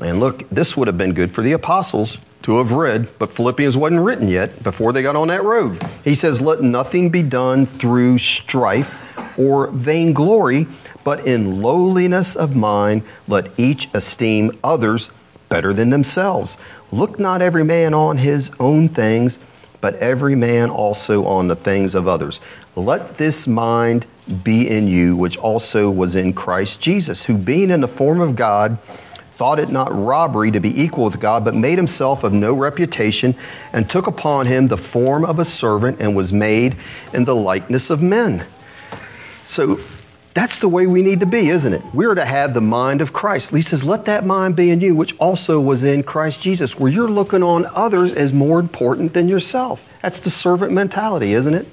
And 0.01 0.19
look, 0.19 0.49
this 0.49 0.75
would 0.75 0.87
have 0.87 0.97
been 0.97 1.13
good 1.13 1.31
for 1.31 1.41
the 1.41 1.51
apostles 1.51 2.17
to 2.43 2.57
have 2.57 2.71
read, 2.71 3.07
but 3.17 3.31
Philippians 3.33 3.75
wasn't 3.75 4.01
written 4.01 4.27
yet 4.27 4.61
before 4.61 4.93
they 4.93 5.01
got 5.01 5.15
on 5.15 5.29
that 5.29 5.43
road. 5.43 5.83
He 6.03 6.13
says, 6.15 6.41
Let 6.41 6.61
nothing 6.61 7.09
be 7.09 7.23
done 7.23 7.65
through 7.65 8.19
strife 8.19 8.93
or 9.37 9.67
vainglory, 9.67 10.67
but 11.03 11.25
in 11.25 11.61
lowliness 11.61 12.35
of 12.35 12.55
mind, 12.55 13.03
let 13.27 13.51
each 13.59 13.89
esteem 13.93 14.51
others 14.63 15.09
better 15.49 15.73
than 15.73 15.89
themselves. 15.89 16.57
Look 16.91 17.19
not 17.19 17.41
every 17.41 17.63
man 17.63 17.93
on 17.93 18.17
his 18.17 18.51
own 18.59 18.89
things, 18.89 19.39
but 19.81 19.95
every 19.95 20.35
man 20.35 20.69
also 20.69 21.25
on 21.25 21.47
the 21.47 21.55
things 21.55 21.95
of 21.95 22.07
others. 22.07 22.41
Let 22.75 23.17
this 23.17 23.47
mind 23.47 24.05
be 24.43 24.69
in 24.69 24.87
you, 24.87 25.15
which 25.15 25.37
also 25.37 25.89
was 25.89 26.15
in 26.15 26.33
Christ 26.33 26.81
Jesus, 26.81 27.23
who 27.23 27.37
being 27.37 27.69
in 27.69 27.81
the 27.81 27.87
form 27.87 28.21
of 28.21 28.35
God, 28.35 28.79
thought 29.33 29.59
it 29.59 29.69
not 29.69 29.93
robbery 29.93 30.49
to 30.51 30.59
be 30.59 30.81
equal 30.81 31.05
with 31.05 31.19
God, 31.19 31.43
but 31.43 31.53
made 31.53 31.77
himself 31.77 32.23
of 32.23 32.31
no 32.33 32.53
reputation, 32.53 33.35
and 33.73 33.89
took 33.89 34.07
upon 34.07 34.47
him 34.47 34.67
the 34.67 34.77
form 34.77 35.25
of 35.25 35.39
a 35.39 35.45
servant, 35.45 35.99
and 35.99 36.15
was 36.15 36.31
made 36.31 36.75
in 37.13 37.25
the 37.25 37.35
likeness 37.35 37.89
of 37.89 38.01
men. 38.01 38.45
So 39.45 39.79
that's 40.33 40.59
the 40.59 40.67
way 40.67 40.87
we 40.87 41.01
need 41.01 41.21
to 41.21 41.25
be, 41.25 41.49
isn't 41.49 41.73
it? 41.73 41.81
We're 41.93 42.15
to 42.15 42.25
have 42.25 42.53
the 42.53 42.61
mind 42.61 43.01
of 43.01 43.13
Christ. 43.13 43.51
He 43.51 43.61
says, 43.61 43.83
Let 43.83 44.05
that 44.05 44.25
mind 44.25 44.55
be 44.55 44.69
in 44.69 44.81
you, 44.81 44.95
which 44.95 45.17
also 45.17 45.61
was 45.61 45.83
in 45.83 46.03
Christ 46.03 46.41
Jesus, 46.41 46.79
where 46.79 46.91
you're 46.91 47.09
looking 47.09 47.43
on 47.43 47.65
others 47.73 48.11
as 48.11 48.33
more 48.33 48.59
important 48.59 49.13
than 49.13 49.27
yourself. 49.27 49.83
That's 50.01 50.19
the 50.19 50.29
servant 50.29 50.71
mentality, 50.71 51.33
isn't 51.33 51.53
it? 51.53 51.67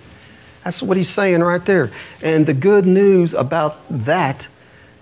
That's 0.65 0.83
what 0.83 0.96
he's 0.96 1.08
saying 1.08 1.40
right 1.40 1.65
there. 1.65 1.90
And 2.23 2.46
the 2.46 2.54
good 2.54 2.87
news 2.87 3.35
about 3.35 3.79
that, 3.90 4.46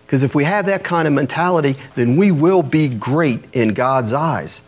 because 0.06 0.22
if 0.22 0.34
we 0.34 0.44
have 0.44 0.66
that 0.66 0.84
kind 0.84 1.06
of 1.06 1.14
mentality, 1.14 1.76
then 1.94 2.16
we 2.16 2.30
will 2.30 2.62
be 2.62 2.88
great 2.88 3.44
in 3.52 3.74
God's 3.74 4.12
eyes. 4.12 4.62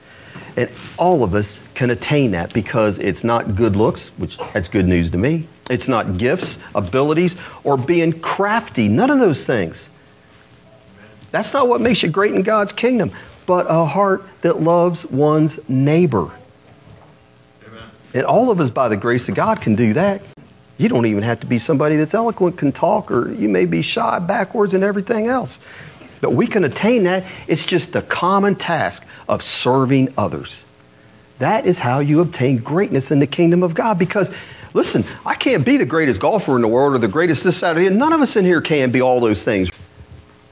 And 0.57 0.71
all 0.99 1.25
of 1.25 1.35
us 1.35 1.61
can 1.75 1.91
attain 1.91 2.33
that 2.33 2.53
because 2.53 2.99
it's 2.99 3.25
not 3.25 3.57
good 3.57 3.75
looks, 3.75 4.09
which 4.19 4.37
that's 4.53 4.69
good 4.69 4.87
news 4.87 5.11
to 5.13 5.19
me. 5.19 5.47
It's 5.71 5.89
not 5.89 6.19
gifts, 6.19 6.59
abilities, 6.75 7.37
or 7.65 7.79
being 7.79 8.21
crafty. 8.21 8.89
None 8.89 9.11
of 9.11 9.19
those 9.19 9.45
things. 9.45 9.89
That's 11.31 11.55
not 11.55 11.69
what 11.69 11.81
makes 11.81 12.03
you 12.03 12.11
great 12.11 12.35
in 12.35 12.43
God's 12.43 12.73
kingdom, 12.73 13.13
but 13.47 13.67
a 13.69 13.87
heart 13.87 14.25
that 14.43 14.61
loves 14.61 15.07
one's 15.07 15.67
neighbor. 15.69 16.31
Amen. 17.67 17.89
And 18.13 18.25
all 18.25 18.51
of 18.51 18.61
us, 18.61 18.69
by 18.69 18.89
the 18.91 18.99
grace 18.99 19.31
of 19.31 19.35
God, 19.35 19.63
can 19.63 19.75
do 19.75 19.95
that. 19.95 20.21
You 20.83 20.89
don't 20.89 21.07
even 21.07 21.23
have 21.23 21.39
to 21.41 21.47
be 21.47 21.61
somebody 21.61 21.95
that's 21.95 22.13
eloquent, 22.13 22.59
can 22.59 22.73
talk, 22.73 23.13
or 23.13 23.33
you 23.33 23.49
may 23.49 23.67
be 23.67 23.83
shy, 23.83 24.19
backwards, 24.19 24.75
and 24.75 24.83
everything 24.83 25.29
else. 25.29 25.61
But 26.21 26.33
we 26.33 26.49
can 26.49 26.65
attain 26.65 27.05
that. 27.05 27.25
It's 27.47 27.65
just 27.65 27.93
the 27.93 28.03
common 28.03 28.57
task 28.57 29.07
of 29.29 29.45
serving 29.45 30.13
others. 30.19 30.65
That 31.39 31.67
is 31.67 31.79
how 31.79 32.01
you 32.01 32.21
obtain 32.21 32.57
greatness 32.57 33.13
in 33.13 33.21
the 33.21 33.29
kingdom 33.29 33.63
of 33.63 33.75
God. 33.75 33.97
Because, 33.97 34.33
listen, 34.75 35.05
I 35.25 35.37
can't 35.37 35.65
be 35.65 35.77
the 35.77 35.87
greatest 35.87 36.19
golfer 36.19 36.57
in 36.57 36.63
the 36.63 36.69
world 36.69 36.97
or 36.97 36.99
the 36.99 37.07
greatest 37.07 37.45
this, 37.45 37.61
that, 37.61 37.79
or 37.79 37.89
None 37.89 38.13
of 38.13 38.21
us 38.21 38.35
in 38.35 38.45
here 38.45 38.61
can 38.61 38.91
be 38.91 39.01
all 39.01 39.21
those 39.21 39.45
things. 39.45 39.71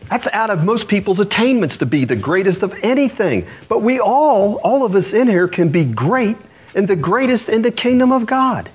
That's 0.09 0.29
out 0.29 0.51
of 0.51 0.63
most 0.63 0.87
people's 0.87 1.19
attainments 1.19 1.79
to 1.79 1.87
be 1.87 2.05
the 2.05 2.15
greatest 2.15 2.63
of 2.63 2.73
anything. 2.85 3.49
But 3.69 3.81
we 3.81 3.99
all, 3.99 4.59
all 4.59 4.85
of 4.85 4.95
us 4.95 5.13
in 5.13 5.27
here, 5.27 5.49
can 5.49 5.71
be 5.71 5.85
great 5.85 6.37
and 6.73 6.87
the 6.87 6.95
greatest 6.95 7.49
in 7.49 7.63
the 7.63 7.73
kingdom 7.73 8.13
of 8.13 8.27
God. 8.27 8.71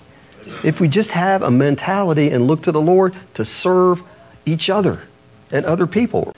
If 0.64 0.80
we 0.80 0.88
just 0.88 1.12
have 1.12 1.42
a 1.42 1.52
mentality 1.52 2.30
and 2.30 2.48
look 2.48 2.64
to 2.64 2.72
the 2.72 2.82
Lord 2.82 3.16
to 3.34 3.46
serve 3.46 4.02
each 4.46 4.70
other 4.70 5.04
and 5.52 5.66
other 5.66 5.88
people. 5.88 6.34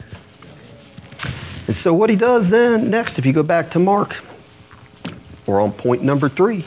And 1.67 1.75
so, 1.75 1.93
what 1.93 2.09
he 2.09 2.15
does 2.15 2.49
then 2.49 2.89
next, 2.89 3.19
if 3.19 3.25
you 3.25 3.33
go 3.33 3.43
back 3.43 3.71
to 3.71 3.79
Mark, 3.79 4.23
we're 5.45 5.61
on 5.61 5.73
point 5.73 6.01
number 6.01 6.29
three. 6.29 6.65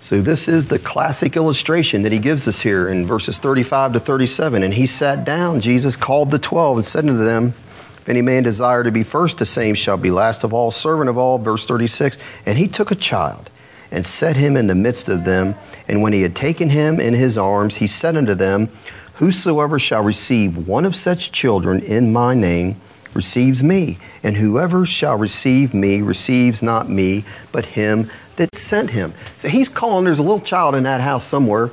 So, 0.00 0.20
this 0.20 0.46
is 0.46 0.66
the 0.66 0.78
classic 0.78 1.36
illustration 1.36 2.02
that 2.02 2.12
he 2.12 2.18
gives 2.18 2.46
us 2.46 2.60
here 2.60 2.88
in 2.88 3.06
verses 3.06 3.38
35 3.38 3.94
to 3.94 4.00
37. 4.00 4.62
And 4.62 4.74
he 4.74 4.86
sat 4.86 5.24
down, 5.24 5.60
Jesus 5.60 5.96
called 5.96 6.30
the 6.30 6.38
twelve 6.38 6.76
and 6.76 6.86
said 6.86 7.08
unto 7.08 7.16
them, 7.16 7.54
If 7.98 8.08
any 8.08 8.22
man 8.22 8.44
desire 8.44 8.84
to 8.84 8.92
be 8.92 9.02
first, 9.02 9.38
the 9.38 9.46
same 9.46 9.74
shall 9.74 9.96
be 9.96 10.12
last 10.12 10.44
of 10.44 10.52
all, 10.52 10.70
servant 10.70 11.10
of 11.10 11.18
all. 11.18 11.38
Verse 11.38 11.66
36. 11.66 12.18
And 12.46 12.58
he 12.58 12.68
took 12.68 12.92
a 12.92 12.96
child 12.96 13.50
and 13.92 14.04
set 14.04 14.36
him 14.36 14.56
in 14.56 14.66
the 14.66 14.74
midst 14.74 15.08
of 15.08 15.24
them. 15.24 15.54
And 15.86 16.02
when 16.02 16.12
he 16.12 16.22
had 16.22 16.34
taken 16.34 16.70
him 16.70 16.98
in 16.98 17.14
his 17.14 17.38
arms, 17.38 17.76
he 17.76 17.86
said 17.86 18.16
unto 18.16 18.34
them, 18.34 18.70
Whosoever 19.16 19.78
shall 19.78 20.02
receive 20.02 20.66
one 20.66 20.84
of 20.84 20.96
such 20.96 21.30
children 21.30 21.80
in 21.80 22.12
my 22.12 22.34
name, 22.34 22.80
receives 23.14 23.62
me, 23.62 23.98
and 24.22 24.36
whoever 24.36 24.86
shall 24.86 25.16
receive 25.16 25.74
me 25.74 26.00
receives 26.00 26.62
not 26.62 26.88
me, 26.88 27.24
but 27.52 27.66
him 27.66 28.10
that 28.36 28.54
sent 28.54 28.90
him. 28.90 29.12
So 29.38 29.48
he's 29.48 29.68
calling, 29.68 30.06
there's 30.06 30.18
a 30.18 30.22
little 30.22 30.40
child 30.40 30.74
in 30.74 30.84
that 30.84 31.02
house 31.02 31.24
somewhere. 31.24 31.70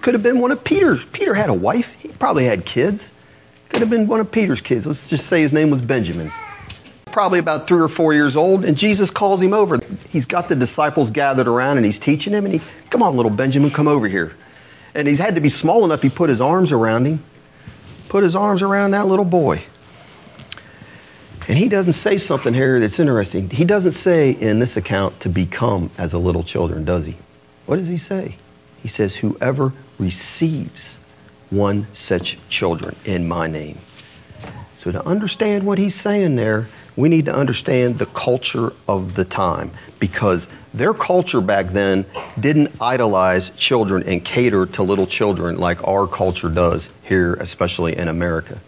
Could 0.00 0.14
have 0.14 0.22
been 0.22 0.40
one 0.40 0.50
of 0.50 0.64
Peter's. 0.64 1.04
Peter 1.12 1.34
had 1.34 1.50
a 1.50 1.54
wife, 1.54 1.92
he 1.98 2.08
probably 2.08 2.46
had 2.46 2.64
kids. 2.64 3.10
Could 3.68 3.80
have 3.80 3.90
been 3.90 4.06
one 4.06 4.20
of 4.20 4.32
Peter's 4.32 4.60
kids. 4.60 4.86
Let's 4.86 5.08
just 5.08 5.26
say 5.26 5.42
his 5.42 5.52
name 5.52 5.70
was 5.70 5.82
Benjamin. 5.82 6.32
Probably 7.12 7.38
about 7.38 7.66
three 7.66 7.80
or 7.80 7.88
four 7.88 8.14
years 8.14 8.36
old, 8.36 8.64
and 8.64 8.76
Jesus 8.76 9.10
calls 9.10 9.40
him 9.42 9.52
over. 9.52 9.78
He's 10.08 10.24
got 10.24 10.48
the 10.48 10.56
disciples 10.56 11.10
gathered 11.10 11.46
around 11.46 11.76
and 11.76 11.84
he's 11.84 11.98
teaching 11.98 12.32
him, 12.32 12.46
and 12.46 12.54
he, 12.54 12.60
come 12.90 13.02
on, 13.02 13.16
little 13.16 13.30
Benjamin, 13.30 13.70
come 13.70 13.86
over 13.86 14.08
here. 14.08 14.34
And 14.94 15.06
he's 15.06 15.18
had 15.18 15.34
to 15.34 15.40
be 15.40 15.48
small 15.48 15.84
enough, 15.84 16.02
he 16.02 16.08
put 16.08 16.30
his 16.30 16.40
arms 16.40 16.72
around 16.72 17.04
him, 17.04 17.22
put 18.08 18.24
his 18.24 18.34
arms 18.34 18.62
around 18.62 18.92
that 18.92 19.06
little 19.06 19.24
boy. 19.24 19.62
And 21.48 21.58
he 21.58 21.68
doesn't 21.68 21.94
say 21.94 22.18
something 22.18 22.54
here 22.54 22.80
that's 22.80 22.98
interesting. 22.98 23.50
He 23.50 23.64
doesn't 23.64 23.92
say 23.92 24.30
in 24.30 24.58
this 24.58 24.76
account 24.76 25.20
to 25.20 25.28
become 25.28 25.90
as 25.98 26.12
a 26.12 26.18
little 26.18 26.44
children, 26.44 26.84
does 26.84 27.06
he? 27.06 27.16
What 27.66 27.76
does 27.76 27.88
he 27.88 27.98
say? 27.98 28.36
He 28.80 28.88
says, 28.88 29.16
Whoever 29.16 29.72
receives 29.98 30.98
one 31.50 31.88
such 31.92 32.38
children 32.48 32.96
in 33.04 33.28
my 33.28 33.46
name. 33.46 33.78
So, 34.74 34.90
to 34.90 35.04
understand 35.06 35.64
what 35.64 35.78
he's 35.78 35.94
saying 35.94 36.36
there, 36.36 36.66
we 36.96 37.08
need 37.08 37.24
to 37.26 37.34
understand 37.34 37.98
the 37.98 38.06
culture 38.06 38.72
of 38.86 39.14
the 39.14 39.24
time 39.24 39.70
because 39.98 40.48
their 40.74 40.94
culture 40.94 41.40
back 41.40 41.68
then 41.68 42.04
didn't 42.38 42.72
idolize 42.80 43.50
children 43.50 44.02
and 44.04 44.24
cater 44.24 44.66
to 44.66 44.82
little 44.82 45.06
children 45.06 45.58
like 45.58 45.86
our 45.86 46.06
culture 46.06 46.48
does 46.48 46.88
here, 47.02 47.34
especially 47.34 47.96
in 47.96 48.08
America 48.08 48.58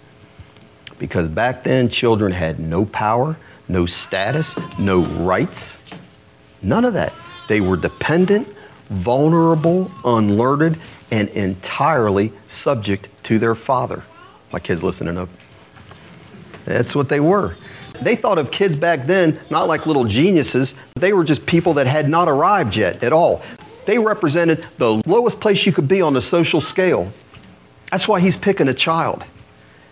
because 0.99 1.29
back 1.29 1.65
then 1.65 1.89
children 1.89 2.33
had 2.33 2.59
no 2.59 2.85
power, 2.85 3.37
no 3.69 3.87
status, 3.87 4.55
no 4.79 5.03
rights, 5.03 5.79
none 6.63 6.85
of 6.85 6.95
that. 6.95 7.13
They 7.49 7.61
were 7.61 7.77
dependent, 7.77 8.49
vulnerable, 8.89 9.91
unlearned, 10.05 10.79
and 11.11 11.29
entirely 11.31 12.33
subject 12.49 13.09
to 13.25 13.39
their 13.39 13.55
father. 13.55 14.03
My 14.53 14.61
kids 14.61 14.83
listening 14.83 15.19
up. 15.19 15.29
That's 16.65 16.95
what 16.95 17.09
they 17.09 17.21
were. 17.21 17.57
They 18.03 18.17
thought 18.17 18.39
of 18.39 18.51
kids 18.51 18.77
back 18.77 19.07
then 19.07 19.39
not 19.51 19.69
like 19.69 19.87
little 19.87 20.05
geniuses, 20.05 20.75
they 20.97 21.13
were 21.13 21.25
just 21.25 21.47
people 21.47 21.75
that 21.75 21.87
had 21.87 22.09
not 22.09 22.29
arrived 22.29 22.77
yet 22.77 23.03
at 23.03 23.13
all. 23.13 23.43
They 23.87 23.99
represented 23.99 24.67
the 24.79 25.03
lowest 25.07 25.41
place 25.41 25.67
you 25.67 25.73
could 25.73 25.89
be 25.89 26.01
on 26.01 26.15
the 26.15 26.23
social 26.23 26.61
scale. 26.61 27.13
That's 27.91 28.09
why 28.09 28.21
he's 28.21 28.37
picking 28.37 28.69
a 28.69 28.75
child. 28.75 29.25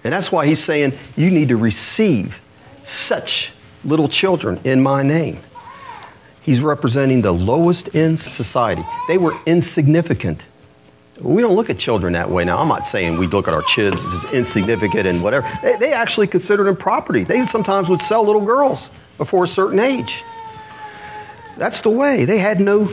And 0.05 0.13
that's 0.13 0.33
why 0.33 0.47
he's 0.47 0.63
saying, 0.63 0.99
You 1.17 1.31
need 1.31 1.49
to 1.49 1.57
receive 1.57 2.41
such 2.83 3.53
little 3.85 4.09
children 4.09 4.61
in 4.65 4.83
my 4.83 5.03
name. 5.03 5.39
He's 6.41 6.61
representing 6.61 7.23
the 7.23 7.33
lowest 7.33 7.89
in 7.89 8.17
society. 8.17 8.83
They 9.07 9.19
were 9.19 9.35
insignificant. 9.47 10.41
We 11.23 11.41
don't 11.41 11.55
look 11.55 11.71
at 11.71 11.79
children 11.79 12.13
that 12.15 12.31
way 12.31 12.45
now. 12.45 12.59
I'm 12.59 12.69
not 12.69 12.85
saying 12.85 13.19
we 13.19 13.27
look 13.27 13.49
at 13.49 13.55
our 13.55 13.63
kids 13.63 14.03
as 14.03 14.33
insignificant 14.33 15.07
and 15.07 15.23
whatever. 15.23 15.49
They, 15.63 15.77
they 15.77 15.93
actually 15.93 16.27
considered 16.27 16.65
them 16.65 16.77
property. 16.77 17.25
They 17.25 17.45
sometimes 17.45 17.89
would 17.89 18.03
sell 18.03 18.25
little 18.25 18.45
girls 18.45 18.91
before 19.19 19.45
a 19.45 19.49
certain 19.49 19.79
age. 19.79 20.25
That's 21.57 21.81
the 21.81 21.91
way. 21.91 22.25
They 22.25 22.39
had 22.39 22.61
no 22.61 22.91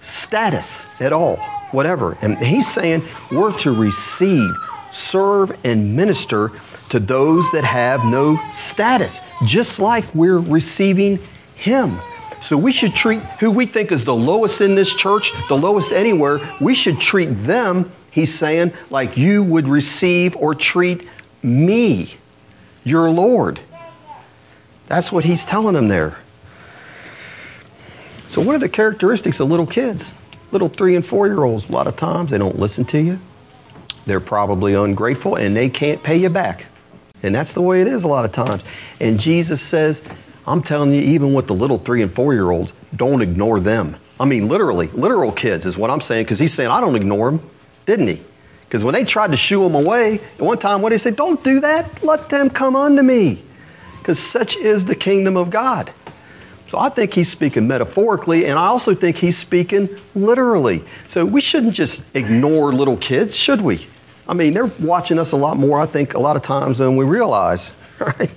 status 0.00 0.86
at 1.00 1.12
all, 1.12 1.36
whatever. 1.72 2.16
And 2.22 2.38
he's 2.38 2.70
saying 2.70 3.02
we're 3.30 3.56
to 3.60 3.72
receive 3.72 4.50
serve, 4.92 5.58
and 5.64 5.96
minister 5.96 6.52
to 6.90 7.00
those 7.00 7.50
that 7.52 7.64
have 7.64 8.04
no 8.04 8.36
status, 8.52 9.20
just 9.44 9.80
like 9.80 10.04
we're 10.14 10.38
receiving 10.38 11.18
Him. 11.56 11.96
So 12.42 12.58
we 12.58 12.72
should 12.72 12.94
treat 12.94 13.20
who 13.38 13.52
we 13.52 13.66
think 13.66 13.92
is 13.92 14.04
the 14.04 14.14
lowest 14.14 14.60
in 14.60 14.74
this 14.74 14.92
church, 14.92 15.32
the 15.48 15.56
lowest 15.56 15.92
anywhere, 15.92 16.40
we 16.60 16.74
should 16.74 17.00
treat 17.00 17.26
them, 17.26 17.92
he's 18.10 18.34
saying, 18.34 18.72
like 18.90 19.16
you 19.16 19.44
would 19.44 19.68
receive 19.68 20.34
or 20.36 20.52
treat 20.52 21.06
me, 21.42 22.16
your 22.82 23.08
Lord. 23.10 23.60
That's 24.88 25.12
what 25.12 25.24
he's 25.24 25.44
telling 25.44 25.74
them 25.74 25.86
there. 25.86 26.18
So, 28.28 28.40
what 28.40 28.56
are 28.56 28.58
the 28.58 28.68
characteristics 28.68 29.38
of 29.38 29.48
little 29.48 29.66
kids? 29.66 30.10
Little 30.50 30.68
three 30.68 30.96
and 30.96 31.06
four 31.06 31.28
year 31.28 31.44
olds, 31.44 31.68
a 31.68 31.72
lot 31.72 31.86
of 31.86 31.96
times 31.96 32.30
they 32.30 32.38
don't 32.38 32.58
listen 32.58 32.84
to 32.86 33.00
you. 33.00 33.20
They're 34.04 34.20
probably 34.20 34.74
ungrateful 34.74 35.36
and 35.36 35.54
they 35.54 35.68
can't 35.68 36.02
pay 36.02 36.16
you 36.16 36.28
back. 36.28 36.66
And 37.22 37.32
that's 37.32 37.54
the 37.54 37.62
way 37.62 37.80
it 37.82 37.86
is 37.86 38.02
a 38.02 38.08
lot 38.08 38.24
of 38.24 38.32
times. 38.32 38.62
And 39.00 39.20
Jesus 39.20 39.62
says, 39.62 40.02
I'm 40.46 40.62
telling 40.62 40.92
you, 40.92 41.00
even 41.00 41.34
with 41.34 41.46
the 41.46 41.54
little 41.54 41.78
three 41.78 42.02
and 42.02 42.12
four 42.12 42.34
year 42.34 42.50
olds, 42.50 42.72
don't 42.94 43.22
ignore 43.22 43.60
them. 43.60 43.96
I 44.18 44.24
mean, 44.24 44.48
literally, 44.48 44.88
literal 44.88 45.32
kids 45.32 45.66
is 45.66 45.76
what 45.76 45.90
I'm 45.90 46.00
saying, 46.00 46.24
because 46.24 46.38
he's 46.38 46.52
saying, 46.54 46.70
I 46.70 46.80
don't 46.80 46.96
ignore 46.96 47.30
them, 47.30 47.50
didn't 47.86 48.08
he? 48.08 48.22
Because 48.66 48.84
when 48.84 48.94
they 48.94 49.04
tried 49.04 49.32
to 49.32 49.36
shoo 49.36 49.64
him 49.64 49.74
away, 49.74 50.14
at 50.14 50.40
one 50.40 50.58
time, 50.58 50.80
what 50.80 50.90
did 50.90 50.94
he 50.96 50.98
say? 50.98 51.10
Don't 51.10 51.42
do 51.44 51.60
that. 51.60 52.02
Let 52.02 52.28
them 52.28 52.50
come 52.50 52.74
unto 52.74 53.02
me. 53.02 53.42
Because 53.98 54.18
such 54.18 54.56
is 54.56 54.84
the 54.84 54.94
kingdom 54.94 55.36
of 55.36 55.50
God. 55.50 55.92
So 56.70 56.78
I 56.78 56.88
think 56.88 57.12
he's 57.12 57.28
speaking 57.28 57.68
metaphorically, 57.68 58.46
and 58.46 58.58
I 58.58 58.68
also 58.68 58.94
think 58.94 59.16
he's 59.16 59.36
speaking 59.36 59.90
literally. 60.14 60.82
So 61.06 61.24
we 61.24 61.42
shouldn't 61.42 61.74
just 61.74 62.02
ignore 62.14 62.72
little 62.72 62.96
kids, 62.96 63.36
should 63.36 63.60
we? 63.60 63.86
I 64.26 64.34
mean, 64.34 64.54
they're 64.54 64.72
watching 64.80 65.18
us 65.18 65.32
a 65.32 65.36
lot 65.36 65.58
more, 65.58 65.78
I 65.78 65.84
think, 65.84 66.14
a 66.14 66.18
lot 66.18 66.36
of 66.36 66.42
times 66.42 66.78
than 66.78 66.96
we 66.96 67.04
realize. 67.04 67.70
Right? 68.18 68.30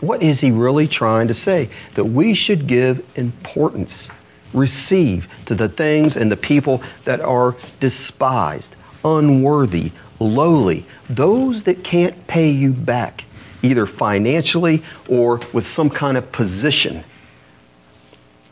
What 0.00 0.22
is 0.22 0.40
he 0.40 0.50
really 0.50 0.86
trying 0.86 1.28
to 1.28 1.34
say? 1.34 1.70
That 1.94 2.04
we 2.04 2.34
should 2.34 2.66
give 2.66 3.04
importance, 3.16 4.10
receive 4.52 5.28
to 5.46 5.54
the 5.54 5.68
things 5.68 6.16
and 6.16 6.30
the 6.30 6.36
people 6.36 6.82
that 7.04 7.20
are 7.20 7.56
despised, 7.80 8.76
unworthy, 9.04 9.92
lowly, 10.20 10.86
those 11.08 11.64
that 11.64 11.82
can't 11.82 12.26
pay 12.26 12.50
you 12.50 12.72
back, 12.72 13.24
either 13.62 13.86
financially 13.86 14.82
or 15.08 15.40
with 15.52 15.66
some 15.66 15.90
kind 15.90 16.16
of 16.16 16.30
position. 16.30 17.02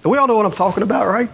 We 0.05 0.19
all 0.19 0.27
know 0.27 0.37
what 0.37 0.47
I'm 0.47 0.53
talking 0.53 0.83
about, 0.83 1.07
right? 1.07 1.29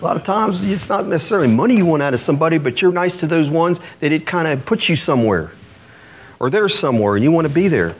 A 0.00 0.04
lot 0.04 0.16
of 0.16 0.24
times 0.24 0.62
it's 0.62 0.88
not 0.88 1.06
necessarily 1.06 1.48
money 1.48 1.76
you 1.76 1.86
want 1.86 2.02
out 2.02 2.12
of 2.12 2.20
somebody, 2.20 2.58
but 2.58 2.82
you're 2.82 2.92
nice 2.92 3.18
to 3.20 3.26
those 3.26 3.48
ones 3.48 3.80
that 4.00 4.12
it 4.12 4.26
kind 4.26 4.46
of 4.46 4.66
puts 4.66 4.88
you 4.88 4.96
somewhere. 4.96 5.52
Or 6.38 6.50
they're 6.50 6.68
somewhere 6.68 7.14
and 7.14 7.24
you 7.24 7.32
want 7.32 7.46
to 7.46 7.52
be 7.52 7.68
there. 7.68 7.96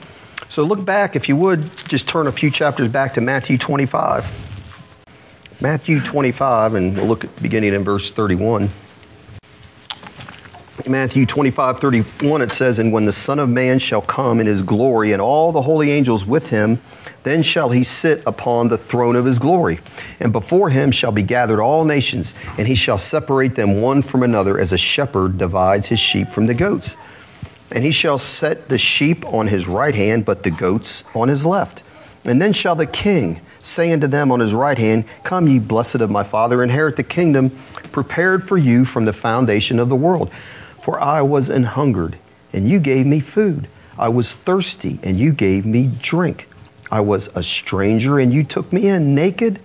So 0.49 0.63
look 0.63 0.85
back, 0.85 1.17
if 1.17 1.29
you 1.29 1.37
would, 1.37 1.71
just 1.89 2.09
turn 2.09 2.27
a 2.27 2.33
few 2.33 2.51
chapters 2.51 2.89
back 2.89 3.15
to 3.15 3.21
Matthew 3.21 3.59
25. 3.59 4.45
Matthew 5.61 6.01
25, 6.01 6.75
and 6.75 6.97
we'll 6.97 7.07
look 7.07 7.25
at 7.25 7.43
beginning 7.43 7.75
in 7.75 7.83
verse 7.83 8.11
31. 8.11 8.71
Matthew 10.87 11.27
25, 11.27 11.81
31, 11.81 12.43
it 12.43 12.53
says, 12.53 12.79
And 12.79 12.93
when 12.93 13.07
the 13.07 13.13
Son 13.13 13.39
of 13.39 13.49
Man 13.49 13.79
shall 13.79 14.03
come 14.03 14.39
in 14.39 14.47
his 14.47 14.63
glory, 14.63 15.13
and 15.13 15.21
all 15.21 15.51
the 15.51 15.63
holy 15.63 15.91
angels 15.91 16.25
with 16.25 16.51
him, 16.51 16.81
then 17.25 17.43
shall 17.43 17.71
he 17.71 17.83
sit 17.83 18.23
upon 18.25 18.69
the 18.69 18.79
throne 18.79 19.17
of 19.17 19.25
his 19.25 19.39
glory. 19.39 19.81
And 20.21 20.33
before 20.33 20.71
him 20.71 20.93
shall 20.93 21.11
be 21.11 21.23
gathered 21.23 21.61
all 21.61 21.85
nations, 21.85 22.35
and 22.57 22.69
he 22.69 22.77
shall 22.77 22.99
separate 22.99 23.57
them 23.57 23.81
one 23.81 24.03
from 24.03 24.23
another, 24.23 24.61
as 24.61 24.73
a 24.73 24.79
shepherd 24.79 25.39
divides 25.39 25.89
his 25.89 25.99
sheep 25.99 26.29
from 26.29 26.47
the 26.47 26.55
goats. 26.55 26.95
And 27.71 27.85
he 27.85 27.91
shall 27.91 28.19
set 28.19 28.69
the 28.69 28.79
sheep 28.79 29.25
on 29.27 29.49
his 29.49 29.67
right 29.67 29.95
hand, 29.95 30.25
but 30.25 30.43
the 30.43 30.51
goats 30.51 31.05
on 31.15 31.29
his 31.29 31.45
left. 31.45 31.83
And 32.25 32.41
then 32.41 32.53
shall 32.53 32.77
the 32.77 32.87
king 32.87 33.41
say 33.61 33.93
unto 33.93 34.07
them 34.07 34.31
on 34.31 34.41
his 34.41 34.55
right 34.55 34.79
hand, 34.79 35.05
Come, 35.25 35.49
ye 35.49 35.59
blessed 35.59 35.97
of 35.97 36.11
my 36.11 36.25
Father, 36.25 36.63
inherit 36.63 36.97
the 36.97 37.03
kingdom 37.03 37.51
prepared 37.93 38.47
for 38.47 38.57
you 38.57 38.85
from 38.85 39.05
the 39.05 39.13
foundation 39.13 39.79
of 39.79 39.89
the 39.89 39.97
world. 39.97 40.31
For 40.83 41.01
I 41.01 41.23
was 41.23 41.49
an 41.49 41.65
hungered, 41.65 42.17
and 42.53 42.69
you 42.69 42.79
gave 42.79 43.07
me 43.07 43.21
food. 43.21 43.69
I 43.99 44.09
was 44.09 44.33
thirsty, 44.33 44.99
and 45.03 45.19
you 45.19 45.33
gave 45.33 45.67
me 45.67 45.91
drink. 46.01 46.49
I 46.91 47.01
was 47.01 47.29
a 47.35 47.43
stranger, 47.43 48.19
and 48.19 48.33
you 48.33 48.45
took 48.45 48.73
me 48.73 48.87
in, 48.87 49.15
naked, 49.15 49.59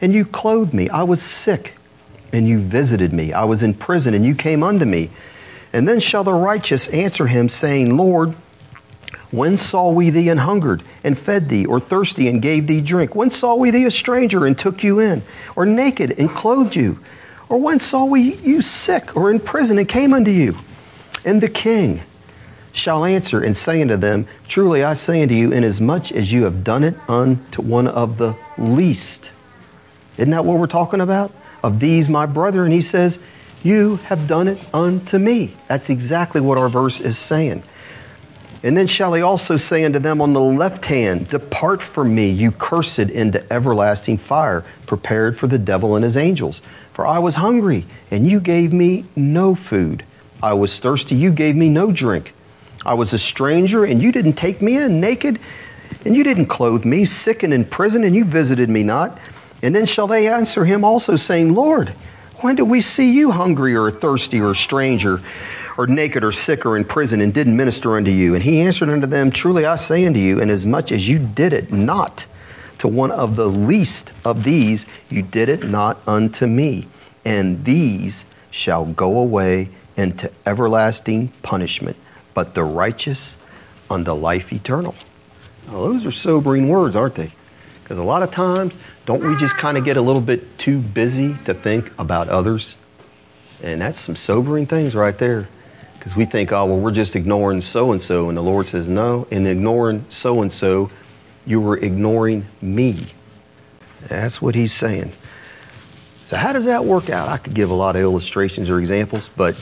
and 0.00 0.12
you 0.12 0.24
clothed 0.24 0.74
me. 0.74 0.88
I 0.90 1.04
was 1.04 1.22
sick, 1.22 1.76
and 2.32 2.46
you 2.46 2.58
visited 2.58 3.12
me. 3.12 3.32
I 3.32 3.44
was 3.44 3.62
in 3.62 3.74
prison, 3.74 4.12
and 4.12 4.24
you 4.24 4.34
came 4.34 4.62
unto 4.62 4.84
me. 4.84 5.10
And 5.72 5.86
then 5.86 6.00
shall 6.00 6.24
the 6.24 6.32
righteous 6.32 6.88
answer 6.88 7.26
him, 7.26 7.48
saying, 7.48 7.96
Lord, 7.96 8.34
when 9.30 9.58
saw 9.58 9.90
we 9.90 10.10
thee 10.10 10.28
an 10.28 10.38
hungered 10.38 10.82
and 11.02 11.18
fed 11.18 11.48
thee, 11.48 11.66
or 11.66 11.80
thirsty 11.80 12.28
and 12.28 12.40
gave 12.40 12.66
thee 12.66 12.80
drink? 12.80 13.14
When 13.14 13.30
saw 13.30 13.54
we 13.54 13.70
thee 13.70 13.84
a 13.84 13.90
stranger 13.90 14.46
and 14.46 14.58
took 14.58 14.82
you 14.82 15.00
in, 15.00 15.22
or 15.54 15.66
naked 15.66 16.18
and 16.18 16.30
clothed 16.30 16.76
you? 16.76 16.98
Or 17.48 17.58
when 17.58 17.78
saw 17.78 18.04
we 18.04 18.34
you 18.34 18.62
sick 18.62 19.16
or 19.16 19.30
in 19.30 19.40
prison 19.40 19.78
and 19.78 19.88
came 19.88 20.12
unto 20.12 20.30
you? 20.30 20.56
And 21.24 21.40
the 21.40 21.48
king 21.48 22.02
shall 22.72 23.04
answer 23.04 23.40
and 23.40 23.56
say 23.56 23.82
unto 23.82 23.96
them, 23.96 24.26
Truly 24.48 24.84
I 24.84 24.94
say 24.94 25.22
unto 25.22 25.34
you, 25.34 25.52
inasmuch 25.52 26.12
as 26.12 26.32
you 26.32 26.44
have 26.44 26.62
done 26.62 26.84
it 26.84 26.94
unto 27.08 27.62
one 27.62 27.86
of 27.86 28.18
the 28.18 28.36
least. 28.58 29.30
Isn't 30.16 30.30
that 30.30 30.44
what 30.44 30.58
we're 30.58 30.66
talking 30.66 31.00
about? 31.00 31.32
Of 31.62 31.80
these 31.80 32.08
my 32.08 32.26
brother. 32.26 32.64
And 32.64 32.72
he 32.72 32.82
says, 32.82 33.18
You 33.66 33.96
have 33.96 34.28
done 34.28 34.46
it 34.46 34.60
unto 34.72 35.18
me. 35.18 35.50
That's 35.66 35.90
exactly 35.90 36.40
what 36.40 36.56
our 36.56 36.68
verse 36.68 37.00
is 37.00 37.18
saying. 37.18 37.64
And 38.62 38.76
then 38.76 38.86
shall 38.86 39.12
he 39.12 39.22
also 39.22 39.56
say 39.56 39.82
unto 39.82 39.98
them 39.98 40.20
on 40.20 40.34
the 40.34 40.40
left 40.40 40.84
hand, 40.84 41.30
Depart 41.30 41.82
from 41.82 42.14
me, 42.14 42.30
you 42.30 42.52
cursed, 42.52 43.00
into 43.00 43.44
everlasting 43.52 44.18
fire, 44.18 44.64
prepared 44.86 45.36
for 45.36 45.48
the 45.48 45.58
devil 45.58 45.96
and 45.96 46.04
his 46.04 46.16
angels. 46.16 46.62
For 46.92 47.04
I 47.08 47.18
was 47.18 47.34
hungry, 47.34 47.86
and 48.08 48.30
you 48.30 48.38
gave 48.38 48.72
me 48.72 49.04
no 49.16 49.56
food. 49.56 50.04
I 50.40 50.54
was 50.54 50.78
thirsty, 50.78 51.16
you 51.16 51.32
gave 51.32 51.56
me 51.56 51.68
no 51.68 51.90
drink. 51.90 52.34
I 52.84 52.94
was 52.94 53.12
a 53.12 53.18
stranger, 53.18 53.84
and 53.84 54.00
you 54.00 54.12
didn't 54.12 54.34
take 54.34 54.62
me 54.62 54.76
in, 54.76 55.00
naked, 55.00 55.40
and 56.04 56.14
you 56.14 56.22
didn't 56.22 56.46
clothe 56.46 56.84
me, 56.84 57.04
sick 57.04 57.42
and 57.42 57.52
in 57.52 57.64
prison, 57.64 58.04
and 58.04 58.14
you 58.14 58.24
visited 58.24 58.70
me 58.70 58.84
not. 58.84 59.18
And 59.60 59.74
then 59.74 59.86
shall 59.86 60.06
they 60.06 60.28
answer 60.28 60.64
him 60.64 60.84
also, 60.84 61.16
saying, 61.16 61.52
Lord, 61.52 61.92
when 62.40 62.56
did 62.56 62.64
we 62.64 62.80
see 62.80 63.12
you 63.12 63.30
hungry 63.30 63.74
or 63.76 63.90
thirsty 63.90 64.40
or 64.40 64.52
a 64.52 64.56
stranger? 64.56 65.20
or 65.78 65.86
naked 65.86 66.24
or 66.24 66.32
sick 66.32 66.64
or 66.64 66.76
in 66.76 66.84
prison 66.84 67.20
and 67.20 67.34
didn't 67.34 67.56
minister 67.56 67.96
unto 67.96 68.10
you? 68.10 68.34
And 68.34 68.42
he 68.42 68.60
answered 68.60 68.88
unto 68.88 69.06
them, 69.06 69.30
Truly 69.30 69.66
I 69.66 69.76
say 69.76 70.06
unto 70.06 70.18
you, 70.18 70.40
inasmuch 70.40 70.92
as 70.92 71.08
you 71.08 71.18
did 71.18 71.52
it 71.52 71.72
not 71.72 72.26
to 72.78 72.88
one 72.88 73.10
of 73.10 73.36
the 73.36 73.46
least 73.46 74.12
of 74.24 74.44
these, 74.44 74.86
you 75.08 75.22
did 75.22 75.48
it 75.48 75.64
not 75.64 75.98
unto 76.06 76.46
me. 76.46 76.86
And 77.24 77.64
these 77.64 78.24
shall 78.50 78.84
go 78.84 79.18
away 79.18 79.70
into 79.96 80.30
everlasting 80.44 81.28
punishment, 81.42 81.96
but 82.34 82.54
the 82.54 82.64
righteous 82.64 83.36
unto 83.90 84.12
life 84.12 84.52
eternal. 84.52 84.94
Now, 85.66 85.72
those 85.72 86.06
are 86.06 86.12
sobering 86.12 86.68
words, 86.68 86.94
aren't 86.94 87.14
they? 87.14 87.32
Because 87.86 87.98
a 87.98 88.02
lot 88.02 88.24
of 88.24 88.32
times, 88.32 88.74
don't 89.04 89.22
we 89.22 89.36
just 89.36 89.56
kind 89.56 89.78
of 89.78 89.84
get 89.84 89.96
a 89.96 90.00
little 90.00 90.20
bit 90.20 90.58
too 90.58 90.80
busy 90.80 91.36
to 91.44 91.54
think 91.54 91.96
about 92.00 92.28
others? 92.28 92.74
And 93.62 93.80
that's 93.80 94.00
some 94.00 94.16
sobering 94.16 94.66
things 94.66 94.96
right 94.96 95.16
there. 95.16 95.46
Because 95.96 96.16
we 96.16 96.24
think, 96.24 96.50
oh, 96.50 96.66
well, 96.66 96.80
we're 96.80 96.90
just 96.90 97.14
ignoring 97.14 97.62
so 97.62 97.92
and 97.92 98.02
so. 98.02 98.28
And 98.28 98.36
the 98.36 98.42
Lord 98.42 98.66
says, 98.66 98.88
no, 98.88 99.28
in 99.30 99.46
ignoring 99.46 100.04
so 100.08 100.42
and 100.42 100.50
so, 100.50 100.90
you 101.46 101.60
were 101.60 101.76
ignoring 101.76 102.46
me. 102.60 103.06
That's 104.08 104.42
what 104.42 104.56
he's 104.56 104.72
saying. 104.72 105.12
So, 106.24 106.36
how 106.36 106.52
does 106.52 106.64
that 106.64 106.84
work 106.84 107.08
out? 107.08 107.28
I 107.28 107.36
could 107.36 107.54
give 107.54 107.70
a 107.70 107.74
lot 107.74 107.94
of 107.94 108.02
illustrations 108.02 108.68
or 108.68 108.80
examples, 108.80 109.30
but 109.36 109.54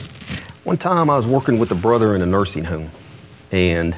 one 0.63 0.79
time 0.79 1.11
I 1.11 1.15
was 1.15 1.27
working 1.27 1.59
with 1.59 1.69
a 1.69 1.75
brother 1.75 2.15
in 2.15 2.23
a 2.23 2.25
nursing 2.25 2.63
home, 2.63 2.89
and 3.51 3.95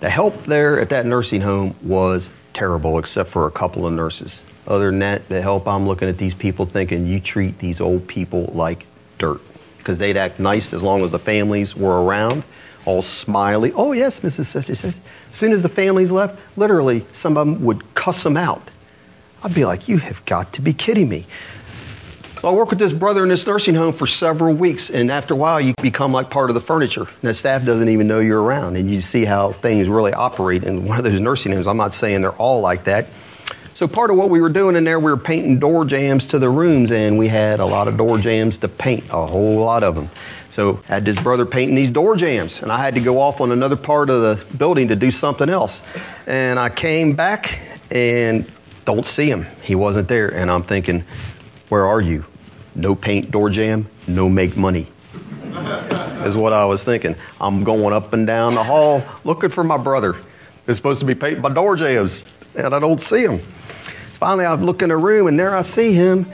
the 0.00 0.08
help 0.08 0.46
there 0.46 0.80
at 0.80 0.88
that 0.88 1.04
nursing 1.04 1.42
home 1.42 1.76
was 1.82 2.30
terrible, 2.54 2.98
except 2.98 3.30
for 3.30 3.46
a 3.46 3.50
couple 3.50 3.86
of 3.86 3.92
nurses. 3.92 4.42
Other 4.66 4.86
than 4.86 5.00
that, 5.00 5.28
the 5.28 5.42
help, 5.42 5.68
I'm 5.68 5.86
looking 5.86 6.08
at 6.08 6.16
these 6.16 6.34
people 6.34 6.64
thinking, 6.64 7.06
you 7.06 7.20
treat 7.20 7.58
these 7.58 7.80
old 7.80 8.08
people 8.08 8.50
like 8.54 8.86
dirt 9.18 9.40
because 9.78 9.98
they'd 9.98 10.16
act 10.16 10.40
nice 10.40 10.72
as 10.72 10.82
long 10.82 11.04
as 11.04 11.10
the 11.10 11.18
families 11.18 11.76
were 11.76 12.02
around, 12.02 12.42
all 12.86 13.02
smiley. 13.02 13.70
Oh, 13.72 13.92
yes, 13.92 14.20
Mrs. 14.20 14.46
Such 14.46 14.70
As 14.70 14.94
soon 15.30 15.52
as 15.52 15.62
the 15.62 15.68
families 15.68 16.10
left, 16.10 16.40
literally, 16.56 17.04
some 17.12 17.36
of 17.36 17.46
them 17.46 17.64
would 17.64 17.94
cuss 17.94 18.22
them 18.22 18.38
out. 18.38 18.70
I'd 19.42 19.54
be 19.54 19.66
like, 19.66 19.88
you 19.88 19.98
have 19.98 20.24
got 20.24 20.54
to 20.54 20.62
be 20.62 20.72
kidding 20.72 21.10
me. 21.10 21.26
I 22.46 22.52
worked 22.52 22.70
with 22.70 22.78
this 22.78 22.92
brother 22.92 23.22
in 23.22 23.28
this 23.30 23.46
nursing 23.46 23.74
home 23.74 23.92
for 23.92 24.06
several 24.06 24.54
weeks, 24.54 24.90
and 24.90 25.10
after 25.10 25.34
a 25.34 25.36
while, 25.36 25.60
you 25.60 25.74
become 25.80 26.12
like 26.12 26.30
part 26.30 26.50
of 26.50 26.54
the 26.54 26.60
furniture. 26.60 27.02
And 27.02 27.22
the 27.22 27.34
staff 27.34 27.64
doesn't 27.64 27.88
even 27.88 28.06
know 28.06 28.20
you're 28.20 28.42
around, 28.42 28.76
and 28.76 28.90
you 28.90 29.00
see 29.00 29.24
how 29.24 29.52
things 29.52 29.88
really 29.88 30.12
operate 30.12 30.64
in 30.64 30.84
one 30.84 30.98
of 30.98 31.04
those 31.04 31.20
nursing 31.20 31.52
homes. 31.52 31.66
I'm 31.66 31.76
not 31.76 31.92
saying 31.92 32.20
they're 32.20 32.32
all 32.32 32.60
like 32.60 32.84
that, 32.84 33.06
so 33.74 33.88
part 33.88 34.12
of 34.12 34.16
what 34.16 34.30
we 34.30 34.40
were 34.40 34.50
doing 34.50 34.76
in 34.76 34.84
there, 34.84 35.00
we 35.00 35.10
were 35.10 35.16
painting 35.16 35.58
door 35.58 35.84
jambs 35.84 36.26
to 36.26 36.38
the 36.38 36.48
rooms, 36.48 36.92
and 36.92 37.18
we 37.18 37.26
had 37.26 37.58
a 37.58 37.66
lot 37.66 37.88
of 37.88 37.96
door 37.96 38.18
jambs 38.18 38.58
to 38.58 38.68
paint, 38.68 39.04
a 39.10 39.26
whole 39.26 39.58
lot 39.58 39.82
of 39.82 39.96
them. 39.96 40.08
So 40.50 40.80
I 40.88 40.94
had 40.94 41.04
this 41.04 41.20
brother 41.20 41.44
painting 41.44 41.74
these 41.74 41.90
door 41.90 42.14
jambs, 42.14 42.62
and 42.62 42.70
I 42.70 42.78
had 42.78 42.94
to 42.94 43.00
go 43.00 43.20
off 43.20 43.40
on 43.40 43.50
another 43.50 43.74
part 43.74 44.10
of 44.10 44.20
the 44.20 44.56
building 44.56 44.88
to 44.88 44.96
do 44.96 45.10
something 45.10 45.48
else. 45.48 45.82
And 46.28 46.60
I 46.60 46.68
came 46.68 47.14
back 47.14 47.58
and 47.90 48.48
don't 48.84 49.04
see 49.04 49.28
him. 49.28 49.46
He 49.62 49.74
wasn't 49.74 50.06
there, 50.06 50.28
and 50.28 50.52
I'm 50.52 50.62
thinking, 50.62 51.02
where 51.68 51.84
are 51.84 52.00
you? 52.00 52.24
No 52.74 52.94
paint 52.94 53.30
door 53.30 53.50
jamb, 53.50 53.86
no 54.06 54.28
make 54.28 54.56
money. 54.56 54.86
is 56.24 56.36
what 56.36 56.52
I 56.52 56.64
was 56.64 56.82
thinking. 56.82 57.16
I'm 57.40 57.64
going 57.64 57.92
up 57.92 58.12
and 58.12 58.26
down 58.26 58.54
the 58.54 58.64
hall 58.64 59.02
looking 59.24 59.50
for 59.50 59.62
my 59.62 59.76
brother. 59.76 60.16
He's 60.66 60.76
supposed 60.76 61.00
to 61.00 61.06
be 61.06 61.14
painting 61.14 61.42
my 61.42 61.52
door 61.52 61.76
jambs, 61.76 62.22
and 62.56 62.74
I 62.74 62.78
don't 62.78 63.00
see 63.00 63.24
him. 63.24 63.38
Finally, 64.14 64.46
I 64.46 64.54
look 64.54 64.82
in 64.82 64.88
the 64.88 64.96
room, 64.96 65.26
and 65.26 65.38
there 65.38 65.54
I 65.54 65.62
see 65.62 65.92
him. 65.92 66.26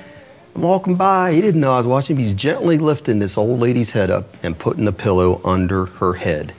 I'm 0.55 0.63
walking 0.63 0.95
by. 0.95 1.33
He 1.33 1.41
didn't 1.41 1.61
know 1.61 1.73
I 1.73 1.79
was 1.79 1.87
watching 1.87 2.17
him. 2.17 2.23
He's 2.23 2.33
gently 2.33 2.79
lifting 2.79 3.19
this 3.19 3.37
old 3.37 3.61
lady's 3.61 3.91
head 3.91 4.11
up 4.11 4.27
and 4.43 4.59
putting 4.59 4.85
the 4.85 4.93
pillow 4.93 5.41
under 5.45 5.87
her 5.87 6.15
head. 6.15 6.55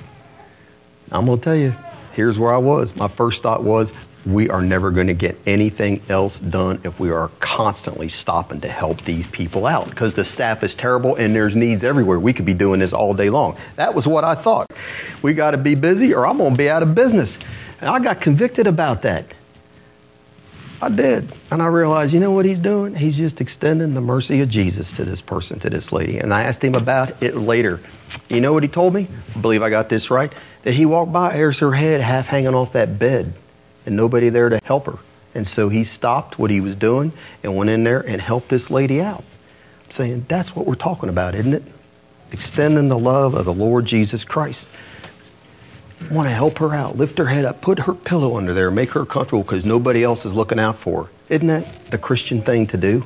I'm 1.12 1.26
going 1.26 1.40
to 1.40 1.44
tell 1.44 1.56
you, 1.56 1.76
here's 2.14 2.38
where 2.40 2.54
I 2.54 2.58
was. 2.58 2.96
My 2.96 3.08
first 3.08 3.44
thought 3.44 3.64
was, 3.64 3.92
we 4.26 4.50
are 4.50 4.62
never 4.62 4.92
going 4.92 5.08
to 5.08 5.14
get 5.14 5.38
anything 5.46 6.02
else 6.08 6.38
done 6.38 6.80
if 6.84 7.00
we 7.00 7.10
are 7.10 7.30
constantly 7.40 8.08
stopping 8.08 8.62
to 8.62 8.68
help 8.68 9.04
these 9.04 9.28
people 9.28 9.66
out 9.66 9.90
because 9.90 10.14
the 10.14 10.24
staff 10.24 10.64
is 10.64 10.76
terrible 10.76 11.16
and 11.16 11.36
there's 11.36 11.56
needs 11.56 11.84
everywhere. 11.84 12.20
We 12.20 12.34
could 12.34 12.46
be 12.46 12.54
doing 12.54 12.80
this 12.80 12.94
all 12.94 13.14
day 13.14 13.30
long. 13.30 13.58
That 13.78 13.96
was 13.96 14.08
what 14.08 14.24
I 14.24 14.36
thought. 14.36 14.68
We 15.22 15.34
got 15.34 15.52
to 15.52 15.58
be 15.58 15.76
busy 15.76 16.14
or 16.14 16.28
I'm 16.28 16.38
going 16.38 16.52
to 16.52 16.58
be 16.58 16.70
out 16.70 16.84
of 16.84 16.94
business. 16.94 17.40
And 17.80 17.90
I 17.90 18.00
got 18.00 18.22
convicted 18.22 18.68
about 18.68 19.02
that. 19.02 19.26
I 20.84 20.90
did. 20.90 21.32
And 21.52 21.62
I 21.62 21.68
realized, 21.68 22.12
you 22.12 22.20
know 22.20 22.32
what 22.32 22.46
he's 22.46 22.60
doing? 22.60 22.96
He's 22.96 23.16
just 23.16 23.40
extending 23.40 23.94
the 23.94 24.02
mercy 24.02 24.42
of 24.42 24.50
Jesus 24.50 24.92
to 24.94 25.06
this 25.06 25.22
person, 25.22 25.60
to 25.60 25.70
this 25.70 25.92
lady. 25.92 26.18
And 26.18 26.34
I 26.34 26.44
asked 26.44 26.64
him 26.64 26.74
about 26.74 27.22
it 27.22 27.36
later. 27.38 27.80
You 28.30 28.42
know 28.42 28.52
what 28.52 28.64
he 28.64 28.70
told 28.70 28.94
me? 28.94 29.08
I 29.36 29.40
believe 29.40 29.62
I 29.62 29.70
got 29.70 29.90
this 29.90 30.10
right. 30.10 30.34
That 30.64 30.74
he 30.74 30.86
walked 30.86 31.14
by, 31.14 31.34
there's 31.34 31.60
her 31.60 31.74
head 31.74 32.02
half 32.02 32.28
hanging 32.28 32.56
off 32.56 32.74
that 32.74 32.98
bed, 32.98 33.34
and 33.86 33.96
nobody 33.96 34.30
there 34.30 34.50
to 34.50 34.60
help 34.64 34.86
her. 34.86 34.98
And 35.34 35.48
so 35.48 35.70
he 35.70 35.84
stopped 35.84 36.38
what 36.38 36.52
he 36.52 36.60
was 36.60 36.76
doing 36.76 37.14
and 37.44 37.56
went 37.56 37.70
in 37.70 37.84
there 37.84 38.02
and 38.02 38.22
helped 38.22 38.50
this 38.50 38.70
lady 38.70 39.02
out. 39.02 39.24
Saying 39.90 40.26
that's 40.28 40.56
what 40.56 40.66
we're 40.66 40.76
talking 40.76 41.10
about, 41.10 41.36
isn't 41.36 41.54
it? 41.54 41.64
Extending 42.32 42.88
the 42.88 42.98
love 42.98 43.34
of 43.34 43.46
the 43.46 43.54
Lord 43.54 43.86
Jesus 43.86 44.24
Christ 44.24 44.68
want 46.10 46.28
to 46.28 46.34
help 46.34 46.58
her 46.60 46.74
out, 46.74 46.98
lift 46.98 47.18
her 47.18 47.28
head 47.28 47.46
up, 47.46 47.62
put 47.62 47.80
her 47.80 47.94
pillow 47.94 48.38
under 48.38 48.54
there, 48.54 48.72
make 48.72 48.92
her 48.92 49.06
comfortable 49.06 49.44
because 49.44 49.66
nobody 49.66 50.04
else 50.04 50.26
is 50.26 50.34
looking 50.34 50.60
out 50.60 50.78
for 50.78 51.04
her. 51.04 51.10
Isn't 51.30 51.48
that 51.48 51.86
the 51.92 51.98
Christian 51.98 52.42
thing 52.42 52.66
to 52.68 52.78
do? 52.78 53.06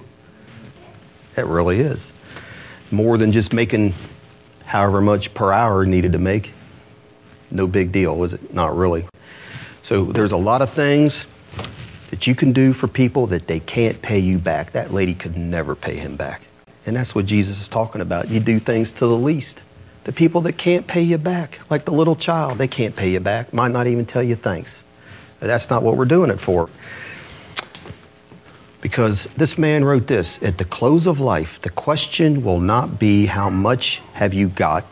It 1.35 1.45
really 1.45 1.81
is. 1.81 2.11
More 2.91 3.17
than 3.17 3.31
just 3.31 3.51
making 3.51 3.93
however 4.65 5.01
much 5.01 5.33
per 5.33 5.51
hour 5.51 5.85
needed 5.85 6.13
to 6.13 6.19
make. 6.19 6.53
No 7.51 7.67
big 7.67 7.91
deal, 7.91 8.23
is 8.23 8.33
it? 8.33 8.53
Not 8.53 8.75
really. 8.75 9.05
So 9.85 10.05
there's 10.05 10.31
a 10.31 10.37
lot 10.37 10.63
of 10.63 10.71
things 10.71 11.27
that 12.09 12.25
you 12.25 12.33
can 12.33 12.53
do 12.53 12.73
for 12.73 12.87
people 12.87 13.27
that 13.27 13.45
they 13.45 13.59
can't 13.59 14.01
pay 14.01 14.17
you 14.17 14.39
back. 14.39 14.71
That 14.71 14.91
lady 14.91 15.13
could 15.13 15.37
never 15.37 15.75
pay 15.75 15.97
him 15.97 16.15
back. 16.15 16.41
And 16.87 16.95
that's 16.95 17.13
what 17.13 17.27
Jesus 17.27 17.61
is 17.61 17.67
talking 17.67 18.01
about. 18.01 18.27
You 18.27 18.39
do 18.39 18.57
things 18.57 18.91
to 18.93 19.05
the 19.05 19.15
least. 19.15 19.61
The 20.05 20.11
people 20.11 20.41
that 20.41 20.53
can't 20.53 20.87
pay 20.87 21.03
you 21.03 21.19
back, 21.19 21.59
like 21.69 21.85
the 21.85 21.91
little 21.91 22.15
child, 22.15 22.57
they 22.57 22.67
can't 22.67 22.95
pay 22.95 23.11
you 23.11 23.19
back, 23.19 23.53
might 23.53 23.71
not 23.71 23.85
even 23.85 24.07
tell 24.07 24.23
you 24.23 24.33
thanks. 24.35 24.81
But 25.39 25.45
that's 25.45 25.69
not 25.69 25.83
what 25.83 25.97
we're 25.97 26.05
doing 26.05 26.31
it 26.31 26.39
for. 26.39 26.67
Because 28.81 29.25
this 29.37 29.55
man 29.55 29.85
wrote 29.85 30.07
this 30.07 30.41
at 30.41 30.57
the 30.57 30.65
close 30.65 31.05
of 31.05 31.19
life, 31.19 31.61
the 31.61 31.69
question 31.69 32.43
will 32.43 32.59
not 32.59 32.97
be 32.97 33.27
how 33.27 33.51
much 33.51 34.01
have 34.13 34.33
you 34.33 34.47
got, 34.49 34.83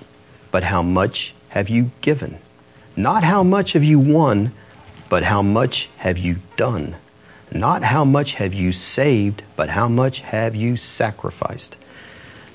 but 0.52 0.66
how 0.66 0.84
much 0.84 1.34
have 1.50 1.68
you 1.68 1.89
given? 2.02 2.38
Not 2.96 3.24
how 3.24 3.41
much 3.41 3.74
have 3.74 3.84
you 3.84 3.98
won, 3.98 4.52
but 5.14 5.22
how 5.22 5.43
much 5.43 5.89
have 5.97 6.18
you 6.18 6.38
done? 6.57 6.95
Not 7.51 7.84
how 7.84 8.03
much 8.03 8.34
have 8.34 8.51
you 8.51 8.72
saved, 8.72 9.43
but 9.55 9.70
how 9.70 9.88
much 9.88 10.22
have 10.22 10.55
you 10.55 10.76
sacrificed? 10.76 11.76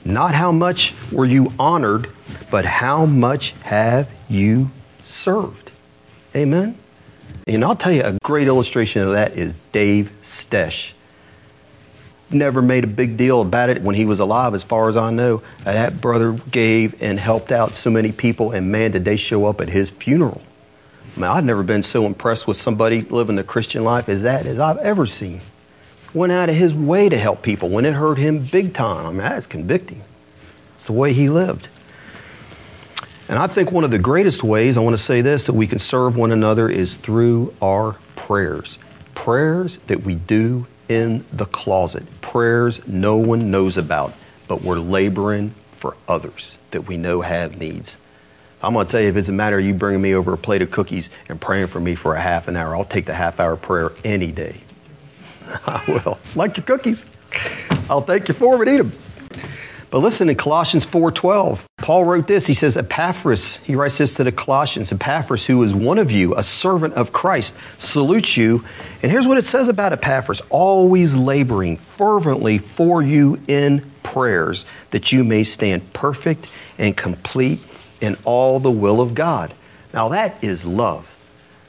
Not 0.05 0.35
how 0.35 0.51
much 0.51 0.93
were 1.13 1.25
you 1.25 1.53
honored, 1.57 2.11
but 2.51 2.65
how 2.65 3.07
much 3.07 3.53
have 3.63 4.13
you 4.29 4.73
served? 5.05 5.71
Amen? 6.35 6.77
And 7.47 7.63
I'll 7.63 7.77
tell 7.77 7.93
you 7.93 8.03
a 8.03 8.19
great 8.25 8.49
illustration 8.49 9.03
of 9.03 9.13
that 9.13 9.37
is 9.37 9.55
Dave 9.71 10.11
Stesh. 10.23 10.95
Never 12.29 12.61
made 12.61 12.83
a 12.83 12.89
big 12.89 13.17
deal 13.17 13.41
about 13.41 13.71
it 13.71 13.83
when 13.83 13.95
he 13.95 14.05
was 14.05 14.19
alive, 14.19 14.53
as 14.53 14.65
far 14.65 14.89
as 14.89 14.97
I 14.97 15.13
know. 15.13 15.45
That 15.63 16.01
brother 16.01 16.33
gave 16.51 17.01
and 17.01 17.21
helped 17.21 17.53
out 17.53 17.75
so 17.75 17.89
many 17.89 18.11
people, 18.11 18.51
and 18.51 18.73
man, 18.73 18.91
did 18.91 19.05
they 19.05 19.17
show 19.17 19.47
up 19.47 19.61
at 19.61 19.69
his 19.69 19.91
funeral. 19.91 20.43
I 21.17 21.21
mean, 21.21 21.31
I've 21.31 21.45
never 21.45 21.63
been 21.63 21.83
so 21.83 22.07
impressed 22.07 22.47
with 22.47 22.57
somebody 22.57 23.03
living 23.03 23.37
the 23.37 23.45
Christian 23.45 23.85
life 23.85 24.09
as 24.09 24.23
that 24.23 24.47
as 24.47 24.59
I've 24.59 24.79
ever 24.79 25.07
seen. 25.07 25.41
Went 26.15 26.33
out 26.33 26.49
of 26.49 26.55
his 26.55 26.75
way 26.75 27.09
to 27.09 27.19
help 27.19 27.43
people 27.43 27.69
when 27.69 27.85
it 27.85 27.95
hurt 27.95 28.19
him 28.19 28.45
big 28.45 28.73
time. 28.73 29.07
I 29.07 29.11
mean, 29.11 29.19
that's 29.19 29.47
convicting. 29.47 30.03
It's 30.77 30.87
the 30.87 30.93
way 30.93 31.13
he 31.13 31.29
lived. 31.29 31.69
And 33.29 33.39
I 33.39 33.47
think 33.47 33.71
one 33.71 33.85
of 33.85 33.91
the 33.91 33.99
greatest 33.99 34.43
ways, 34.43 34.77
I 34.77 34.81
want 34.81 34.97
to 34.97 35.03
say 35.03 35.21
this, 35.21 35.47
that 35.47 35.53
we 35.53 35.67
can 35.67 35.79
serve 35.79 36.17
one 36.17 36.33
another 36.33 36.69
is 36.69 36.95
through 36.95 37.55
our 37.61 37.97
prayers. 38.17 38.79
Prayers 39.15 39.79
that 39.89 40.03
we 40.03 40.15
do 40.15 40.67
in 40.89 41.25
the 41.33 41.45
closet. 41.45 42.05
Prayers 42.23 42.87
no 42.87 43.17
one 43.17 43.51
knows 43.51 43.77
about, 43.77 44.15
but 44.47 44.63
we're 44.63 44.79
laboring 44.79 45.55
for 45.73 45.97
others 46.09 46.57
that 46.71 46.87
we 46.87 46.97
know 46.97 47.21
have 47.21 47.59
needs. 47.59 47.97
I'm 48.63 48.75
going 48.75 48.87
to 48.87 48.91
tell 48.91 49.01
you, 49.01 49.09
if 49.09 49.17
it's 49.17 49.29
a 49.29 49.33
matter 49.33 49.59
of 49.59 49.65
you 49.65 49.73
bringing 49.73 50.03
me 50.03 50.15
over 50.15 50.33
a 50.33 50.39
plate 50.39 50.63
of 50.63 50.71
cookies 50.71 51.11
and 51.29 51.41
praying 51.41 51.69
for 51.69 51.79
me 51.79 51.95
for 51.95 52.15
a 52.15 52.21
half 52.21 52.49
an 52.49 52.57
hour, 52.57 52.75
I'll 52.75 52.85
take 52.85 53.07
the 53.07 53.15
half 53.15 53.39
hour 53.39 53.57
prayer 53.57 53.93
any 54.05 54.33
day. 54.33 54.57
I 55.67 55.85
will. 55.87 56.19
Like 56.35 56.57
your 56.57 56.65
cookies. 56.65 57.07
I'll 57.89 58.03
take 58.03 58.29
you 58.29 58.35
for 58.35 58.53
them 58.53 58.67
and 58.67 58.71
eat 58.71 58.77
them. 58.79 58.93
But 59.91 60.01
listen 60.01 60.29
in 60.29 60.37
Colossians 60.37 60.85
4:12, 60.85 61.65
Paul 61.79 62.05
wrote 62.05 62.27
this. 62.27 62.47
He 62.47 62.53
says, 62.53 62.77
Epaphras, 62.77 63.57
he 63.59 63.75
writes 63.75 63.97
this 63.97 64.15
to 64.17 64.25
the 64.25 64.33
Colossians, 64.33 64.93
Epaphras, 64.93 65.47
who 65.47 65.63
is 65.63 65.73
one 65.73 65.97
of 65.97 66.11
you, 66.11 66.35
a 66.35 66.43
servant 66.43 66.93
of 66.95 67.13
Christ, 67.13 67.55
salutes 67.79 68.37
you. 68.37 68.65
And 69.03 69.11
here's 69.11 69.27
what 69.27 69.39
it 69.39 69.47
says 69.47 69.69
about 69.69 69.95
Epaphras 69.95 70.43
always 70.51 71.17
laboring 71.17 71.79
fervently 71.79 72.59
for 72.59 73.01
you 73.01 73.41
in 73.49 73.91
prayers, 74.03 74.67
that 74.91 75.11
you 75.11 75.25
may 75.25 75.43
stand 75.43 75.95
perfect 75.95 76.49
and 76.77 76.95
complete 76.95 77.61
in 78.01 78.17
all 78.25 78.61
the 78.61 78.71
will 78.71 79.01
of 79.01 79.15
God. 79.15 79.55
Now 79.93 80.09
that 80.09 80.43
is 80.43 80.65
love. 80.65 81.15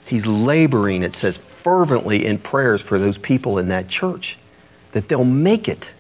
He's 0.06 0.26
laboring, 0.26 1.04
it 1.04 1.14
says, 1.14 1.38
fervently 1.38 2.26
in 2.26 2.40
prayers 2.40 2.82
for 2.82 2.98
those 2.98 3.18
people 3.18 3.58
in 3.58 3.68
that 3.68 3.88
church, 3.88 4.38
that 4.92 5.08
they'll 5.08 5.24
make 5.24 5.68
it. 5.68 5.92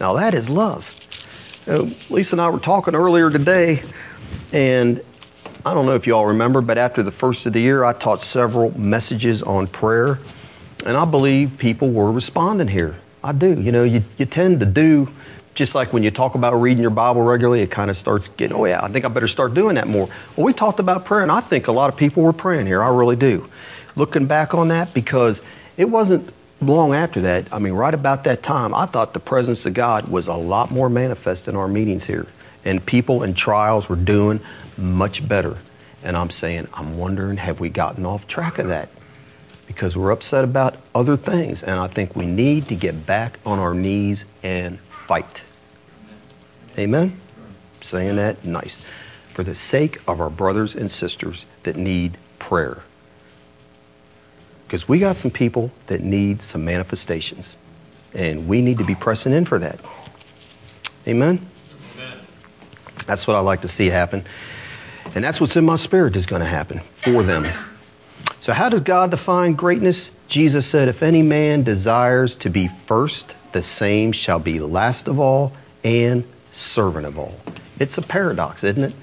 Now 0.00 0.14
that 0.14 0.34
is 0.34 0.50
love. 0.50 0.98
Uh, 1.66 1.90
Lisa 2.10 2.34
and 2.34 2.40
I 2.40 2.50
were 2.50 2.58
talking 2.58 2.94
earlier 2.94 3.30
today, 3.30 3.82
and 4.52 5.00
I 5.64 5.74
don't 5.74 5.86
know 5.86 5.94
if 5.94 6.08
you 6.08 6.16
all 6.16 6.26
remember, 6.26 6.60
but 6.60 6.76
after 6.76 7.04
the 7.04 7.12
first 7.12 7.46
of 7.46 7.52
the 7.52 7.60
year, 7.60 7.84
I 7.84 7.92
taught 7.92 8.20
several 8.20 8.76
messages 8.76 9.44
on 9.44 9.68
prayer, 9.68 10.18
and 10.84 10.96
I 10.96 11.04
believe 11.04 11.58
people 11.58 11.92
were 11.92 12.10
responding 12.10 12.66
here. 12.66 12.96
I 13.22 13.30
do. 13.30 13.60
You 13.60 13.70
know, 13.70 13.84
you, 13.84 14.02
you 14.18 14.26
tend 14.26 14.58
to 14.58 14.66
do, 14.66 15.08
just 15.54 15.74
like 15.74 15.92
when 15.92 16.02
you 16.02 16.10
talk 16.10 16.34
about 16.34 16.54
reading 16.54 16.80
your 16.80 16.90
Bible 16.90 17.22
regularly, 17.22 17.60
it 17.60 17.70
kind 17.70 17.90
of 17.90 17.96
starts 17.96 18.28
getting, 18.28 18.56
oh, 18.56 18.64
yeah, 18.64 18.82
I 18.82 18.88
think 18.88 19.04
I 19.04 19.08
better 19.08 19.28
start 19.28 19.54
doing 19.54 19.74
that 19.74 19.86
more. 19.86 20.08
Well, 20.36 20.46
we 20.46 20.52
talked 20.52 20.80
about 20.80 21.04
prayer, 21.04 21.22
and 21.22 21.30
I 21.30 21.40
think 21.40 21.68
a 21.68 21.72
lot 21.72 21.92
of 21.92 21.96
people 21.96 22.22
were 22.22 22.32
praying 22.32 22.66
here. 22.66 22.82
I 22.82 22.88
really 22.88 23.16
do. 23.16 23.48
Looking 23.94 24.26
back 24.26 24.54
on 24.54 24.68
that, 24.68 24.94
because 24.94 25.42
it 25.76 25.90
wasn't 25.90 26.32
long 26.60 26.94
after 26.94 27.20
that, 27.22 27.52
I 27.52 27.58
mean, 27.58 27.74
right 27.74 27.92
about 27.92 28.24
that 28.24 28.42
time, 28.42 28.74
I 28.74 28.86
thought 28.86 29.12
the 29.12 29.20
presence 29.20 29.66
of 29.66 29.74
God 29.74 30.08
was 30.08 30.26
a 30.28 30.34
lot 30.34 30.70
more 30.70 30.88
manifest 30.88 31.48
in 31.48 31.56
our 31.56 31.68
meetings 31.68 32.06
here. 32.06 32.26
And 32.64 32.84
people 32.84 33.22
and 33.22 33.36
trials 33.36 33.88
were 33.88 33.96
doing 33.96 34.40
much 34.78 35.26
better. 35.26 35.58
And 36.02 36.16
I'm 36.16 36.30
saying, 36.30 36.68
I'm 36.72 36.96
wondering, 36.96 37.36
have 37.36 37.60
we 37.60 37.68
gotten 37.68 38.06
off 38.06 38.26
track 38.26 38.58
of 38.58 38.68
that? 38.68 38.88
Because 39.66 39.96
we're 39.96 40.10
upset 40.10 40.44
about 40.44 40.76
other 40.94 41.16
things. 41.16 41.62
And 41.62 41.78
I 41.78 41.88
think 41.88 42.16
we 42.16 42.26
need 42.26 42.68
to 42.68 42.74
get 42.74 43.06
back 43.06 43.38
on 43.44 43.58
our 43.58 43.74
knees 43.74 44.24
and 44.42 44.78
fight. 45.12 45.42
Amen? 46.78 47.20
saying 47.82 48.16
that 48.16 48.46
nice. 48.46 48.80
For 49.34 49.42
the 49.42 49.54
sake 49.54 50.00
of 50.08 50.22
our 50.22 50.30
brothers 50.30 50.74
and 50.74 50.90
sisters 50.90 51.44
that 51.64 51.76
need 51.76 52.16
prayer. 52.38 52.78
Because 54.66 54.88
we 54.88 54.98
got 54.98 55.16
some 55.16 55.30
people 55.30 55.70
that 55.88 56.00
need 56.00 56.40
some 56.40 56.64
manifestations. 56.64 57.58
And 58.14 58.48
we 58.48 58.62
need 58.62 58.78
to 58.78 58.84
be 58.84 58.94
pressing 58.94 59.34
in 59.34 59.44
for 59.44 59.58
that. 59.58 59.80
Amen? 61.06 61.46
Amen? 61.98 62.18
That's 63.04 63.26
what 63.26 63.36
I 63.36 63.40
like 63.40 63.60
to 63.62 63.68
see 63.68 63.88
happen. 63.88 64.24
And 65.14 65.22
that's 65.22 65.42
what's 65.42 65.56
in 65.56 65.66
my 65.66 65.76
spirit 65.76 66.16
is 66.16 66.24
going 66.24 66.40
to 66.40 66.48
happen 66.48 66.80
for 67.04 67.22
them. 67.22 67.46
So, 68.40 68.54
how 68.54 68.70
does 68.70 68.80
God 68.80 69.10
define 69.10 69.52
greatness? 69.52 70.10
Jesus 70.28 70.66
said, 70.66 70.88
If 70.88 71.02
any 71.02 71.20
man 71.20 71.64
desires 71.64 72.34
to 72.36 72.48
be 72.48 72.68
first, 72.68 73.34
the 73.52 73.62
same 73.62 74.12
shall 74.12 74.38
be 74.38 74.60
last 74.60 75.08
of 75.08 75.18
all 75.18 75.52
and 75.84 76.24
servant 76.50 77.06
of 77.06 77.18
all. 77.18 77.34
It's 77.78 77.98
a 77.98 78.02
paradox, 78.02 78.64
isn't 78.64 78.84
it? 78.84 78.94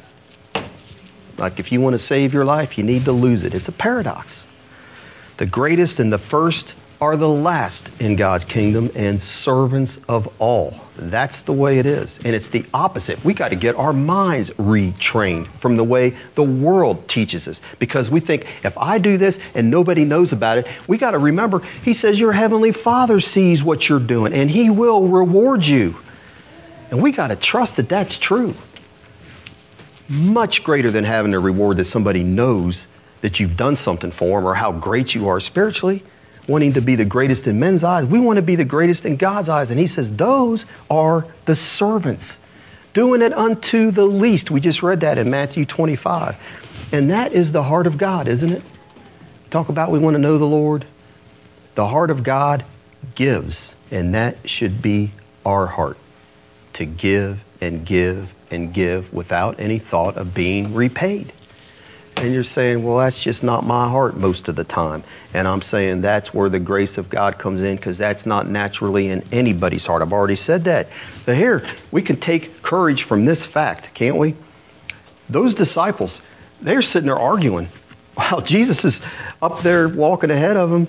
Like 1.38 1.60
if 1.60 1.72
you 1.72 1.82
want 1.82 1.94
to 1.94 2.00
save 2.00 2.34
your 2.34 2.46
life, 2.46 2.78
you 2.78 2.84
need 2.84 3.06
to 3.06 3.12
lose 3.12 3.44
it. 3.44 3.54
It's 3.54 3.68
a 3.68 3.74
paradox. 3.74 4.46
The 5.38 5.46
greatest 5.46 6.00
and 6.00 6.12
the 6.12 6.18
first 6.18 6.74
are 7.02 7.16
the 7.16 7.30
last 7.30 7.90
in 8.02 8.16
God's 8.16 8.44
kingdom 8.44 8.92
and 8.94 9.22
servants 9.22 10.00
of 10.10 10.30
all. 10.40 10.76
That's 10.98 11.44
the 11.44 11.54
way 11.54 11.80
it 11.80 11.86
is. 11.86 12.20
And 12.26 12.36
it's 12.36 12.50
the 12.50 12.66
opposite. 12.74 13.24
We 13.24 13.34
got 13.34 13.50
to 13.50 13.56
get 13.56 13.76
our 13.76 13.94
minds 13.94 14.50
retrained 14.52 15.48
from 15.60 15.78
the 15.78 15.84
way 15.84 16.18
the 16.36 16.44
world 16.44 17.08
teaches 17.08 17.48
us. 17.48 17.62
Because 17.80 18.12
we 18.12 18.20
think 18.20 18.46
if 18.66 18.78
I 18.78 18.98
do 18.98 19.18
this 19.18 19.40
and 19.56 19.72
nobody 19.72 20.04
knows 20.04 20.34
about 20.34 20.58
it, 20.58 20.68
we 20.88 20.98
got 20.98 21.12
to 21.12 21.20
remember, 21.20 21.60
He 21.86 21.94
says, 21.94 22.20
Your 22.20 22.34
Heavenly 22.34 22.74
Father 22.74 23.22
sees 23.22 23.64
what 23.64 23.88
you're 23.88 24.00
doing 24.00 24.34
and 24.34 24.52
He 24.52 24.70
will 24.70 25.08
reward 25.08 25.66
you. 25.66 25.96
And 26.92 27.02
we 27.02 27.14
got 27.14 27.28
to 27.28 27.38
trust 27.38 27.78
that 27.78 27.88
that's 27.88 28.18
true. 28.18 28.56
Much 30.10 30.66
greater 30.66 30.92
than 30.92 31.06
having 31.06 31.34
a 31.34 31.40
reward 31.40 31.78
that 31.78 31.86
somebody 31.86 32.24
knows 32.24 32.88
that 33.22 33.40
you've 33.40 33.56
done 33.56 33.76
something 33.78 34.12
for 34.12 34.40
them 34.40 34.48
or 34.48 34.56
how 34.56 34.72
great 34.72 35.14
you 35.14 35.30
are 35.30 35.40
spiritually, 35.40 36.04
wanting 36.50 36.74
to 36.74 36.82
be 36.82 36.96
the 36.96 37.06
greatest 37.06 37.48
in 37.48 37.60
men's 37.60 37.84
eyes. 37.84 38.06
We 38.06 38.20
want 38.20 38.38
to 38.38 38.42
be 38.42 38.56
the 38.56 38.66
greatest 38.66 39.06
in 39.06 39.16
God's 39.16 39.48
eyes. 39.48 39.70
And 39.70 39.80
He 39.80 39.88
says, 39.88 40.12
those 40.12 40.66
are 40.90 41.26
the 41.46 41.56
servants, 41.56 42.38
doing 42.94 43.22
it 43.22 43.32
unto 43.32 43.92
the 43.92 44.06
least. 44.06 44.52
We 44.52 44.60
just 44.60 44.84
read 44.84 45.00
that 45.02 45.18
in 45.18 45.30
Matthew 45.30 45.66
25. 45.66 46.38
And 46.92 47.12
that 47.12 47.32
is 47.32 47.52
the 47.52 47.64
heart 47.64 47.88
of 47.88 47.98
God, 47.98 48.28
isn't 48.28 48.52
it? 48.52 48.64
Talk 49.52 49.70
about 49.70 49.92
we 49.92 50.00
want 50.00 50.16
to 50.16 50.20
know 50.20 50.38
the 50.38 50.46
Lord. 50.46 50.86
The 51.76 51.88
heart 51.88 52.10
of 52.10 52.24
God 52.24 52.66
gives, 53.16 53.74
and 53.92 54.14
that 54.14 54.50
should 54.50 54.82
be 54.82 55.12
our 55.46 55.68
heart 55.68 55.98
to 56.74 56.86
give 56.86 57.44
and 57.62 57.86
give 57.86 58.34
and 58.52 58.74
give 58.74 59.14
without 59.14 59.60
any 59.60 59.80
thought 59.80 60.18
of 60.18 60.34
being 60.34 60.74
repaid. 60.74 61.32
And 62.20 62.34
you're 62.34 62.44
saying, 62.44 62.84
well, 62.84 62.98
that's 62.98 63.22
just 63.22 63.44
not 63.44 63.66
my 63.66 63.88
heart 63.88 64.18
most 64.18 64.50
of 64.50 64.56
the 64.56 64.64
time. 64.64 65.04
And 65.34 65.48
I'm 65.48 65.62
saying 65.62 66.02
that's 66.02 66.34
where 66.34 66.50
the 66.50 66.60
grace 66.60 66.98
of 66.98 67.10
God 67.10 67.38
comes 67.38 67.62
in 67.62 67.78
because 67.78 67.98
that's 67.98 68.26
not 68.26 68.48
naturally 68.48 69.08
in 69.08 69.24
anybody's 69.32 69.86
heart. 69.86 70.02
I've 70.02 70.12
already 70.12 70.36
said 70.36 70.66
that. 70.66 70.90
But 71.26 71.36
here, 71.38 71.66
we 71.92 72.02
can 72.02 72.18
take 72.18 72.62
courage 72.62 73.04
from 73.04 73.26
this 73.26 73.46
fact, 73.46 73.94
can't 73.94 74.18
we? 74.18 74.36
Those 75.30 75.54
disciples, 75.54 76.22
they're 76.62 76.82
sitting 76.82 77.08
there 77.08 77.20
arguing 77.20 77.70
while 78.16 78.42
Jesus 78.42 78.84
is 78.84 79.00
up 79.42 79.62
there 79.62 79.88
walking 79.88 80.30
ahead 80.30 80.58
of 80.58 80.70
them 80.70 80.88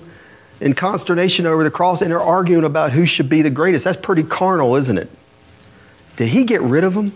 in 0.59 0.73
consternation 0.73 1.45
over 1.45 1.63
the 1.63 1.71
cross, 1.71 2.01
and 2.01 2.11
they're 2.11 2.21
arguing 2.21 2.65
about 2.65 2.91
who 2.91 3.05
should 3.05 3.29
be 3.29 3.41
the 3.41 3.49
greatest. 3.49 3.85
That's 3.85 3.99
pretty 3.99 4.23
carnal, 4.23 4.75
isn't 4.75 4.97
it? 4.97 5.09
Did 6.17 6.27
he 6.29 6.43
get 6.43 6.61
rid 6.61 6.83
of 6.83 6.93
them? 6.93 7.15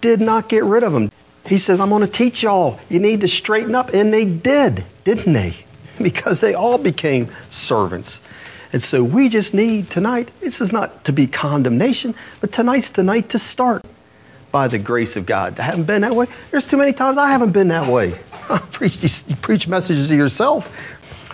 Did 0.00 0.20
not 0.20 0.48
get 0.48 0.64
rid 0.64 0.84
of 0.84 0.92
them. 0.92 1.10
He 1.46 1.58
says, 1.58 1.80
I'm 1.80 1.88
going 1.88 2.02
to 2.02 2.08
teach 2.08 2.42
y'all. 2.42 2.78
You 2.88 3.00
need 3.00 3.20
to 3.22 3.28
straighten 3.28 3.74
up. 3.74 3.92
And 3.94 4.12
they 4.12 4.24
did, 4.24 4.84
didn't 5.04 5.32
they? 5.32 5.56
Because 6.00 6.40
they 6.40 6.54
all 6.54 6.78
became 6.78 7.28
servants. 7.50 8.22
And 8.72 8.82
so 8.82 9.04
we 9.04 9.28
just 9.28 9.52
need 9.52 9.90
tonight, 9.90 10.30
this 10.40 10.62
is 10.62 10.72
not 10.72 11.04
to 11.04 11.12
be 11.12 11.26
condemnation, 11.26 12.14
but 12.40 12.52
tonight's 12.52 12.88
the 12.88 13.02
night 13.02 13.28
to 13.30 13.38
start 13.38 13.84
by 14.50 14.66
the 14.66 14.78
grace 14.78 15.16
of 15.16 15.26
God. 15.26 15.60
I 15.60 15.64
haven't 15.64 15.84
been 15.84 16.00
that 16.00 16.14
way. 16.14 16.26
There's 16.50 16.64
too 16.64 16.78
many 16.78 16.94
times 16.94 17.18
I 17.18 17.30
haven't 17.30 17.52
been 17.52 17.68
that 17.68 17.86
way. 17.86 18.18
preach, 18.72 19.02
you 19.28 19.36
preach 19.36 19.68
messages 19.68 20.08
to 20.08 20.16
yourself. 20.16 20.70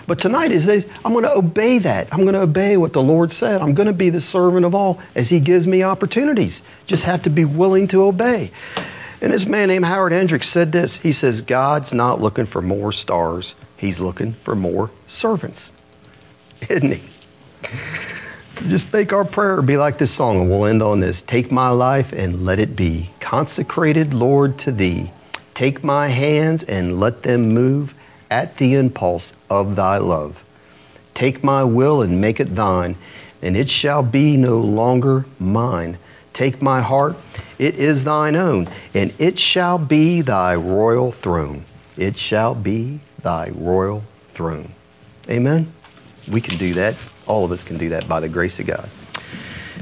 But 0.07 0.19
tonight 0.19 0.51
is 0.51 0.67
I'm 1.03 1.11
going 1.11 1.25
to 1.25 1.33
obey 1.33 1.79
that. 1.79 2.07
I'm 2.13 2.21
going 2.21 2.33
to 2.33 2.41
obey 2.41 2.77
what 2.77 2.93
the 2.93 3.03
Lord 3.03 3.33
said. 3.33 3.61
I'm 3.61 3.73
going 3.73 3.87
to 3.87 3.93
be 3.93 4.09
the 4.09 4.21
servant 4.21 4.65
of 4.65 4.73
all 4.73 4.99
as 5.15 5.29
He 5.29 5.39
gives 5.39 5.67
me 5.67 5.83
opportunities. 5.83 6.63
Just 6.85 7.03
have 7.03 7.23
to 7.23 7.29
be 7.29 7.43
willing 7.43 7.87
to 7.89 8.03
obey. 8.03 8.51
And 9.21 9.33
this 9.33 9.45
man 9.45 9.69
named 9.69 9.85
Howard 9.85 10.11
Hendricks 10.11 10.49
said 10.49 10.71
this. 10.71 10.97
He 10.97 11.11
says, 11.11 11.41
God's 11.41 11.93
not 11.93 12.21
looking 12.21 12.45
for 12.45 12.61
more 12.61 12.91
stars, 12.91 13.55
He's 13.75 13.99
looking 13.99 14.33
for 14.33 14.55
more 14.55 14.91
servants. 15.07 15.71
Isn't 16.69 16.93
He? 16.93 17.03
Just 18.67 18.91
make 18.91 19.13
our 19.13 19.25
prayer 19.25 19.61
be 19.61 19.77
like 19.77 19.97
this 19.97 20.13
song, 20.13 20.41
and 20.41 20.49
we'll 20.49 20.65
end 20.65 20.81
on 20.81 20.99
this. 20.99 21.21
Take 21.21 21.51
my 21.51 21.69
life 21.69 22.11
and 22.11 22.43
let 22.43 22.59
it 22.59 22.75
be 22.75 23.11
consecrated, 23.19 24.13
Lord, 24.13 24.57
to 24.59 24.71
Thee. 24.71 25.11
Take 25.53 25.83
my 25.83 26.07
hands 26.07 26.63
and 26.63 26.99
let 26.99 27.23
them 27.23 27.53
move 27.53 27.93
at 28.29 28.57
the 28.57 28.75
impulse 28.75 29.33
of 29.49 29.75
Thy 29.75 29.97
love. 29.97 30.43
Take 31.13 31.43
my 31.43 31.63
will 31.63 32.01
and 32.01 32.21
make 32.21 32.39
it 32.39 32.55
Thine, 32.55 32.95
and 33.41 33.55
it 33.55 33.69
shall 33.69 34.03
be 34.03 34.37
no 34.37 34.59
longer 34.59 35.25
mine. 35.39 35.97
Take 36.33 36.61
my 36.61 36.81
heart, 36.81 37.15
it 37.59 37.75
is 37.75 38.03
Thine 38.03 38.35
own, 38.35 38.69
and 38.93 39.13
it 39.17 39.39
shall 39.39 39.77
be 39.77 40.21
Thy 40.21 40.55
royal 40.55 41.11
throne. 41.11 41.65
It 41.97 42.17
shall 42.17 42.53
be 42.55 42.99
Thy 43.21 43.49
royal 43.49 44.03
throne. 44.33 44.71
Amen. 45.29 45.71
We 46.27 46.41
can 46.41 46.57
do 46.57 46.73
that. 46.75 46.95
All 47.25 47.43
of 47.43 47.51
us 47.51 47.63
can 47.63 47.77
do 47.77 47.89
that 47.89 48.07
by 48.07 48.19
the 48.19 48.29
grace 48.29 48.59
of 48.59 48.67
God. 48.67 48.89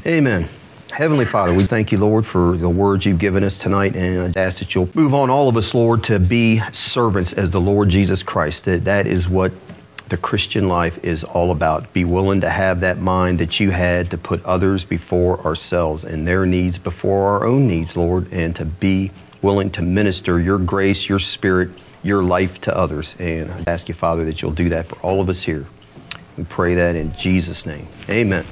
Amen. 0.05 0.47
Heavenly 0.91 1.25
Father, 1.25 1.53
we 1.53 1.65
thank 1.65 1.91
you, 1.91 1.97
Lord, 1.97 2.25
for 2.25 2.55
the 2.55 2.69
words 2.69 3.05
you've 3.05 3.19
given 3.19 3.43
us 3.43 3.57
tonight, 3.57 3.95
and 3.95 4.37
I 4.37 4.39
ask 4.39 4.59
that 4.59 4.73
you'll 4.73 4.89
move 4.93 5.13
on 5.13 5.29
all 5.29 5.49
of 5.49 5.57
us, 5.57 5.73
Lord, 5.73 6.05
to 6.05 6.19
be 6.19 6.61
servants 6.71 7.33
as 7.33 7.51
the 7.51 7.59
Lord 7.59 7.89
Jesus 7.89 8.23
Christ. 8.23 8.63
That 8.63 8.85
that 8.85 9.05
is 9.05 9.27
what 9.27 9.51
the 10.09 10.17
Christian 10.17 10.67
life 10.67 11.03
is 11.03 11.23
all 11.23 11.51
about. 11.51 11.91
Be 11.93 12.05
willing 12.05 12.41
to 12.41 12.49
have 12.49 12.81
that 12.81 12.99
mind 12.99 13.39
that 13.39 13.59
you 13.59 13.71
had 13.71 14.11
to 14.11 14.17
put 14.17 14.43
others 14.45 14.85
before 14.85 15.43
ourselves 15.45 16.03
and 16.03 16.27
their 16.27 16.45
needs 16.45 16.77
before 16.77 17.29
our 17.29 17.45
own 17.45 17.67
needs, 17.67 17.97
Lord, 17.97 18.31
and 18.31 18.55
to 18.55 18.65
be 18.65 19.11
willing 19.41 19.71
to 19.71 19.81
minister 19.81 20.39
your 20.39 20.59
grace, 20.59 21.09
your 21.09 21.19
spirit, 21.19 21.69
your 22.03 22.23
life 22.23 22.61
to 22.61 22.77
others. 22.77 23.15
And 23.19 23.51
I 23.51 23.63
ask 23.67 23.87
you, 23.87 23.95
Father, 23.95 24.25
that 24.25 24.41
you'll 24.41 24.51
do 24.51 24.69
that 24.69 24.85
for 24.85 24.97
all 24.99 25.21
of 25.21 25.29
us 25.29 25.41
here. 25.41 25.65
We 26.37 26.43
pray 26.43 26.75
that 26.75 26.95
in 26.95 27.13
Jesus' 27.15 27.65
name. 27.65 27.87
Amen. 28.09 28.45